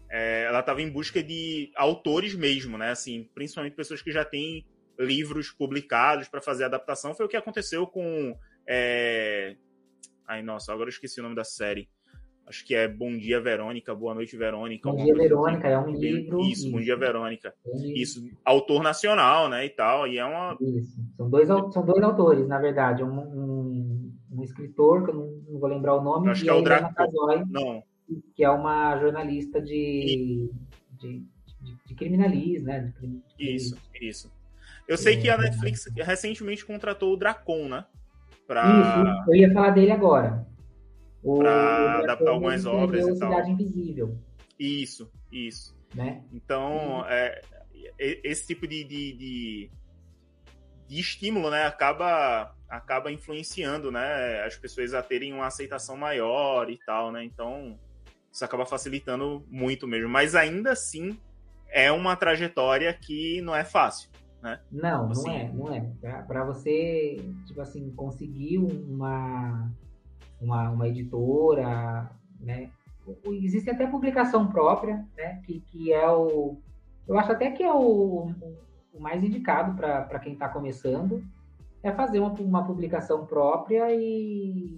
é, 0.10 0.46
ela 0.46 0.62
tava 0.62 0.82
em 0.82 0.90
busca 0.90 1.24
de 1.24 1.72
autores 1.76 2.36
mesmo, 2.36 2.78
né? 2.78 2.90
Assim, 2.90 3.30
principalmente 3.34 3.76
pessoas 3.76 4.02
que 4.02 4.12
já 4.12 4.26
têm 4.26 4.66
livros 5.00 5.52
publicados 5.52 6.28
para 6.28 6.42
fazer 6.42 6.66
adaptação. 6.66 7.16
Foi 7.16 7.26
o 7.26 7.30
que 7.30 7.38
aconteceu 7.38 7.88
com 7.88 8.36
é... 8.68 9.56
Ai, 10.28 10.42
nossa, 10.42 10.72
agora 10.72 10.88
eu 10.88 10.94
esqueci 10.94 11.20
o 11.20 11.24
nome 11.24 11.36
da 11.36 11.44
série. 11.44 11.90
Acho 12.46 12.66
que 12.66 12.76
é 12.76 12.88
Bom 12.88 13.18
Dia 13.18 13.40
Verônica, 13.40 13.96
Boa 13.96 14.14
Noite 14.14 14.36
Verônica. 14.36 14.92
Bom 14.92 14.98
Dia 14.98 15.16
Verônica, 15.16 15.68
é 15.68 15.80
um 15.80 15.92
livro. 15.92 16.42
Isso, 16.42 16.70
Bom 16.70 16.82
Dia 16.82 16.98
Verônica. 16.98 17.54
Isso, 17.96 18.22
autor 18.44 18.84
nacional, 18.84 19.48
né, 19.48 19.66
e 19.66 19.70
tal, 19.70 20.08
e 20.08 20.18
é 20.18 20.26
uma... 20.26 20.58
Isso, 20.60 21.02
são 21.16 21.30
dois, 21.30 21.48
são 21.48 21.86
dois 21.86 22.04
autores, 22.04 22.46
na 22.48 22.60
verdade, 22.60 23.02
um, 23.02 23.18
um, 23.18 24.14
um 24.34 24.44
escritor, 24.44 25.06
que 25.06 25.12
eu 25.12 25.16
não, 25.16 25.28
não, 25.48 25.60
vou 25.60 25.70
lembrar 25.70 25.96
o 25.96 26.04
nome, 26.04 26.30
Acho 26.30 26.44
que 26.44 26.50
é 26.50 26.54
o 26.54 26.62
Draco. 26.62 26.94
Casoy, 26.94 27.44
não. 27.48 27.82
Que 28.36 28.44
é 28.44 28.50
uma 28.50 28.98
jornalista 29.00 29.62
de, 29.62 30.52
de, 31.00 31.26
de, 31.62 31.78
de 31.86 31.96
criminalismo, 31.96 32.68
né? 32.68 32.94
De, 33.00 33.22
isso, 33.56 33.78
isso. 34.02 34.30
Eu 34.86 34.98
sei 34.98 35.16
é, 35.16 35.22
que 35.22 35.30
a 35.30 35.38
Netflix 35.38 35.86
recentemente 35.96 36.66
contratou 36.66 37.14
o 37.14 37.18
Dracon, 37.18 37.70
né? 37.70 37.86
Pra... 38.48 38.64
Isso, 38.64 39.32
eu 39.32 39.36
ia 39.36 39.54
falar 39.54 39.72
dele 39.72 39.92
agora. 39.92 40.46
Para 41.24 42.00
adaptar 42.00 42.32
algumas 42.32 42.66
obras 42.66 43.08
e 43.08 43.20
tal. 43.20 43.32
Cidade 43.32 43.52
Invisível. 43.52 44.18
Isso, 44.60 45.12
isso. 45.32 45.76
Né? 45.96 46.24
Então, 46.34 47.06
é, 47.08 47.42
esse 47.98 48.48
tipo 48.48 48.68
de, 48.68 48.84
de, 48.84 49.14
de, 49.14 49.72
de, 50.88 51.00
estímulo, 51.00 51.50
né, 51.50 51.66
acaba, 51.66 52.56
acaba 52.68 53.12
influenciando, 53.12 53.92
né, 53.92 54.44
as 54.44 54.56
pessoas 54.56 54.94
a 54.94 55.04
terem 55.04 55.34
uma 55.34 55.48
aceitação 55.48 55.96
maior 55.96 56.70
e 56.70 56.80
tal, 56.86 57.12
né, 57.12 57.24
então 57.24 57.80
isso 58.32 58.44
acaba 58.44 58.66
facilitando 58.66 59.46
muito 59.50 59.88
mesmo, 59.88 60.10
mas 60.10 60.34
ainda 60.34 60.72
assim 60.72 61.20
é 61.70 61.92
uma 61.92 62.16
trajetória 62.16 62.92
que 62.94 63.42
não 63.42 63.56
é 63.56 63.64
fácil, 63.64 64.10
né? 64.44 64.60
Não, 64.70 65.10
assim, 65.10 65.54
não 65.54 65.74
é, 65.74 65.90
não 66.02 66.10
é. 66.10 66.22
Para 66.24 66.44
você, 66.44 67.16
tipo 67.46 67.62
assim, 67.62 67.90
conseguir 67.92 68.58
uma, 68.58 69.72
uma, 70.42 70.70
uma 70.70 70.88
editora, 70.88 72.12
né? 72.42 72.70
Existe 73.26 73.70
até 73.70 73.88
publicação 73.88 74.48
própria, 74.48 75.08
né? 75.16 75.42
Que, 75.46 75.62
que 75.62 75.94
é 75.94 76.10
o. 76.10 76.58
Eu 77.08 77.18
acho 77.18 77.32
até 77.32 77.52
que 77.52 77.64
é 77.64 77.74
o, 77.74 78.32
o 78.94 79.00
mais 79.00 79.24
indicado 79.24 79.76
para 79.78 80.20
quem 80.20 80.34
está 80.34 80.50
começando, 80.50 81.24
é 81.82 81.92
fazer 81.94 82.20
uma, 82.20 82.34
uma 82.34 82.66
publicação 82.66 83.26
própria 83.26 83.94
e, 83.96 84.78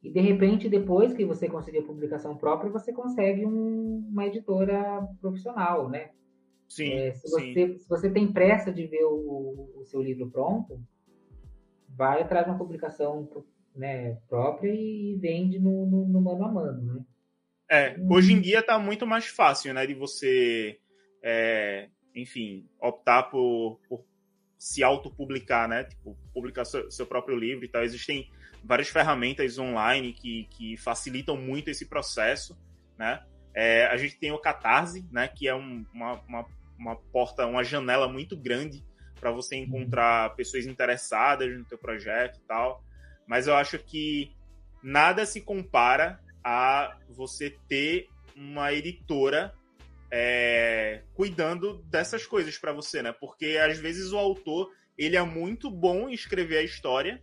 e 0.00 0.10
de 0.10 0.20
repente, 0.20 0.68
depois 0.68 1.12
que 1.12 1.24
você 1.24 1.48
conseguir 1.48 1.78
a 1.78 1.86
publicação 1.86 2.36
própria, 2.36 2.70
você 2.70 2.92
consegue 2.92 3.44
um, 3.44 4.08
uma 4.10 4.26
editora 4.26 5.08
profissional, 5.20 5.88
né? 5.88 6.10
Sim, 6.70 6.92
é, 6.92 7.12
se, 7.14 7.28
você, 7.28 7.52
sim. 7.52 7.78
se 7.78 7.88
você 7.88 8.08
tem 8.08 8.32
pressa 8.32 8.72
de 8.72 8.86
ver 8.86 9.02
o, 9.02 9.72
o 9.74 9.84
seu 9.84 10.00
livro 10.00 10.30
pronto, 10.30 10.80
vai 11.88 12.22
atrás 12.22 12.46
de 12.46 12.52
uma 12.52 12.58
publicação 12.58 13.28
né, 13.74 14.16
própria 14.28 14.72
e 14.72 15.16
vende 15.16 15.58
no, 15.58 15.84
no, 15.84 16.06
no, 16.06 16.20
mano 16.20 16.44
a 16.44 16.52
mano, 16.52 16.94
né? 16.94 17.04
É, 17.68 17.96
hum. 17.98 18.06
hoje 18.12 18.32
em 18.32 18.40
dia 18.40 18.60
está 18.60 18.78
muito 18.78 19.04
mais 19.04 19.26
fácil, 19.26 19.74
né, 19.74 19.84
de 19.84 19.94
você, 19.94 20.78
é, 21.20 21.88
enfim, 22.14 22.68
optar 22.80 23.24
por, 23.24 23.80
por 23.88 24.04
se 24.56 24.84
autopublicar, 24.84 25.68
né, 25.68 25.82
tipo, 25.82 26.16
publicar 26.32 26.64
seu, 26.64 26.88
seu, 26.88 27.04
próprio 27.04 27.36
livro 27.36 27.64
e 27.64 27.68
tal. 27.68 27.82
Existem 27.82 28.30
várias 28.62 28.88
ferramentas 28.88 29.58
online 29.58 30.12
que, 30.12 30.46
que 30.52 30.76
facilitam 30.76 31.36
muito 31.36 31.68
esse 31.68 31.88
processo, 31.88 32.56
né? 32.96 33.24
É, 33.52 33.86
a 33.86 33.96
gente 33.96 34.16
tem 34.16 34.30
o 34.30 34.38
Catarse, 34.38 35.04
né, 35.10 35.26
que 35.26 35.48
é 35.48 35.54
um, 35.54 35.84
uma, 35.92 36.20
uma 36.28 36.59
uma 36.80 36.96
porta, 36.96 37.46
uma 37.46 37.62
janela 37.62 38.08
muito 38.08 38.36
grande 38.36 38.82
para 39.20 39.30
você 39.30 39.56
uhum. 39.56 39.62
encontrar 39.64 40.34
pessoas 40.34 40.66
interessadas 40.66 41.56
no 41.56 41.64
teu 41.64 41.76
projeto 41.76 42.38
e 42.38 42.46
tal. 42.46 42.82
Mas 43.28 43.46
eu 43.46 43.54
acho 43.54 43.78
que 43.78 44.34
nada 44.82 45.26
se 45.26 45.42
compara 45.42 46.18
a 46.42 46.96
você 47.10 47.54
ter 47.68 48.08
uma 48.34 48.72
editora 48.72 49.52
é, 50.10 51.02
cuidando 51.14 51.82
dessas 51.84 52.26
coisas 52.26 52.56
para 52.56 52.72
você, 52.72 53.02
né? 53.02 53.12
Porque 53.12 53.58
às 53.62 53.78
vezes 53.78 54.10
o 54.10 54.18
autor 54.18 54.70
ele 54.96 55.16
é 55.16 55.22
muito 55.22 55.70
bom 55.70 56.08
em 56.08 56.14
escrever 56.14 56.58
a 56.58 56.62
história, 56.62 57.22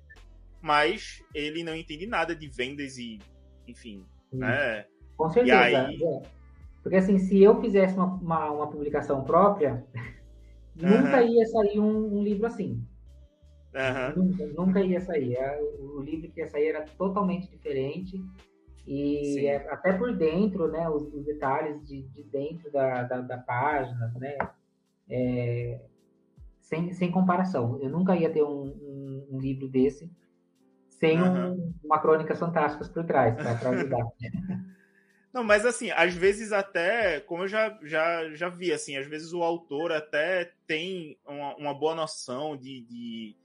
mas 0.62 1.24
ele 1.34 1.64
não 1.64 1.76
entende 1.76 2.06
nada 2.06 2.36
de 2.36 2.48
vendas 2.48 2.98
e, 2.98 3.20
enfim, 3.68 4.06
né? 4.32 4.86
Com 5.18 5.30
certeza. 5.30 5.56
E 5.56 5.76
aí... 5.76 6.04
É. 6.04 6.37
Porque 6.88 6.96
assim, 6.96 7.20
se 7.20 7.44
eu 7.44 7.60
fizesse 7.60 7.96
uma, 7.96 8.06
uma, 8.06 8.50
uma 8.50 8.68
publicação 8.72 9.22
própria, 9.26 9.86
uhum. 10.82 10.88
nunca 11.04 11.22
ia 11.22 11.46
sair 11.46 11.82
um, 11.82 12.18
um 12.18 12.24
livro 12.24 12.48
assim. 12.48 12.82
Uhum. 13.76 14.24
Nunca, 14.24 14.46
nunca, 14.56 14.80
ia 14.80 15.02
sair. 15.02 15.36
É, 15.36 15.62
o 15.82 16.00
livro 16.00 16.32
que 16.32 16.40
ia 16.40 16.48
sair 16.48 16.70
era 16.70 16.86
totalmente 16.98 17.50
diferente. 17.50 18.24
E 18.88 19.46
é, 19.48 19.70
até 19.70 19.92
por 19.92 20.16
dentro, 20.16 20.72
né, 20.72 20.88
os, 20.90 21.14
os 21.14 21.26
detalhes 21.26 21.86
de, 21.86 22.04
de 22.04 22.24
dentro 22.24 22.72
da, 22.72 23.04
da, 23.04 23.20
da, 23.20 23.38
página, 23.38 24.14
né, 24.16 24.38
é, 25.10 25.82
sem, 26.62 26.94
sem 26.94 27.12
comparação. 27.12 27.78
Eu 27.82 27.90
nunca 27.90 28.16
ia 28.16 28.30
ter 28.30 28.44
um, 28.44 28.64
um, 28.64 29.28
um 29.34 29.40
livro 29.42 29.68
desse 29.68 30.10
sem 30.88 31.22
uhum. 31.22 31.52
um, 31.52 31.74
uma 31.84 32.00
Crônicas 32.00 32.40
Fantásticas 32.40 32.88
por 32.88 33.04
trás, 33.04 33.36
para 33.36 33.72
ajudar. 33.72 34.08
Não, 35.34 35.44
mas 35.44 35.66
assim, 35.66 35.92
às 35.92 36.14
vezes 36.14 36.52
até, 36.52 37.20
como 37.20 37.44
eu 37.44 37.48
já, 37.48 37.78
já, 37.84 38.34
já 38.34 38.50
vi, 38.50 38.72
assim, 38.72 38.98
às 38.98 39.08
vezes 39.08 39.34
o 39.34 39.44
autor 39.44 39.92
até 39.92 40.54
tem 40.66 41.18
uma, 41.26 41.56
uma 41.58 41.74
boa 41.74 41.94
noção 41.94 42.58
de, 42.58 42.82
de, 42.82 43.36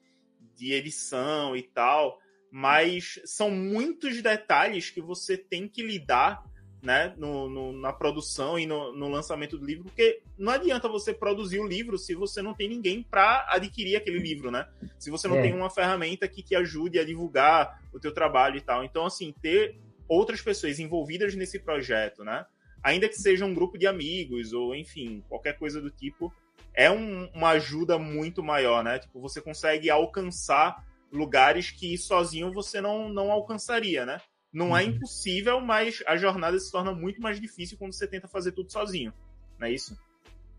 de, 0.56 0.72
edição 0.72 1.56
e 1.56 1.62
tal, 1.62 2.18
mas 2.50 3.20
são 3.24 3.50
muitos 3.50 4.22
detalhes 4.22 4.90
que 4.90 5.00
você 5.00 5.36
tem 5.36 5.68
que 5.68 5.82
lidar 5.82 6.42
né, 6.82 7.14
no, 7.16 7.48
no, 7.48 7.72
na 7.72 7.92
produção 7.92 8.58
e 8.58 8.66
no, 8.66 8.92
no, 8.92 9.08
lançamento 9.08 9.56
do 9.56 9.64
livro, 9.64 9.84
porque 9.84 10.20
não 10.36 10.52
adianta 10.52 10.88
você 10.88 11.14
produzir 11.14 11.60
o 11.60 11.66
livro 11.66 11.96
se 11.96 12.12
você 12.12 12.42
não 12.42 12.54
tem 12.54 12.68
ninguém 12.68 13.02
para 13.02 13.46
adquirir 13.50 13.94
aquele 13.94 14.18
livro, 14.18 14.50
né? 14.50 14.66
Se 14.98 15.08
você 15.08 15.28
não 15.28 15.36
é. 15.36 15.42
tem 15.42 15.54
uma 15.54 15.70
ferramenta 15.70 16.26
que 16.26 16.42
te 16.42 16.56
ajude 16.56 16.98
a 16.98 17.04
divulgar 17.04 17.80
o 17.92 18.00
teu 18.00 18.12
trabalho 18.12 18.56
e 18.56 18.60
tal. 18.60 18.82
Então, 18.82 19.06
assim, 19.06 19.32
ter 19.40 19.78
outras 20.08 20.40
pessoas 20.40 20.78
envolvidas 20.78 21.34
nesse 21.34 21.58
projeto, 21.58 22.24
né? 22.24 22.44
Ainda 22.82 23.08
que 23.08 23.16
seja 23.16 23.44
um 23.44 23.54
grupo 23.54 23.78
de 23.78 23.86
amigos 23.86 24.52
ou, 24.52 24.74
enfim, 24.74 25.22
qualquer 25.28 25.56
coisa 25.56 25.80
do 25.80 25.90
tipo, 25.90 26.32
é 26.74 26.90
um, 26.90 27.26
uma 27.34 27.50
ajuda 27.50 27.98
muito 27.98 28.42
maior, 28.42 28.82
né? 28.82 28.98
Tipo, 28.98 29.20
você 29.20 29.40
consegue 29.40 29.88
alcançar 29.90 30.84
lugares 31.12 31.70
que 31.70 31.96
sozinho 31.98 32.52
você 32.52 32.80
não, 32.80 33.08
não 33.08 33.30
alcançaria, 33.30 34.06
né? 34.06 34.20
Não 34.52 34.76
é 34.76 34.82
uhum. 34.82 34.90
impossível, 34.90 35.60
mas 35.60 36.02
a 36.06 36.16
jornada 36.16 36.58
se 36.58 36.70
torna 36.70 36.92
muito 36.92 37.20
mais 37.22 37.40
difícil 37.40 37.78
quando 37.78 37.92
você 37.92 38.06
tenta 38.06 38.28
fazer 38.28 38.52
tudo 38.52 38.70
sozinho. 38.70 39.12
Não 39.58 39.66
é 39.66 39.72
isso? 39.72 39.96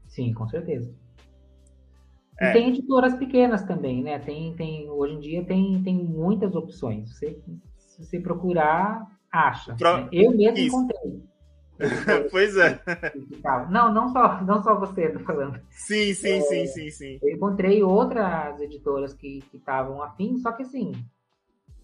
Sim, 0.08 0.34
com 0.34 0.48
certeza. 0.48 0.94
É. 2.40 2.50
E 2.50 2.54
tem 2.54 2.70
editoras 2.70 3.16
pequenas 3.16 3.64
também, 3.64 4.04
né? 4.04 4.20
Tem, 4.20 4.56
tem, 4.56 4.90
hoje 4.90 5.14
em 5.14 5.20
dia 5.20 5.46
tem, 5.46 5.82
tem 5.84 5.96
muitas 5.96 6.56
opções. 6.56 7.10
Você, 7.10 7.40
se 7.78 8.04
você 8.04 8.20
procurar, 8.20 9.08
acha. 9.34 9.76
Pro... 9.76 9.98
Né? 9.98 10.10
Eu 10.12 10.32
mesmo 10.32 10.58
isso. 10.58 10.68
encontrei. 10.68 11.24
pois 12.30 12.56
é. 12.56 12.80
Não, 13.70 13.92
não 13.92 14.10
só, 14.10 14.42
não 14.44 14.64
só 14.64 14.80
você, 14.80 15.10
tô 15.10 15.20
falando. 15.20 15.60
Sim, 15.72 16.14
sim, 16.14 16.38
é, 16.38 16.42
sim, 16.42 16.68
sim, 16.68 16.90
sim. 16.92 17.20
Eu 17.22 17.36
encontrei 17.36 17.84
outras 17.84 18.62
editoras 18.62 19.14
que 19.14 19.44
estavam 19.54 20.02
afim, 20.02 20.38
só 20.38 20.52
que 20.52 20.64
assim, 20.64 20.92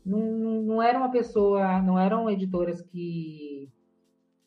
não, 0.06 0.20
não 0.62 0.82
era 0.82 0.98
uma 0.98 1.12
pessoa, 1.12 1.82
não 1.82 1.98
eram 1.98 2.30
editoras 2.30 2.82
que, 2.82 3.70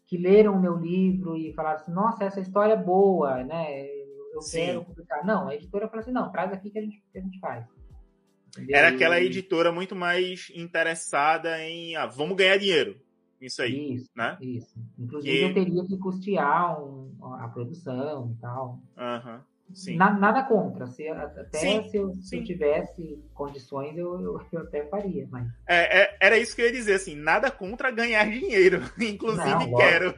que 0.07 0.17
leram 0.17 0.55
o 0.55 0.61
meu 0.61 0.77
livro 0.77 1.37
e 1.37 1.53
falaram 1.53 1.77
assim, 1.77 1.93
nossa, 1.93 2.25
essa 2.25 2.41
história 2.41 2.75
é 2.75 2.83
boa, 2.83 3.43
né? 3.43 3.85
Eu 4.33 4.41
Sim. 4.41 4.67
quero 4.67 4.85
publicar. 4.85 5.25
Não, 5.27 5.49
a 5.49 5.55
editora 5.55 5.89
falou 5.89 6.01
assim, 6.01 6.13
não, 6.13 6.31
traz 6.31 6.53
aqui 6.53 6.71
que 6.71 6.79
a 6.79 6.83
gente, 6.83 7.03
que 7.13 7.19
a 7.19 7.21
gente 7.21 7.39
faz. 7.41 7.67
Era 8.69 8.89
aquela 8.89 9.21
editora 9.21 9.73
muito 9.73 9.97
mais 9.97 10.51
interessada 10.55 11.59
em, 11.63 11.97
ah, 11.97 12.07
vamos 12.07 12.37
ganhar 12.37 12.59
dinheiro. 12.59 12.97
Isso 13.41 13.61
aí, 13.61 13.95
isso, 13.95 14.11
né? 14.15 14.37
Isso. 14.41 14.79
Inclusive, 14.99 15.43
eu 15.43 15.55
teria 15.55 15.85
que 15.85 15.97
custear 15.99 16.81
um, 16.81 17.11
a 17.41 17.49
produção 17.49 18.33
e 18.37 18.41
tal. 18.41 18.81
Aham. 18.97 19.37
Uhum. 19.37 19.53
Na, 19.97 20.13
nada 20.13 20.43
contra. 20.43 20.87
Se, 20.87 21.09
até 21.09 21.59
sim, 21.59 21.89
se, 21.89 21.97
eu, 21.97 22.15
se 22.15 22.37
eu 22.37 22.45
tivesse 22.45 23.19
condições, 23.33 23.97
eu, 23.97 24.21
eu, 24.21 24.41
eu, 24.53 24.61
até 24.61 24.85
faria. 24.87 25.27
Mas... 25.31 25.49
É, 25.67 26.03
é, 26.03 26.17
era 26.21 26.39
isso 26.39 26.55
que 26.55 26.63
eu 26.63 26.67
ia 26.67 26.73
dizer, 26.73 26.95
assim, 26.95 27.17
nada 27.17 27.51
contra 27.51 27.91
ganhar 27.91 28.25
dinheiro. 28.31 28.83
Inclusive 29.01 29.49
Não, 29.49 29.75
quero. 29.77 30.15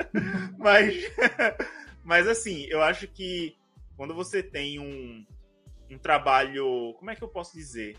mas, 0.58 0.94
mas 2.04 2.28
assim, 2.28 2.66
eu 2.68 2.82
acho 2.82 3.08
que 3.08 3.56
quando 3.96 4.14
você 4.14 4.42
tem 4.42 4.78
um, 4.78 5.24
um 5.94 5.98
trabalho. 5.98 6.94
Como 6.98 7.10
é 7.10 7.16
que 7.16 7.22
eu 7.22 7.28
posso 7.28 7.54
dizer? 7.56 7.96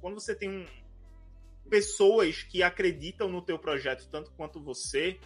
Quando 0.00 0.14
você 0.14 0.34
tem 0.34 0.48
um, 0.48 0.66
pessoas 1.68 2.42
que 2.42 2.62
acreditam 2.62 3.28
no 3.28 3.42
teu 3.42 3.58
projeto 3.58 4.08
tanto 4.10 4.32
quanto 4.32 4.62
você, 4.62 5.18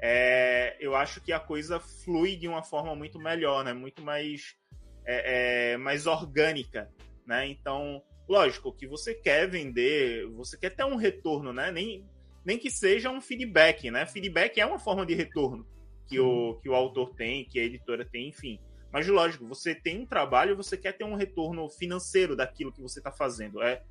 é, 0.00 0.76
eu 0.80 0.94
acho 0.94 1.20
que 1.20 1.32
a 1.32 1.40
coisa 1.40 1.80
flui 1.80 2.36
de 2.36 2.46
uma 2.46 2.62
forma 2.62 2.94
muito 2.94 3.18
melhor, 3.18 3.64
né? 3.64 3.72
Muito 3.72 4.02
mais, 4.02 4.56
é, 5.04 5.72
é, 5.72 5.76
mais 5.76 6.06
orgânica, 6.06 6.88
né? 7.26 7.46
Então, 7.48 8.02
lógico 8.28 8.72
que 8.72 8.86
você 8.86 9.14
quer 9.14 9.48
vender, 9.48 10.26
você 10.30 10.56
quer 10.56 10.70
ter 10.70 10.84
um 10.84 10.96
retorno, 10.96 11.52
né? 11.52 11.72
Nem, 11.72 12.06
nem 12.44 12.58
que 12.58 12.70
seja 12.70 13.10
um 13.10 13.20
feedback, 13.20 13.90
né? 13.90 14.06
Feedback 14.06 14.60
é 14.60 14.66
uma 14.66 14.78
forma 14.78 15.04
de 15.04 15.14
retorno 15.14 15.66
que 16.06 16.18
o, 16.20 16.54
que 16.60 16.68
o 16.68 16.74
autor 16.74 17.14
tem, 17.14 17.44
que 17.44 17.58
a 17.58 17.64
editora 17.64 18.04
tem, 18.04 18.28
enfim. 18.28 18.58
Mas, 18.92 19.06
lógico, 19.06 19.46
você 19.46 19.74
tem 19.74 20.00
um 20.00 20.06
trabalho, 20.06 20.56
você 20.56 20.76
quer 20.76 20.92
ter 20.92 21.04
um 21.04 21.14
retorno 21.14 21.68
financeiro 21.68 22.34
daquilo 22.34 22.72
que 22.72 22.80
você 22.80 23.00
está 23.00 23.12
fazendo. 23.12 23.62
É, 23.62 23.82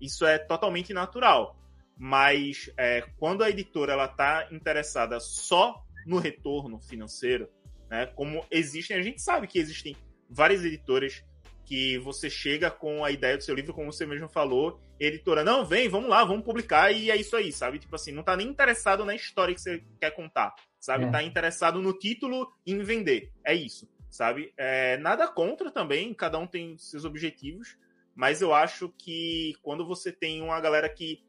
isso 0.00 0.24
é 0.24 0.38
totalmente 0.38 0.92
natural 0.92 1.58
mas 1.98 2.70
é, 2.76 3.02
quando 3.18 3.42
a 3.42 3.50
editora 3.50 3.92
ela 3.92 4.04
está 4.04 4.46
interessada 4.52 5.18
só 5.18 5.82
no 6.06 6.18
retorno 6.18 6.78
financeiro, 6.80 7.48
né, 7.90 8.06
como 8.06 8.46
existem, 8.50 8.96
a 8.96 9.02
gente 9.02 9.20
sabe 9.20 9.48
que 9.48 9.58
existem 9.58 9.96
várias 10.30 10.64
editoras 10.64 11.24
que 11.64 11.98
você 11.98 12.30
chega 12.30 12.70
com 12.70 13.04
a 13.04 13.10
ideia 13.10 13.36
do 13.36 13.42
seu 13.42 13.54
livro, 13.54 13.74
como 13.74 13.92
você 13.92 14.06
mesmo 14.06 14.28
falou, 14.28 14.80
e 14.98 15.06
editora, 15.06 15.44
não, 15.44 15.66
vem, 15.66 15.88
vamos 15.88 16.08
lá, 16.08 16.24
vamos 16.24 16.44
publicar, 16.44 16.92
e 16.92 17.10
é 17.10 17.16
isso 17.16 17.36
aí, 17.36 17.52
sabe? 17.52 17.78
Tipo 17.78 17.94
assim, 17.96 18.12
não 18.12 18.20
está 18.20 18.36
nem 18.36 18.46
interessado 18.46 19.04
na 19.04 19.14
história 19.14 19.54
que 19.54 19.60
você 19.60 19.82
quer 20.00 20.12
contar, 20.12 20.54
sabe? 20.80 21.04
É. 21.04 21.10
Tá 21.10 21.22
interessado 21.22 21.82
no 21.82 21.92
título 21.92 22.50
e 22.64 22.72
em 22.72 22.82
vender. 22.82 23.32
É 23.44 23.54
isso, 23.54 23.86
sabe? 24.10 24.52
É, 24.56 24.96
nada 24.98 25.28
contra 25.28 25.70
também, 25.70 26.14
cada 26.14 26.38
um 26.38 26.46
tem 26.46 26.76
seus 26.78 27.04
objetivos, 27.04 27.76
mas 28.14 28.40
eu 28.40 28.52
acho 28.52 28.92
que 28.98 29.54
quando 29.62 29.86
você 29.86 30.12
tem 30.12 30.42
uma 30.42 30.60
galera 30.60 30.88
que 30.88 31.26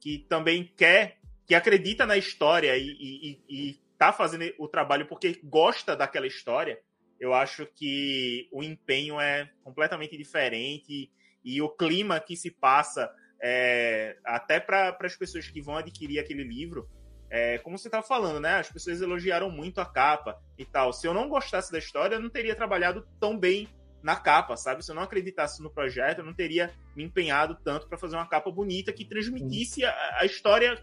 que 0.00 0.18
também 0.28 0.64
quer, 0.76 1.20
que 1.46 1.54
acredita 1.54 2.04
na 2.04 2.16
história 2.16 2.76
e, 2.76 2.88
e, 2.88 3.40
e 3.48 3.80
tá 3.96 4.12
fazendo 4.12 4.52
o 4.58 4.66
trabalho 4.66 5.06
porque 5.06 5.40
gosta 5.44 5.94
daquela 5.94 6.26
história, 6.26 6.76
eu 7.20 7.32
acho 7.32 7.64
que 7.66 8.48
o 8.50 8.64
empenho 8.64 9.20
é 9.20 9.48
completamente 9.62 10.16
diferente 10.16 11.08
e 11.44 11.62
o 11.62 11.68
clima 11.68 12.18
que 12.18 12.36
se 12.36 12.50
passa 12.50 13.08
é, 13.40 14.18
até 14.24 14.58
para 14.58 14.96
as 15.00 15.14
pessoas 15.14 15.48
que 15.48 15.62
vão 15.62 15.76
adquirir 15.76 16.18
aquele 16.18 16.42
livro, 16.42 16.88
é, 17.32 17.56
como 17.56 17.78
você 17.78 17.88
estava 17.88 18.06
falando, 18.06 18.38
né? 18.38 18.56
As 18.56 18.70
pessoas 18.70 19.00
elogiaram 19.00 19.50
muito 19.50 19.80
a 19.80 19.86
capa 19.86 20.38
e 20.58 20.66
tal. 20.66 20.92
Se 20.92 21.06
eu 21.06 21.14
não 21.14 21.30
gostasse 21.30 21.72
da 21.72 21.78
história, 21.78 22.16
eu 22.16 22.20
não 22.20 22.28
teria 22.28 22.54
trabalhado 22.54 23.08
tão 23.18 23.38
bem 23.38 23.70
na 24.02 24.14
capa, 24.16 24.54
sabe? 24.54 24.84
Se 24.84 24.90
eu 24.90 24.94
não 24.94 25.02
acreditasse 25.02 25.62
no 25.62 25.70
projeto, 25.70 26.18
eu 26.18 26.26
não 26.26 26.34
teria 26.34 26.70
me 26.94 27.02
empenhado 27.02 27.56
tanto 27.64 27.88
para 27.88 27.96
fazer 27.96 28.16
uma 28.16 28.28
capa 28.28 28.50
bonita 28.50 28.92
que 28.92 29.06
transmitisse 29.06 29.82
a, 29.82 30.18
a 30.20 30.26
história 30.26 30.78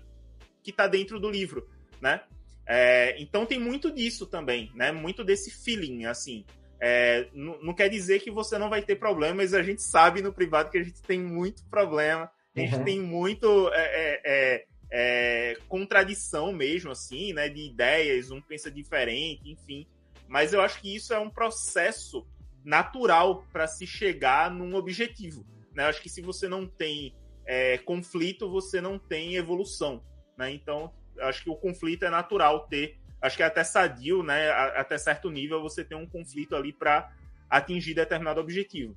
que 0.64 0.72
está 0.72 0.88
dentro 0.88 1.20
do 1.20 1.30
livro, 1.30 1.70
né? 2.02 2.22
É, 2.66 3.16
então 3.22 3.46
tem 3.46 3.60
muito 3.60 3.92
disso 3.92 4.26
também, 4.26 4.72
né? 4.74 4.92
Muito 4.92 5.24
desse 5.24 5.52
feeling, 5.52 6.06
assim. 6.06 6.44
É, 6.82 7.28
não, 7.32 7.76
quer 7.76 7.90
dizer 7.90 8.22
que 8.22 8.32
você 8.32 8.58
não 8.58 8.72
vai 8.72 8.82
ter 8.82 8.96
problemas, 8.96 9.54
a 9.54 9.62
gente 9.62 9.84
sabe 9.84 10.24
no 10.24 10.34
privado 10.34 10.72
que 10.72 10.80
a 10.80 10.84
gente 10.84 11.04
tem 11.04 11.20
muito 11.20 11.64
problema, 11.70 12.32
a 12.56 12.60
gente 12.60 12.76
uhum. 12.76 12.84
tem 12.84 13.00
muito 13.00 13.70
é, 13.72 14.66
é, 14.92 15.58
contradição 15.68 16.52
mesmo, 16.52 16.92
assim, 16.92 17.34
né? 17.34 17.50
De 17.50 17.62
ideias, 17.62 18.32
um 18.32 18.42
pensa 18.42 18.72
diferente, 18.72 19.50
enfim. 19.50 19.88
Mas 20.28 20.54
eu 20.54 20.62
acho 20.62 20.80
que 20.82 20.96
isso 20.96 21.14
é 21.14 21.20
um 21.20 21.30
processo 21.30 22.28
natural 22.64 23.44
para 23.52 23.68
se 23.68 23.88
chegar 23.88 24.52
num 24.52 24.76
objetivo. 24.76 25.46
Né? 25.74 25.86
Acho 25.86 26.02
que 26.02 26.10
se 26.10 26.22
você 26.22 26.48
não 26.48 26.68
tem 26.68 27.16
é, 27.46 27.78
conflito, 27.80 28.50
você 28.50 28.80
não 28.82 29.00
tem 29.00 29.36
evolução. 29.36 30.04
Né? 30.38 30.52
Então, 30.52 30.94
acho 31.22 31.44
que 31.44 31.50
o 31.50 31.56
conflito 31.56 32.06
é 32.06 32.10
natural 32.10 32.68
ter. 32.68 32.98
Acho 33.22 33.38
que 33.38 33.44
é 33.44 33.46
até 33.46 33.64
sadio, 33.64 34.24
né? 34.24 34.50
até 34.52 34.98
certo 34.98 35.30
nível, 35.30 35.62
você 35.62 35.84
tem 35.84 35.98
um 35.98 36.08
conflito 36.08 36.56
ali 36.56 36.72
para 36.72 37.12
atingir 37.50 37.94
determinado 37.94 38.40
objetivo. 38.40 38.96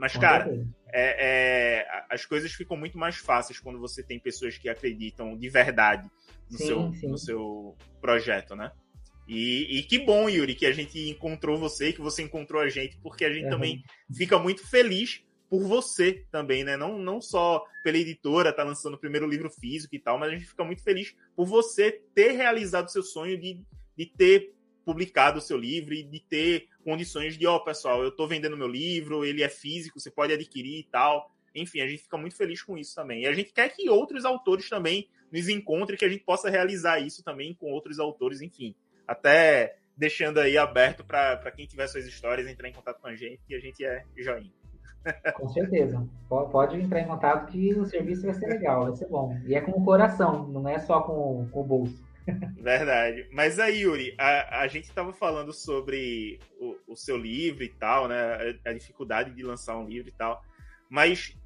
Mas, 0.00 0.16
cara, 0.16 0.50
é, 0.88 1.84
é, 1.84 1.86
as 2.08 2.24
coisas 2.24 2.50
ficam 2.50 2.74
muito 2.74 2.96
mais 2.96 3.16
fáceis 3.16 3.60
quando 3.60 3.78
você 3.78 4.02
tem 4.02 4.18
pessoas 4.18 4.56
que 4.56 4.66
acreditam 4.66 5.36
de 5.36 5.46
verdade 5.50 6.10
no, 6.50 6.56
sim, 6.56 6.66
seu, 6.66 6.94
sim. 6.94 7.08
no 7.08 7.18
seu 7.18 7.76
projeto, 8.00 8.56
né? 8.56 8.72
E, 9.28 9.78
e, 9.78 9.82
que 9.82 9.98
bom, 9.98 10.26
Yuri, 10.26 10.54
que 10.54 10.64
a 10.64 10.72
gente 10.72 10.98
encontrou 11.10 11.58
você, 11.58 11.92
que 11.92 12.00
você 12.00 12.22
encontrou 12.22 12.62
a 12.62 12.68
gente, 12.70 12.96
porque 13.02 13.26
a 13.26 13.32
gente 13.32 13.44
uhum. 13.44 13.50
também 13.50 13.84
fica 14.10 14.38
muito 14.38 14.66
feliz 14.66 15.22
por 15.50 15.62
você 15.64 16.24
também, 16.32 16.64
né? 16.64 16.78
Não, 16.78 16.98
não 16.98 17.20
só 17.20 17.62
pela 17.84 17.98
editora 17.98 18.54
tá 18.54 18.64
lançando 18.64 18.94
o 18.94 18.98
primeiro 18.98 19.28
livro 19.28 19.50
físico 19.50 19.94
e 19.94 19.98
tal, 19.98 20.18
mas 20.18 20.30
a 20.30 20.32
gente 20.32 20.46
fica 20.46 20.64
muito 20.64 20.82
feliz 20.82 21.14
por 21.36 21.44
você 21.44 22.00
ter 22.14 22.32
realizado 22.32 22.86
o 22.86 22.90
seu 22.90 23.02
sonho 23.02 23.38
de, 23.38 23.62
de 23.98 24.06
ter 24.06 24.54
publicado 24.84 25.38
o 25.38 25.42
seu 25.42 25.56
livro 25.56 25.94
e 25.94 26.02
de 26.02 26.20
ter 26.20 26.68
condições 26.84 27.36
de, 27.36 27.46
ó, 27.46 27.56
oh, 27.56 27.64
pessoal, 27.64 28.02
eu 28.02 28.10
tô 28.10 28.26
vendendo 28.26 28.56
meu 28.56 28.68
livro, 28.68 29.24
ele 29.24 29.42
é 29.42 29.48
físico, 29.48 30.00
você 30.00 30.10
pode 30.10 30.32
adquirir 30.32 30.80
e 30.80 30.84
tal. 30.84 31.30
Enfim, 31.54 31.80
a 31.80 31.86
gente 31.86 32.02
fica 32.02 32.16
muito 32.16 32.36
feliz 32.36 32.62
com 32.62 32.78
isso 32.78 32.94
também. 32.94 33.22
E 33.22 33.26
a 33.26 33.32
gente 33.32 33.52
quer 33.52 33.68
que 33.70 33.88
outros 33.90 34.24
autores 34.24 34.68
também 34.68 35.08
nos 35.32 35.48
encontrem, 35.48 35.98
que 35.98 36.04
a 36.04 36.08
gente 36.08 36.24
possa 36.24 36.48
realizar 36.48 37.00
isso 37.00 37.22
também 37.22 37.54
com 37.54 37.70
outros 37.72 37.98
autores, 37.98 38.40
enfim 38.40 38.74
até 39.10 39.74
deixando 39.96 40.38
aí 40.38 40.56
aberto 40.56 41.04
para 41.04 41.50
quem 41.50 41.66
tiver 41.66 41.88
suas 41.88 42.06
histórias 42.06 42.46
entrar 42.46 42.68
em 42.68 42.72
contato 42.72 43.00
com 43.00 43.08
a 43.08 43.16
gente, 43.16 43.40
que 43.44 43.54
a 43.54 43.58
gente 43.58 43.84
é 43.84 44.04
joinha. 44.16 44.52
Com 45.34 45.48
certeza. 45.48 46.06
Pode 46.28 46.80
entrar 46.80 47.00
em 47.00 47.06
contato 47.06 47.50
que 47.50 47.74
o 47.74 47.84
serviço 47.86 48.22
vai 48.22 48.34
ser 48.34 48.46
legal, 48.46 48.84
vai 48.84 48.94
ser 48.94 49.08
bom. 49.08 49.36
E 49.46 49.54
é 49.54 49.60
com 49.60 49.72
o 49.72 49.84
coração, 49.84 50.46
não 50.46 50.68
é 50.68 50.78
só 50.78 51.00
com, 51.00 51.48
com 51.50 51.60
o 51.60 51.64
bolso. 51.64 52.00
Verdade. 52.60 53.28
Mas 53.32 53.58
aí, 53.58 53.80
Yuri, 53.80 54.14
a, 54.18 54.60
a 54.60 54.68
gente 54.68 54.84
estava 54.84 55.12
falando 55.12 55.52
sobre 55.52 56.38
o, 56.58 56.76
o, 56.88 56.96
seu 56.96 57.16
livro 57.16 57.64
e 57.64 57.68
tal, 57.68 58.08
né? 58.08 58.56
A, 58.64 58.70
a, 58.70 58.72
dificuldade 58.72 59.32
de 59.34 59.42
lançar 59.42 59.76
um 59.76 59.88
livro 59.88 60.08
e 60.08 60.12
tal. 60.12 60.42
Mas, 60.88 61.36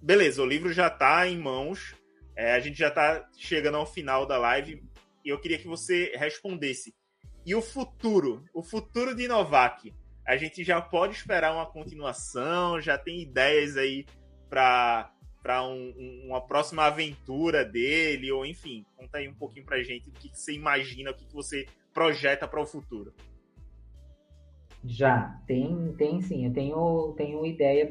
beleza, 0.00 0.42
o 0.42 0.46
livro 0.46 0.72
já 0.72 0.88
está 0.88 1.26
em 1.26 1.38
mãos. 1.38 1.94
É, 2.34 2.54
a 2.54 2.60
gente 2.60 2.78
já 2.78 2.88
está 2.88 3.28
chegando 3.36 3.76
ao 3.76 3.86
final 3.86 4.26
da 4.26 4.38
live 4.38 4.82
eu 5.24 5.38
queria 5.38 5.58
que 5.58 5.68
você 5.68 6.12
respondesse. 6.16 6.94
E 7.44 7.54
o 7.54 7.62
futuro? 7.62 8.44
O 8.52 8.62
futuro 8.62 9.14
de 9.14 9.26
Novak? 9.28 9.92
A 10.26 10.36
gente 10.36 10.62
já 10.62 10.80
pode 10.80 11.14
esperar 11.14 11.52
uma 11.52 11.66
continuação? 11.66 12.80
Já 12.80 12.96
tem 12.96 13.20
ideias 13.20 13.76
aí 13.76 14.06
para 14.48 15.12
para 15.42 15.62
um, 15.66 15.92
um, 15.96 16.26
uma 16.28 16.40
próxima 16.40 16.84
aventura 16.84 17.64
dele, 17.64 18.30
ou 18.30 18.46
enfim, 18.46 18.84
conta 18.96 19.18
aí 19.18 19.28
um 19.28 19.34
pouquinho 19.34 19.66
pra 19.66 19.82
gente 19.82 20.08
o 20.08 20.12
que, 20.12 20.28
que 20.28 20.38
você 20.38 20.52
imagina, 20.52 21.10
o 21.10 21.14
que, 21.14 21.24
que 21.24 21.34
você 21.34 21.66
projeta 21.92 22.46
para 22.46 22.60
o 22.60 22.66
futuro. 22.66 23.12
Já, 24.84 25.40
tem, 25.46 25.94
tem 25.96 26.20
sim. 26.20 26.46
Eu 26.46 26.52
tenho, 26.52 27.14
tenho 27.16 27.46
ideia 27.46 27.86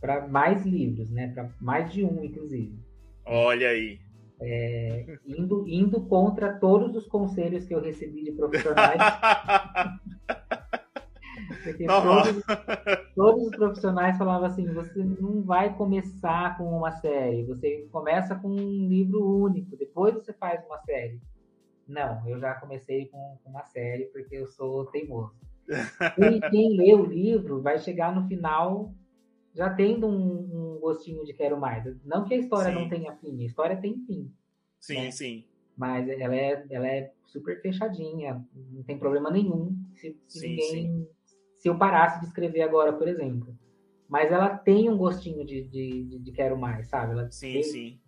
para 0.00 0.28
mais 0.28 0.64
livros, 0.64 1.10
né? 1.10 1.28
Para 1.28 1.50
mais 1.60 1.92
de 1.92 2.04
um, 2.04 2.22
inclusive. 2.24 2.78
Olha 3.24 3.68
aí. 3.70 3.98
É, 4.42 5.18
indo, 5.26 5.68
indo 5.68 6.00
contra 6.02 6.52
todos 6.54 6.96
os 6.96 7.06
conselhos 7.06 7.66
que 7.66 7.74
eu 7.74 7.82
recebi 7.82 8.24
de 8.24 8.32
profissionais. 8.32 8.98
Porque 11.62 11.86
todos, 11.86 12.42
todos, 13.14 13.46
os 13.46 13.56
profissionais 13.56 14.16
falavam 14.16 14.46
assim: 14.46 14.72
você 14.72 15.02
não 15.02 15.42
vai 15.42 15.74
começar 15.74 16.56
com 16.56 16.64
uma 16.64 16.92
série, 16.92 17.44
você 17.44 17.88
começa 17.90 18.34
com 18.34 18.48
um 18.48 18.88
livro 18.88 19.24
único, 19.24 19.76
depois 19.76 20.14
você 20.14 20.32
faz 20.32 20.64
uma 20.66 20.78
série. 20.78 21.20
Não, 21.86 22.26
eu 22.28 22.38
já 22.38 22.54
comecei 22.54 23.06
com, 23.06 23.38
com 23.42 23.50
uma 23.50 23.64
série 23.64 24.04
porque 24.06 24.36
eu 24.36 24.46
sou 24.46 24.86
teimoso. 24.86 25.34
E 26.18 26.40
quem 26.50 26.76
lê 26.76 26.94
o 26.94 27.04
livro 27.04 27.60
vai 27.60 27.78
chegar 27.78 28.14
no 28.14 28.26
final 28.28 28.94
já 29.54 29.68
tendo 29.70 30.06
um, 30.06 30.76
um 30.76 30.80
gostinho 30.80 31.24
de 31.24 31.34
quero 31.34 31.58
mais. 31.58 31.84
Não 32.04 32.24
que 32.24 32.34
a 32.34 32.38
história 32.38 32.72
sim. 32.72 32.78
não 32.78 32.88
tenha 32.88 33.16
fim, 33.16 33.42
a 33.42 33.46
história 33.46 33.76
tem 33.76 33.98
fim. 34.06 34.32
Sim, 34.78 34.94
né? 34.94 35.10
sim. 35.10 35.44
Mas 35.76 36.08
ela 36.08 36.34
é, 36.34 36.66
ela 36.70 36.86
é 36.86 37.12
super 37.24 37.60
fechadinha, 37.60 38.44
não 38.70 38.82
tem 38.82 38.98
problema 38.98 39.30
nenhum 39.30 39.76
se, 39.94 40.16
se 40.28 40.40
sim, 40.40 40.48
ninguém. 40.48 40.70
Sim. 40.70 41.08
Se 41.60 41.68
eu 41.68 41.76
parasse 41.76 42.20
de 42.20 42.26
escrever 42.26 42.62
agora, 42.62 42.90
por 42.90 43.06
exemplo. 43.06 43.54
Mas 44.08 44.32
ela 44.32 44.48
tem 44.48 44.88
um 44.88 44.96
gostinho 44.96 45.44
de, 45.44 45.62
de, 45.62 46.04
de, 46.04 46.18
de 46.18 46.32
quero 46.32 46.58
mais, 46.58 46.88
sabe? 46.88 47.12
Ela 47.12 47.30
sim, 47.30 47.52
tem, 47.52 47.62
sim. 47.62 48.00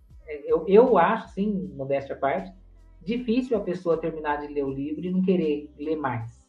Eu, 0.47 0.65
eu 0.67 0.99
acho, 0.99 1.35
sim, 1.35 1.71
modéstia 1.75 2.17
à 2.17 2.19
parte, 2.19 2.51
difícil 3.03 3.57
a 3.57 3.61
pessoa 3.61 4.01
terminar 4.01 4.41
de 4.41 4.53
ler 4.53 4.65
o 4.65 4.71
livro 4.73 5.05
e 5.05 5.11
não 5.11 5.21
querer 5.21 5.71
ler 5.79 5.97
mais. 5.97 6.43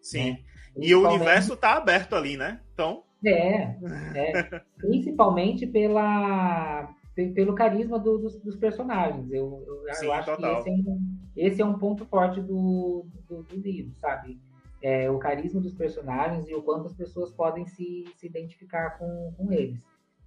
Sim. 0.00 0.30
Né? 0.30 0.38
E 0.78 0.94
o 0.94 1.06
universo 1.06 1.52
está 1.52 1.74
aberto 1.74 2.16
ali, 2.16 2.38
né? 2.38 2.60
Então. 2.72 3.04
É, 3.22 3.76
é. 4.16 4.62
principalmente 4.78 5.66
pela, 5.66 6.90
pelo 7.34 7.54
carisma 7.54 7.98
do, 7.98 8.16
dos, 8.16 8.40
dos, 8.40 8.56
personagens. 8.56 9.30
Eu, 9.30 9.62
eu, 9.66 9.94
Sim, 9.94 10.06
eu 10.06 10.12
acho 10.14 10.34
total. 10.34 10.64
que 10.64 10.70
esse 10.70 10.80
é, 10.80 10.90
um, 10.90 11.18
esse 11.36 11.62
é 11.62 11.66
um 11.66 11.78
ponto 11.78 12.06
forte 12.06 12.40
do, 12.40 13.06
do, 13.28 13.42
do 13.42 13.56
livro, 13.56 13.94
sabe? 14.00 14.40
É, 14.82 15.10
o 15.10 15.18
carisma 15.18 15.60
dos 15.60 15.74
personagens 15.74 16.48
e 16.48 16.54
o 16.54 16.62
quanto 16.62 16.86
as 16.86 16.94
pessoas 16.94 17.30
podem 17.30 17.66
se, 17.66 18.04
se 18.16 18.26
identificar 18.26 18.98
com, 18.98 19.34
com 19.36 19.52
eles. 19.52 19.78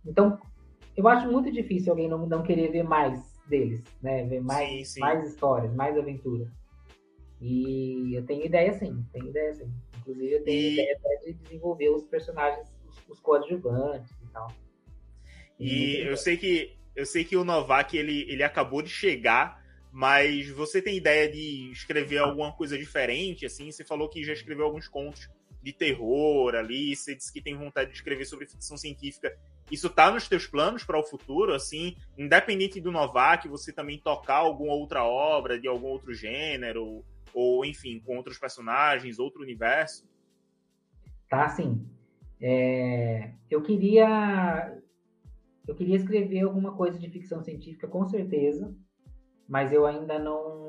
Então, 0.06 0.40
eu 0.96 1.08
acho 1.08 1.32
muito 1.32 1.52
difícil 1.52 1.92
alguém 1.92 2.08
não, 2.08 2.28
não 2.28 2.44
querer 2.44 2.72
ver 2.72 2.84
mais 2.84 3.42
deles, 3.48 3.84
né? 4.02 4.24
Ver 4.26 4.42
mais, 4.42 4.70
sim, 4.70 4.86
sim. 4.86 5.00
mais 5.00 5.28
histórias, 5.28 5.74
mais 5.74 5.98
aventura. 5.98 6.52
E 7.42 8.16
eu 8.16 8.26
tenho 8.26 8.46
ideia 8.46 8.74
sim, 8.74 9.04
tenho 9.12 9.28
ideia 9.28 9.54
sim. 9.54 9.70
Inclusive 9.98 10.34
eu 10.34 10.44
tenho 10.44 10.60
e... 10.60 10.74
ideia 10.74 10.98
de 11.26 11.34
desenvolver 11.34 11.90
os 11.90 12.04
personagens, 12.06 12.68
os, 12.88 13.10
os 13.10 13.20
coadjuvantes 13.20 14.12
e 14.22 14.28
tal. 14.32 14.52
E, 15.60 15.68
e 15.68 16.08
eu 16.08 16.16
sei 16.16 16.38
que 16.38 16.78
eu 16.96 17.06
sei 17.06 17.24
que 17.24 17.36
o 17.36 17.44
Novak 17.44 17.98
ele, 17.98 18.22
ele 18.32 18.44
acabou 18.44 18.82
de 18.82 18.90
chegar, 18.90 19.63
mas 19.94 20.50
você 20.50 20.82
tem 20.82 20.98
ideia 20.98 21.32
de 21.32 21.72
escrever 21.72 22.18
alguma 22.18 22.52
coisa 22.52 22.76
diferente? 22.76 23.46
Assim, 23.46 23.72
você 23.72 23.86
falou 23.86 24.10
que 24.10 24.24
já 24.24 24.34
escreveu 24.34 24.66
alguns 24.66 24.88
contos 24.88 25.30
de 25.62 25.72
terror 25.72 26.56
ali, 26.56 26.96
você 26.96 27.16
disse 27.16 27.32
que 27.32 27.40
tem 27.40 27.56
vontade 27.56 27.92
de 27.92 27.96
escrever 27.96 28.26
sobre 28.26 28.48
ficção 28.48 28.76
científica. 28.76 29.38
Isso 29.72 29.88
tá 29.92 30.10
nos 30.10 30.28
teus 30.28 30.48
planos 30.48 30.84
para 30.84 31.00
o 31.00 31.04
futuro, 31.04 31.54
assim, 31.54 31.96
independente 32.18 32.82
do 32.82 32.92
Novak, 32.92 33.48
você 33.48 33.72
também 33.72 34.00
tocar 34.00 34.38
alguma 34.38 34.74
outra 34.74 35.04
obra 35.04 35.60
de 35.60 35.68
algum 35.68 35.88
outro 35.90 36.12
gênero, 36.12 37.06
ou 37.32 37.64
enfim, 37.64 38.00
com 38.00 38.18
outros 38.18 38.40
personagens, 38.40 39.20
outro 39.20 39.44
universo? 39.44 40.10
Tá, 41.30 41.48
sim. 41.50 41.86
É... 42.42 43.32
Eu 43.48 43.62
queria 43.62 44.76
eu 45.68 45.76
queria 45.76 45.98
escrever 45.98 46.42
alguma 46.42 46.76
coisa 46.76 46.98
de 46.98 47.10
ficção 47.10 47.44
científica, 47.44 47.88
com 47.88 48.06
certeza, 48.10 48.76
mas 49.54 49.72
eu 49.72 49.86
ainda 49.86 50.18
não 50.18 50.64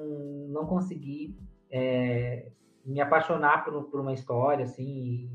não 0.50 0.66
consegui 0.66 1.34
é, 1.70 2.50
me 2.84 3.00
apaixonar 3.00 3.64
por, 3.64 3.84
por, 3.84 3.98
uma 3.98 4.12
história, 4.12 4.64
assim, 4.66 5.30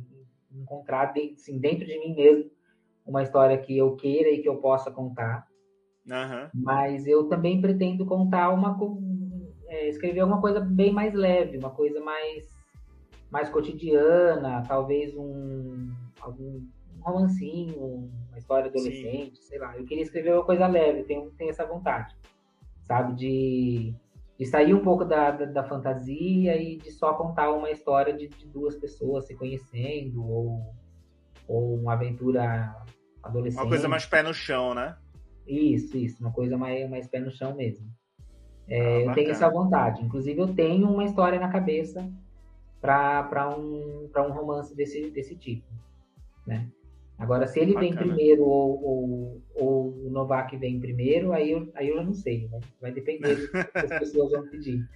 encontrar 0.51 1.11
assim, 1.11 1.57
dentro 1.59 1.83
de 1.83 1.97
mim 1.97 2.13
mesmo 2.15 2.51
uma 3.03 3.23
história 3.23 3.57
que 3.57 3.75
eu 3.75 3.95
queira 3.95 4.29
e 4.29 4.43
que 4.43 4.47
eu 4.47 4.57
possa 4.57 4.91
contar. 4.91 5.47
Uhum. 6.05 6.47
Mas 6.53 7.07
eu 7.07 7.27
também 7.27 7.59
pretendo 7.59 8.05
contar 8.05 8.51
uma 8.51 8.77
é, 9.67 9.89
escrever 9.89 10.19
alguma 10.19 10.39
coisa 10.39 10.59
bem 10.59 10.93
mais 10.93 11.15
leve, 11.15 11.57
uma 11.57 11.71
coisa 11.71 11.99
mais 11.99 12.47
mais 13.31 13.49
cotidiana, 13.49 14.63
talvez 14.67 15.15
um 15.15 15.91
algum 16.21 16.61
um 16.95 17.01
romancinho, 17.01 18.11
uma 18.29 18.37
história 18.37 18.69
adolescente, 18.69 19.37
Sim. 19.37 19.43
sei 19.43 19.57
lá. 19.57 19.75
Eu 19.75 19.85
queria 19.85 20.03
escrever 20.03 20.33
uma 20.33 20.45
coisa 20.45 20.67
leve, 20.67 21.03
tenho, 21.03 21.31
tenho 21.31 21.49
essa 21.49 21.65
vontade, 21.65 22.15
sabe, 22.89 23.13
de 23.13 23.95
de 24.39 24.45
sair 24.45 24.73
um 24.73 24.81
pouco 24.81 25.03
da, 25.03 25.31
da, 25.31 25.45
da, 25.45 25.63
fantasia 25.65 26.55
e 26.55 26.77
de 26.77 26.91
só 26.91 27.13
contar 27.13 27.51
uma 27.51 27.69
história 27.69 28.13
de, 28.13 28.29
de, 28.29 28.47
duas 28.47 28.73
pessoas 28.77 29.27
se 29.27 29.35
conhecendo 29.35 30.25
ou, 30.25 30.73
ou 31.45 31.75
uma 31.75 31.91
aventura 31.91 32.73
adolescente. 33.21 33.61
Uma 33.61 33.67
coisa 33.67 33.89
mais 33.89 34.05
pé 34.05 34.23
no 34.23 34.33
chão, 34.33 34.73
né? 34.73 34.95
Isso, 35.45 35.97
isso, 35.97 36.21
uma 36.21 36.31
coisa 36.31 36.57
mais, 36.57 36.89
mais 36.89 37.05
pé 37.05 37.19
no 37.19 37.29
chão 37.29 37.53
mesmo. 37.53 37.85
É, 38.65 38.79
ah, 38.79 39.01
eu 39.01 39.13
tenho 39.13 39.31
essa 39.31 39.49
vontade. 39.49 40.05
Inclusive, 40.05 40.39
eu 40.39 40.53
tenho 40.53 40.89
uma 40.89 41.03
história 41.03 41.37
na 41.37 41.49
cabeça 41.49 42.09
para 42.79 43.57
um, 43.57 44.09
um 44.15 44.31
romance 44.31 44.73
desse, 44.73 45.09
desse 45.09 45.35
tipo, 45.35 45.67
né? 46.47 46.69
Agora, 47.19 47.45
se 47.47 47.59
ele 47.59 47.73
Bacana. 47.73 47.95
vem 47.95 48.07
primeiro 48.07 48.43
ou, 48.43 48.83
ou, 48.83 49.41
ou, 49.55 50.07
o 50.07 50.09
Novak 50.09 50.55
vem 50.55 50.79
primeiro, 50.79 51.33
aí 51.33 51.51
eu, 51.51 51.69
aí 51.75 51.89
eu 51.89 52.01
não 52.01 52.13
sei, 52.13 52.47
né? 52.49 52.61
Vai 52.81 52.91
depender 52.91 53.35
do 53.35 53.51
que 53.51 53.77
as 53.77 53.89
pessoas 53.99 54.31
vão 54.31 54.47
pedir. 54.47 54.87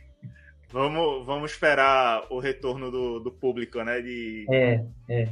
Vamos, 0.72 1.26
vamos 1.26 1.52
esperar 1.52 2.26
o 2.32 2.40
retorno 2.40 2.90
do, 2.90 3.20
do 3.20 3.32
público, 3.32 3.84
né? 3.84 4.02
De... 4.02 4.46
É, 4.50 4.86
é. 5.10 5.30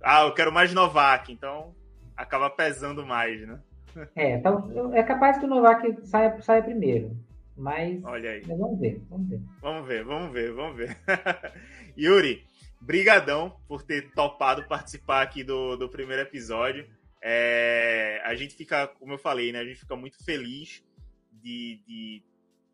Ah, 0.00 0.22
eu 0.22 0.32
quero 0.32 0.52
mais 0.52 0.72
Novak, 0.72 1.32
então 1.32 1.74
acaba 2.16 2.48
pesando 2.48 3.04
mais, 3.04 3.46
né? 3.46 3.58
É, 4.14 4.36
então, 4.36 4.94
é 4.94 5.02
capaz 5.02 5.36
que 5.36 5.44
o 5.44 5.48
Novak 5.48 6.06
saia, 6.06 6.40
saia 6.40 6.62
primeiro. 6.62 7.16
Mas, 7.56 8.02
Olha 8.04 8.30
aí. 8.30 8.42
mas 8.46 8.58
vamos 8.58 8.80
ver, 8.80 9.02
vamos 9.10 9.28
ver. 9.28 9.40
Vamos 9.60 9.86
ver, 9.86 10.04
vamos 10.04 10.32
ver, 10.32 10.52
vamos 10.52 10.76
ver. 10.76 10.96
Yuri, 11.98 12.42
brigadão 12.80 13.60
por 13.68 13.82
ter 13.82 14.10
topado 14.12 14.66
participar 14.66 15.22
aqui 15.22 15.44
do, 15.44 15.76
do 15.76 15.88
primeiro 15.88 16.22
episódio. 16.22 16.88
É, 17.22 18.20
a 18.24 18.34
gente 18.34 18.54
fica, 18.54 18.86
como 18.86 19.12
eu 19.12 19.18
falei, 19.18 19.52
né? 19.52 19.60
A 19.60 19.64
gente 19.64 19.80
fica 19.80 19.94
muito 19.94 20.22
feliz 20.24 20.82
de, 21.32 21.82
de 21.86 22.22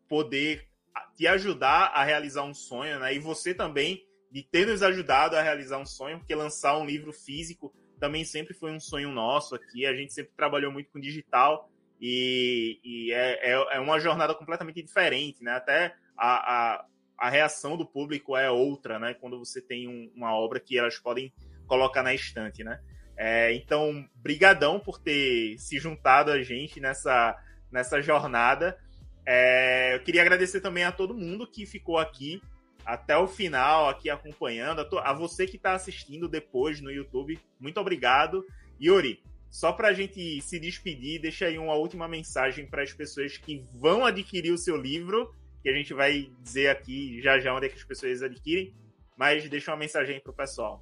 poder 0.07 0.67
te 1.15 1.27
ajudar 1.27 1.91
a 1.93 2.03
realizar 2.03 2.43
um 2.43 2.53
sonho, 2.53 2.99
né? 2.99 3.13
E 3.13 3.19
você 3.19 3.53
também 3.53 4.05
de 4.31 4.43
ter 4.43 4.67
nos 4.67 4.83
ajudado 4.83 5.35
a 5.35 5.41
realizar 5.41 5.77
um 5.77 5.85
sonho, 5.85 6.19
porque 6.19 6.35
lançar 6.35 6.77
um 6.77 6.85
livro 6.85 7.11
físico 7.11 7.73
também 7.99 8.23
sempre 8.23 8.53
foi 8.53 8.71
um 8.71 8.79
sonho 8.79 9.11
nosso 9.11 9.55
aqui. 9.55 9.85
A 9.85 9.93
gente 9.93 10.13
sempre 10.13 10.31
trabalhou 10.35 10.71
muito 10.71 10.91
com 10.91 10.99
digital 10.99 11.69
e, 11.99 12.79
e 12.83 13.11
é, 13.11 13.53
é, 13.53 13.77
é, 13.77 13.79
uma 13.79 13.99
jornada 13.99 14.35
completamente 14.35 14.81
diferente, 14.81 15.43
né? 15.43 15.53
Até 15.53 15.95
a, 16.15 16.75
a, 16.75 16.85
a 17.17 17.29
reação 17.29 17.75
do 17.75 17.85
público 17.85 18.35
é 18.37 18.49
outra, 18.49 18.99
né? 18.99 19.13
Quando 19.13 19.39
você 19.39 19.61
tem 19.61 19.87
um, 19.87 20.11
uma 20.15 20.33
obra 20.33 20.59
que 20.59 20.77
elas 20.77 20.97
podem 20.97 21.33
colocar 21.65 22.03
na 22.03 22.13
estante, 22.13 22.63
né? 22.63 22.79
É, 23.17 23.51
então, 23.53 24.07
brigadão 24.15 24.79
por 24.79 24.99
ter 24.99 25.57
se 25.57 25.79
juntado 25.79 26.31
a 26.31 26.41
gente 26.43 26.79
nessa, 26.79 27.35
nessa 27.71 28.01
jornada. 28.01 28.77
É, 29.25 29.95
eu 29.95 29.99
queria 30.01 30.21
agradecer 30.21 30.61
também 30.61 30.83
a 30.83 30.91
todo 30.91 31.17
mundo 31.17 31.47
que 31.47 31.65
ficou 31.65 31.97
aqui 31.97 32.41
até 32.85 33.17
o 33.17 33.27
final, 33.27 33.89
aqui 33.89 34.09
acompanhando. 34.09 34.81
A, 34.81 34.85
to, 34.85 34.99
a 34.99 35.11
você 35.13 35.45
que 35.47 35.57
está 35.57 35.73
assistindo 35.73 36.29
depois 36.29 36.79
no 36.79 36.91
YouTube, 36.91 37.39
muito 37.59 37.79
obrigado. 37.79 38.45
Yuri, 38.81 39.21
só 39.49 39.73
para 39.73 39.89
a 39.89 39.93
gente 39.93 40.39
se 40.41 40.59
despedir, 40.59 41.19
deixa 41.19 41.47
aí 41.47 41.57
uma 41.57 41.73
última 41.73 42.07
mensagem 42.07 42.65
para 42.65 42.83
as 42.83 42.93
pessoas 42.93 43.37
que 43.37 43.65
vão 43.73 44.05
adquirir 44.05 44.51
o 44.51 44.57
seu 44.57 44.77
livro, 44.77 45.33
que 45.67 45.71
a 45.71 45.75
gente 45.75 45.93
vai 45.93 46.31
dizer 46.41 46.69
aqui 46.69 47.21
já 47.21 47.37
já 47.39 47.53
onde 47.53 47.65
é 47.65 47.69
que 47.69 47.75
as 47.75 47.83
pessoas 47.83 48.23
adquirem, 48.23 48.73
mas 49.17 49.49
deixa 49.49 49.69
uma 49.69 49.77
mensagem 49.77 50.17
para 50.21 50.31
o 50.31 50.33
pessoal. 50.33 50.81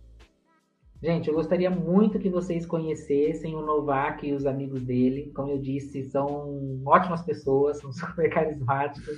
Gente, 1.01 1.27
eu 1.27 1.33
gostaria 1.33 1.71
muito 1.71 2.19
que 2.19 2.29
vocês 2.29 2.67
conhecessem 2.67 3.55
o 3.55 3.63
Novak 3.63 4.27
e 4.27 4.33
os 4.33 4.45
amigos 4.45 4.83
dele. 4.83 5.31
Como 5.35 5.49
eu 5.49 5.57
disse, 5.57 6.03
são 6.03 6.83
ótimas 6.85 7.23
pessoas, 7.23 7.79
são 7.79 7.89
super 7.93 8.29
carismáticos. 8.29 9.17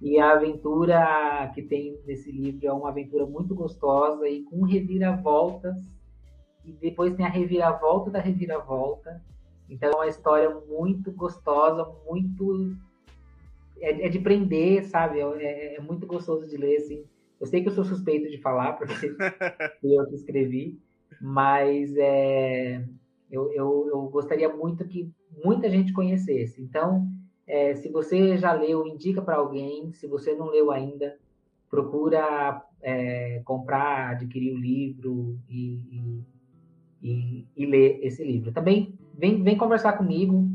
E 0.00 0.16
a 0.20 0.30
aventura 0.34 1.50
que 1.52 1.62
tem 1.62 1.98
nesse 2.06 2.30
livro 2.30 2.64
é 2.64 2.72
uma 2.72 2.90
aventura 2.90 3.26
muito 3.26 3.52
gostosa 3.52 4.28
e 4.28 4.44
com 4.44 4.62
reviravoltas. 4.62 5.74
E 6.64 6.70
depois 6.70 7.14
tem 7.14 7.26
a 7.26 7.30
reviravolta 7.30 8.12
da 8.12 8.20
reviravolta. 8.20 9.20
Então 9.68 9.90
é 9.90 9.94
uma 9.96 10.06
história 10.06 10.50
muito 10.68 11.10
gostosa, 11.10 11.84
muito. 12.06 12.76
É, 13.80 14.06
é 14.06 14.08
de 14.08 14.18
prender, 14.18 14.84
sabe? 14.84 15.20
É, 15.20 15.76
é, 15.76 15.80
muito 15.80 16.06
gostoso 16.06 16.48
de 16.48 16.56
ler, 16.56 16.76
assim. 16.76 17.04
Eu 17.40 17.46
sei 17.46 17.62
que 17.62 17.68
eu 17.68 17.72
sou 17.72 17.84
suspeito 17.84 18.30
de 18.30 18.38
falar, 18.38 18.74
porque 18.74 19.06
eu 19.82 20.06
que 20.06 20.14
escrevi, 20.14 20.80
mas 21.20 21.94
é, 21.96 22.84
eu, 23.30 23.52
eu, 23.52 23.88
eu 23.88 24.02
gostaria 24.08 24.48
muito 24.48 24.86
que 24.86 25.10
muita 25.44 25.68
gente 25.68 25.92
conhecesse. 25.92 26.62
Então, 26.62 27.08
é, 27.46 27.74
se 27.74 27.88
você 27.88 28.36
já 28.36 28.52
leu, 28.52 28.86
indica 28.86 29.20
para 29.20 29.36
alguém. 29.36 29.92
Se 29.92 30.06
você 30.06 30.34
não 30.34 30.46
leu 30.46 30.70
ainda, 30.70 31.18
procura 31.70 32.62
é, 32.80 33.42
comprar, 33.44 34.10
adquirir 34.10 34.54
o 34.54 34.58
livro 34.58 35.38
e, 35.48 35.80
e, 35.90 36.24
e, 37.02 37.46
e, 37.56 37.66
ler 37.66 37.98
esse 38.02 38.24
livro. 38.24 38.52
Também 38.52 38.94
vem, 39.12 39.42
vem 39.42 39.56
conversar 39.56 39.94
comigo, 39.94 40.48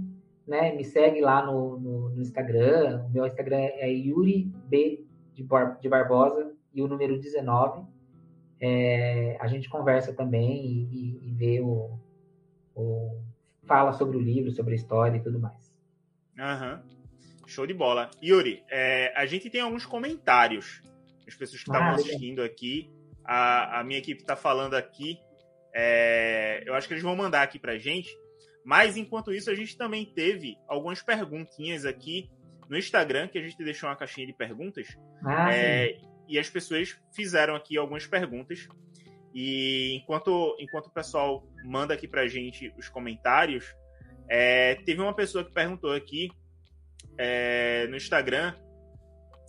né? 0.49 0.75
Me 0.75 0.83
segue 0.83 1.21
lá 1.21 1.45
no, 1.45 1.79
no, 1.79 2.09
no 2.09 2.21
Instagram. 2.21 3.05
O 3.05 3.09
meu 3.09 3.25
Instagram 3.25 3.57
é 3.57 3.89
Yuri 3.89 4.51
B 4.65 5.05
de, 5.33 5.43
Bar, 5.43 5.77
de 5.79 5.87
Barbosa 5.87 6.51
e 6.73 6.81
o 6.81 6.87
número 6.87 7.19
19. 7.19 7.85
É, 8.61 9.37
a 9.39 9.47
gente 9.47 9.69
conversa 9.69 10.13
também 10.13 10.87
e, 10.91 11.29
e 11.29 11.31
vê 11.31 11.61
o, 11.61 11.97
o, 12.75 13.21
fala 13.63 13.93
sobre 13.93 14.17
o 14.17 14.19
livro, 14.19 14.51
sobre 14.51 14.73
a 14.73 14.75
história 14.75 15.17
e 15.17 15.21
tudo 15.21 15.39
mais. 15.39 15.73
Aham. 16.37 16.83
Uhum. 16.83 16.99
Show 17.47 17.65
de 17.65 17.73
bola. 17.73 18.11
Yuri, 18.23 18.63
é, 18.69 19.11
a 19.15 19.25
gente 19.25 19.49
tem 19.49 19.61
alguns 19.61 19.85
comentários. 19.85 20.83
As 21.27 21.33
pessoas 21.33 21.63
que 21.63 21.69
estavam 21.69 21.89
ah, 21.89 21.95
assistindo 21.95 22.43
aqui. 22.43 22.91
A, 23.25 23.79
a, 23.79 23.83
minha 23.83 23.97
equipe 23.97 24.21
está 24.21 24.35
falando 24.35 24.75
aqui. 24.75 25.19
É, 25.73 26.63
eu 26.65 26.75
acho 26.75 26.87
que 26.87 26.93
eles 26.93 27.03
vão 27.03 27.15
mandar 27.15 27.41
aqui 27.41 27.57
pra 27.57 27.77
gente. 27.77 28.15
Mas 28.65 28.97
enquanto 28.97 29.33
isso, 29.33 29.49
a 29.49 29.55
gente 29.55 29.77
também 29.77 30.05
teve 30.05 30.57
algumas 30.67 31.01
perguntinhas 31.01 31.85
aqui 31.85 32.29
no 32.69 32.77
Instagram, 32.77 33.27
que 33.27 33.37
a 33.37 33.41
gente 33.41 33.57
deixou 33.63 33.89
uma 33.89 33.95
caixinha 33.95 34.27
de 34.27 34.33
perguntas. 34.33 34.87
Ah, 35.25 35.53
é, 35.53 35.99
e 36.27 36.37
as 36.37 36.49
pessoas 36.49 36.99
fizeram 37.15 37.55
aqui 37.55 37.77
algumas 37.77 38.05
perguntas. 38.05 38.67
E 39.33 39.95
enquanto, 39.95 40.55
enquanto 40.59 40.87
o 40.87 40.91
pessoal 40.91 41.47
manda 41.63 41.93
aqui 41.93 42.07
pra 42.07 42.27
gente 42.27 42.73
os 42.77 42.87
comentários, 42.87 43.75
é, 44.29 44.75
teve 44.75 45.01
uma 45.01 45.15
pessoa 45.15 45.43
que 45.43 45.51
perguntou 45.51 45.91
aqui 45.91 46.29
é, 47.17 47.87
no 47.87 47.95
Instagram 47.95 48.53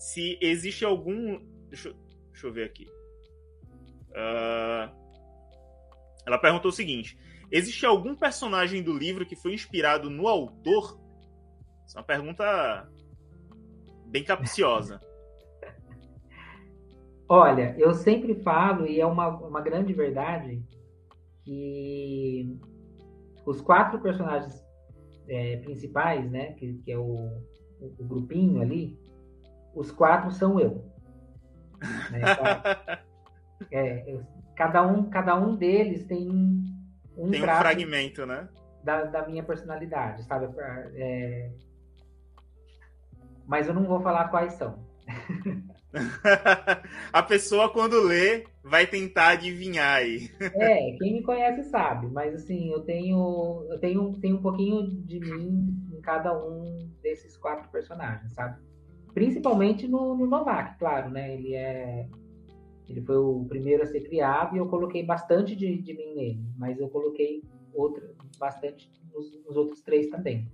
se 0.00 0.38
existe 0.40 0.84
algum. 0.84 1.38
Deixa, 1.68 1.92
deixa 2.32 2.46
eu 2.46 2.52
ver 2.52 2.64
aqui. 2.64 2.88
Uh, 4.10 4.90
ela 6.26 6.38
perguntou 6.38 6.70
o 6.70 6.74
seguinte: 6.74 7.18
existe 7.50 7.84
algum 7.84 8.14
personagem 8.14 8.82
do 8.82 8.96
livro 8.96 9.26
que 9.26 9.36
foi 9.36 9.54
inspirado 9.54 10.08
no 10.08 10.28
autor? 10.28 10.98
Essa 11.84 11.98
é 11.98 12.00
uma 12.00 12.06
pergunta 12.06 12.88
bem 14.06 14.24
capciosa. 14.24 15.00
Olha, 17.28 17.74
eu 17.78 17.94
sempre 17.94 18.34
falo, 18.42 18.86
e 18.86 19.00
é 19.00 19.06
uma, 19.06 19.28
uma 19.28 19.60
grande 19.60 19.92
verdade, 19.92 20.62
que 21.44 22.58
os 23.46 23.60
quatro 23.60 24.00
personagens 24.00 24.64
é, 25.28 25.56
principais, 25.58 26.28
né, 26.30 26.52
que, 26.52 26.74
que 26.74 26.92
é 26.92 26.98
o, 26.98 27.28
o, 27.80 27.94
o, 27.98 28.04
grupinho 28.04 28.60
ali, 28.60 28.98
os 29.74 29.90
quatro 29.90 30.30
são 30.30 30.60
eu. 30.60 30.84
Né? 32.10 32.20
é, 33.70 34.12
eu, 34.12 34.22
cada, 34.54 34.86
um, 34.86 35.08
cada 35.08 35.34
um 35.34 35.56
deles 35.56 36.04
tem 36.04 36.64
um, 37.20 37.30
tem 37.30 37.42
um 37.42 37.46
fragmento, 37.46 38.26
né? 38.26 38.48
Da, 38.82 39.04
da 39.04 39.26
minha 39.26 39.42
personalidade, 39.42 40.24
sabe? 40.24 40.48
É... 40.94 41.50
Mas 43.46 43.66
eu 43.66 43.74
não 43.74 43.84
vou 43.84 44.00
falar 44.00 44.28
quais 44.28 44.54
são. 44.54 44.78
a 47.12 47.22
pessoa, 47.22 47.68
quando 47.68 48.00
lê, 48.00 48.46
vai 48.62 48.86
tentar 48.86 49.30
adivinhar 49.30 49.96
aí. 49.96 50.30
é, 50.40 50.96
quem 50.98 51.14
me 51.14 51.22
conhece 51.22 51.68
sabe, 51.68 52.06
mas 52.08 52.34
assim, 52.34 52.70
eu 52.70 52.80
tenho, 52.80 53.66
eu 53.68 53.78
tenho, 53.78 54.12
tenho 54.20 54.36
um 54.36 54.42
pouquinho 54.42 54.88
de 54.88 55.18
mim 55.18 55.74
em 55.92 56.00
cada 56.00 56.32
um 56.32 56.88
desses 57.02 57.36
quatro 57.36 57.68
personagens, 57.70 58.32
sabe? 58.32 58.58
Principalmente 59.12 59.88
no, 59.88 60.16
no 60.16 60.26
Novak, 60.26 60.78
claro, 60.78 61.10
né? 61.10 61.34
Ele 61.34 61.54
é. 61.54 62.06
Ele 62.90 63.00
foi 63.02 63.16
o 63.16 63.44
primeiro 63.48 63.84
a 63.84 63.86
ser 63.86 64.00
criado 64.00 64.56
e 64.56 64.58
eu 64.58 64.66
coloquei 64.66 65.04
bastante 65.04 65.54
de, 65.54 65.80
de 65.80 65.94
mim 65.94 66.12
nele, 66.12 66.44
mas 66.58 66.76
eu 66.80 66.88
coloquei 66.88 67.40
outro, 67.72 68.16
bastante 68.36 68.90
nos, 69.14 69.32
nos 69.44 69.56
outros 69.56 69.80
três 69.80 70.08
também. 70.08 70.50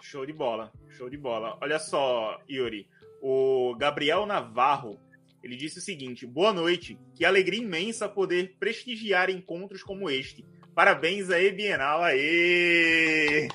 Show 0.00 0.24
de 0.24 0.32
bola, 0.32 0.72
show 0.90 1.10
de 1.10 1.16
bola. 1.16 1.58
Olha 1.60 1.80
só, 1.80 2.40
Yuri, 2.48 2.86
o 3.20 3.74
Gabriel 3.76 4.24
Navarro, 4.24 5.00
ele 5.42 5.56
disse 5.56 5.78
o 5.78 5.82
seguinte: 5.82 6.24
Boa 6.24 6.52
noite, 6.52 6.96
que 7.16 7.24
alegria 7.24 7.60
imensa 7.60 8.08
poder 8.08 8.54
prestigiar 8.60 9.30
encontros 9.30 9.82
como 9.82 10.08
este. 10.08 10.44
Parabéns 10.76 11.28
aí, 11.28 11.50
Bienal, 11.50 12.04
aê! 12.04 13.48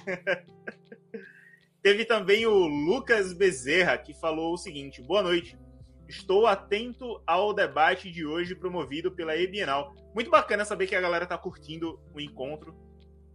Teve 1.81 2.03
também 2.03 2.45
o 2.45 2.67
Lucas 2.67 3.31
Bezerra, 3.31 3.97
que 3.97 4.13
falou 4.13 4.53
o 4.53 4.57
seguinte: 4.57 5.01
Boa 5.01 5.23
noite. 5.23 5.57
Estou 6.09 6.47
atento 6.47 7.21
ao 7.27 7.53
debate 7.53 8.09
de 8.09 8.25
hoje 8.25 8.55
promovido 8.55 9.11
pela 9.11 9.37
E-Bienal. 9.37 9.93
Muito 10.15 10.31
bacana 10.31 10.65
saber 10.65 10.87
que 10.87 10.95
a 10.95 11.01
galera 11.01 11.25
está 11.25 11.37
curtindo 11.37 12.01
o 12.15 12.19
encontro. 12.19 12.75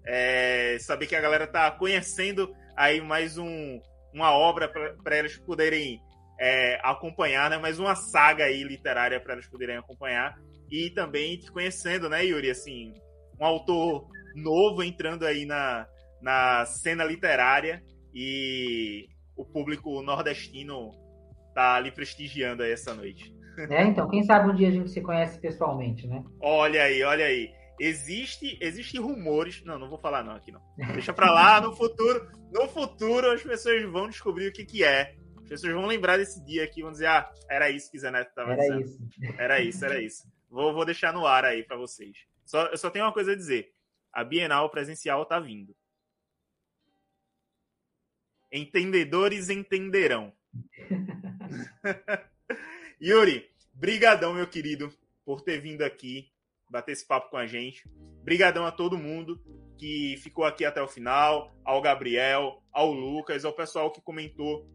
É, 0.05 0.77
saber 0.81 1.07
que 1.07 1.15
a 1.15 1.21
galera 1.21 1.45
está 1.45 1.71
conhecendo 1.71 2.53
aí 2.77 3.01
mais 3.01 3.39
um, 3.39 3.81
uma 4.13 4.33
obra 4.33 4.69
para 5.05 5.17
eles 5.17 5.39
poderem 5.39 6.01
é, 6.37 6.81
acompanhar, 6.83 7.49
né? 7.49 7.59
Mais 7.59 7.79
uma 7.79 7.95
saga 7.95 8.47
aí 8.47 8.65
literária 8.65 9.21
para 9.21 9.35
eles 9.35 9.47
poderem 9.47 9.77
acompanhar. 9.77 10.37
E 10.69 10.91
também 10.91 11.39
te 11.39 11.53
conhecendo, 11.53 12.09
né, 12.09 12.25
Yuri? 12.25 12.51
Assim, 12.51 12.93
um 13.41 13.47
autor 13.47 14.09
novo 14.35 14.83
entrando 14.83 15.25
aí 15.25 15.47
na, 15.47 15.87
na 16.21 16.67
cena 16.67 17.05
literária 17.05 17.81
e 18.13 19.07
o 19.37 19.45
público 19.45 20.03
nordestino 20.03 21.04
tá 21.55 21.75
ali 21.75 21.91
prestigiando 21.91 22.63
aí 22.63 22.73
essa 22.73 22.95
noite. 22.95 23.35
É, 23.71 23.85
então, 23.85 24.09
quem 24.09 24.23
sabe 24.25 24.51
um 24.51 24.55
dia 24.55 24.69
a 24.69 24.73
gente 24.73 24.91
se 24.91 25.01
conhece 25.01 25.41
pessoalmente, 25.41 26.07
né? 26.07 26.25
Olha 26.41 26.83
aí, 26.83 27.03
olha 27.03 27.25
aí. 27.25 27.53
Existe, 27.79 28.59
existe 28.61 28.99
rumores. 28.99 29.63
Não, 29.65 29.79
não 29.79 29.89
vou 29.89 29.99
falar 29.99 30.25
não 30.25 30.35
aqui 30.35 30.53
não. 30.53 30.61
Deixa 30.93 31.13
pra 31.13 31.33
lá, 31.33 31.61
no 31.61 31.75
futuro, 31.75 32.29
no 32.53 32.69
futuro 32.69 33.31
as 33.31 33.43
pessoas 33.43 33.83
vão 33.91 34.09
descobrir 34.09 34.49
o 34.49 34.53
que 34.53 34.65
que 34.65 34.85
é. 34.85 35.17
As 35.43 35.49
pessoas 35.49 35.75
vão 35.75 35.87
lembrar 35.87 36.17
desse 36.17 36.43
dia 36.45 36.65
aqui, 36.65 36.83
vão 36.83 36.91
dizer, 36.91 37.07
ah, 37.07 37.31
era 37.51 37.69
isso 37.71 37.91
que 37.91 37.99
Zeneto 37.99 38.31
estava 38.31 38.53
era 38.53 38.61
dizendo. 38.61 38.81
Isso. 38.81 38.99
Era 39.39 39.61
isso, 39.61 39.85
era 39.85 40.01
isso. 40.01 40.25
Vou, 40.49 40.73
vou 40.73 40.85
deixar 40.85 41.13
no 41.13 41.27
ar 41.27 41.45
aí 41.45 41.63
para 41.63 41.77
vocês. 41.77 42.17
Só, 42.45 42.67
eu 42.67 42.79
só 42.79 42.89
tenho 42.89 43.05
uma 43.05 43.13
coisa 43.13 43.33
a 43.33 43.37
dizer. 43.37 43.71
A 44.13 44.25
Bienal 44.25 44.71
presencial 44.71 45.27
tá 45.27 45.39
vindo. 45.39 45.77
Entendedores 48.51 49.51
entenderão. 49.51 50.33
Yuri, 53.01 53.49
brigadão, 53.73 54.35
meu 54.35 54.47
querido, 54.47 54.93
por 55.25 55.41
ter 55.41 55.61
vindo 55.61 55.83
aqui 55.83 56.31
bater 56.71 56.93
esse 56.93 57.07
papo 57.07 57.31
com 57.31 57.37
a 57.37 57.47
gente. 57.47 57.89
Brigadão 58.23 58.67
a 58.67 58.73
todo 58.73 58.99
mundo 58.99 59.41
que 59.79 60.17
ficou 60.19 60.45
aqui 60.45 60.65
até 60.65 60.83
o 60.83 60.89
final, 60.89 61.55
ao 61.65 61.81
Gabriel, 61.81 62.63
ao 62.73 62.93
Lucas, 62.93 63.45
ao 63.45 63.53
pessoal 63.53 63.91
que 63.91 64.01
comentou 64.01 64.69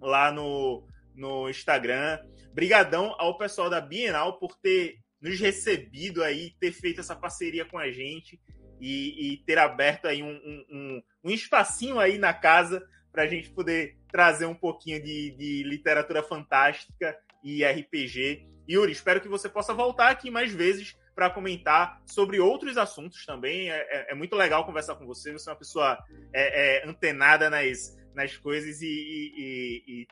lá 0.00 0.32
no, 0.32 0.86
no 1.14 1.48
Instagram. 1.48 2.18
Brigadão 2.52 3.14
ao 3.18 3.38
pessoal 3.38 3.70
da 3.70 3.80
Bienal 3.80 4.38
por 4.38 4.56
ter 4.56 4.98
nos 5.20 5.38
recebido 5.38 6.22
aí, 6.22 6.54
ter 6.58 6.72
feito 6.72 7.00
essa 7.00 7.14
parceria 7.14 7.64
com 7.64 7.78
a 7.78 7.90
gente 7.90 8.40
e, 8.80 9.32
e 9.32 9.36
ter 9.38 9.58
aberto 9.58 10.06
aí 10.06 10.22
um, 10.22 10.30
um, 10.30 10.64
um, 10.70 11.02
um 11.24 11.30
espacinho 11.30 11.98
aí 11.98 12.18
na 12.18 12.32
casa 12.32 12.84
para 13.18 13.24
a 13.24 13.28
gente 13.28 13.50
poder 13.50 13.96
trazer 14.12 14.46
um 14.46 14.54
pouquinho 14.54 15.02
de, 15.02 15.32
de 15.32 15.64
literatura 15.64 16.22
fantástica 16.22 17.18
e 17.42 17.64
RPG. 17.64 18.46
Yuri, 18.70 18.92
espero 18.92 19.20
que 19.20 19.26
você 19.26 19.48
possa 19.48 19.74
voltar 19.74 20.08
aqui 20.08 20.30
mais 20.30 20.52
vezes 20.52 20.96
para 21.16 21.28
comentar 21.28 22.00
sobre 22.06 22.38
outros 22.38 22.78
assuntos 22.78 23.26
também. 23.26 23.72
É, 23.72 23.74
é, 23.90 24.12
é, 24.12 24.14
muito 24.14 24.36
legal 24.36 24.64
conversar 24.64 24.94
com 24.94 25.04
você. 25.04 25.32
Você 25.32 25.48
é 25.48 25.52
uma 25.52 25.58
pessoa 25.58 25.98
é, 26.32 26.76
é 26.76 26.88
antenada 26.88 27.50
nas, 27.50 27.98
nas 28.14 28.36
coisas 28.36 28.80
e, 28.82 28.86
e, 28.86 29.82
e, 29.88 30.06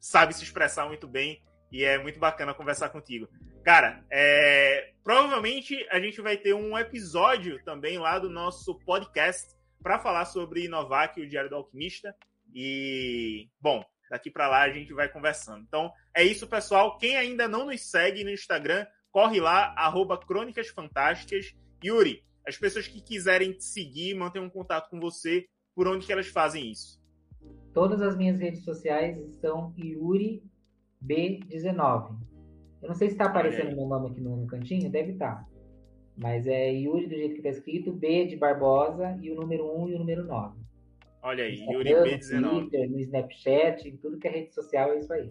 sabe 0.00 0.34
se 0.34 0.42
expressar 0.42 0.88
muito 0.88 1.06
bem. 1.06 1.40
E 1.70 1.84
é 1.84 1.98
muito 1.98 2.18
bacana 2.18 2.52
conversar 2.52 2.88
contigo. 2.88 3.28
Cara, 3.62 4.04
é, 4.10 4.90
provavelmente 5.04 5.86
a 5.88 6.00
gente 6.00 6.20
vai 6.20 6.36
ter 6.36 6.52
um 6.52 6.76
episódio 6.76 7.62
também 7.62 7.96
lá 7.96 8.18
do 8.18 8.28
nosso 8.28 8.74
podcast 8.80 9.54
para 9.80 10.00
falar 10.00 10.24
sobre 10.24 10.64
Inovac, 10.64 11.20
o 11.20 11.28
Diário 11.28 11.48
do 11.48 11.54
Alquimista. 11.54 12.12
E, 12.54 13.48
bom, 13.60 13.84
Daqui 14.10 14.28
para 14.28 14.48
lá 14.48 14.62
a 14.62 14.72
gente 14.72 14.92
vai 14.92 15.08
conversando. 15.08 15.62
Então 15.62 15.92
é 16.14 16.24
isso, 16.24 16.48
pessoal. 16.48 16.98
Quem 16.98 17.16
ainda 17.16 17.46
não 17.46 17.66
nos 17.66 17.88
segue 17.88 18.24
no 18.24 18.30
Instagram, 18.30 18.84
corre 19.12 19.40
lá, 19.40 19.72
arroba 19.76 20.18
Crônicas 20.18 20.66
Fantásticas. 20.66 21.54
Yuri, 21.82 22.24
as 22.46 22.58
pessoas 22.58 22.88
que 22.88 23.00
quiserem 23.00 23.52
te 23.52 23.62
seguir, 23.62 24.14
manter 24.14 24.40
um 24.40 24.50
contato 24.50 24.90
com 24.90 24.98
você, 24.98 25.46
por 25.76 25.86
onde 25.86 26.04
que 26.04 26.12
elas 26.12 26.26
fazem 26.26 26.72
isso? 26.72 27.00
Todas 27.72 28.02
as 28.02 28.16
minhas 28.16 28.36
redes 28.40 28.64
sociais 28.64 29.16
são 29.36 29.72
Yuri 29.78 30.42
B19. 31.02 32.18
Eu 32.82 32.88
não 32.88 32.94
sei 32.96 33.08
se 33.08 33.14
está 33.14 33.26
aparecendo 33.26 33.76
meu 33.76 33.86
nome 33.86 34.10
aqui 34.10 34.20
no, 34.20 34.36
no 34.38 34.46
cantinho, 34.48 34.90
deve 34.90 35.12
estar. 35.12 35.36
Tá. 35.36 35.46
Mas 36.16 36.48
é 36.48 36.72
Yuri 36.72 37.06
do 37.06 37.14
jeito 37.14 37.34
que 37.34 37.46
está 37.46 37.50
escrito, 37.50 37.92
B 37.92 38.26
de 38.26 38.36
Barbosa 38.36 39.16
e 39.22 39.30
o 39.30 39.36
número 39.36 39.72
1 39.82 39.88
e 39.90 39.94
o 39.94 39.98
número 39.98 40.24
9. 40.24 40.69
Olha 41.22 41.44
aí, 41.44 41.64
Yuri 41.70 41.90
B19. 41.90 42.88
No 42.88 42.98
Snapchat, 42.98 43.88
em 43.88 43.96
tudo 43.96 44.18
que 44.18 44.26
é 44.26 44.30
rede 44.30 44.52
social, 44.54 44.92
é 44.92 44.98
isso 44.98 45.12
aí. 45.12 45.28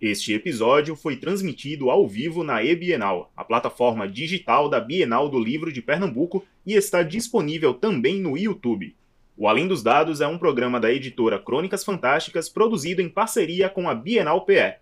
Este 0.00 0.32
episódio 0.32 0.96
foi 0.96 1.14
transmitido 1.14 1.90
ao 1.90 2.08
vivo 2.08 2.42
na 2.42 2.64
eBienal, 2.64 3.30
a 3.36 3.44
plataforma 3.44 4.08
digital 4.08 4.66
da 4.66 4.80
Bienal 4.80 5.28
do 5.28 5.38
Livro 5.38 5.70
de 5.70 5.82
Pernambuco, 5.82 6.42
e 6.64 6.72
está 6.72 7.02
disponível 7.02 7.74
também 7.74 8.18
no 8.18 8.34
YouTube. 8.34 8.96
O 9.36 9.46
Além 9.46 9.68
dos 9.68 9.82
Dados 9.82 10.22
é 10.22 10.26
um 10.26 10.38
programa 10.38 10.80
da 10.80 10.90
editora 10.90 11.38
Crônicas 11.38 11.84
Fantásticas 11.84 12.48
produzido 12.48 13.02
em 13.02 13.10
parceria 13.10 13.68
com 13.68 13.90
a 13.90 13.94
Bienal 13.94 14.46
PE. 14.46 14.78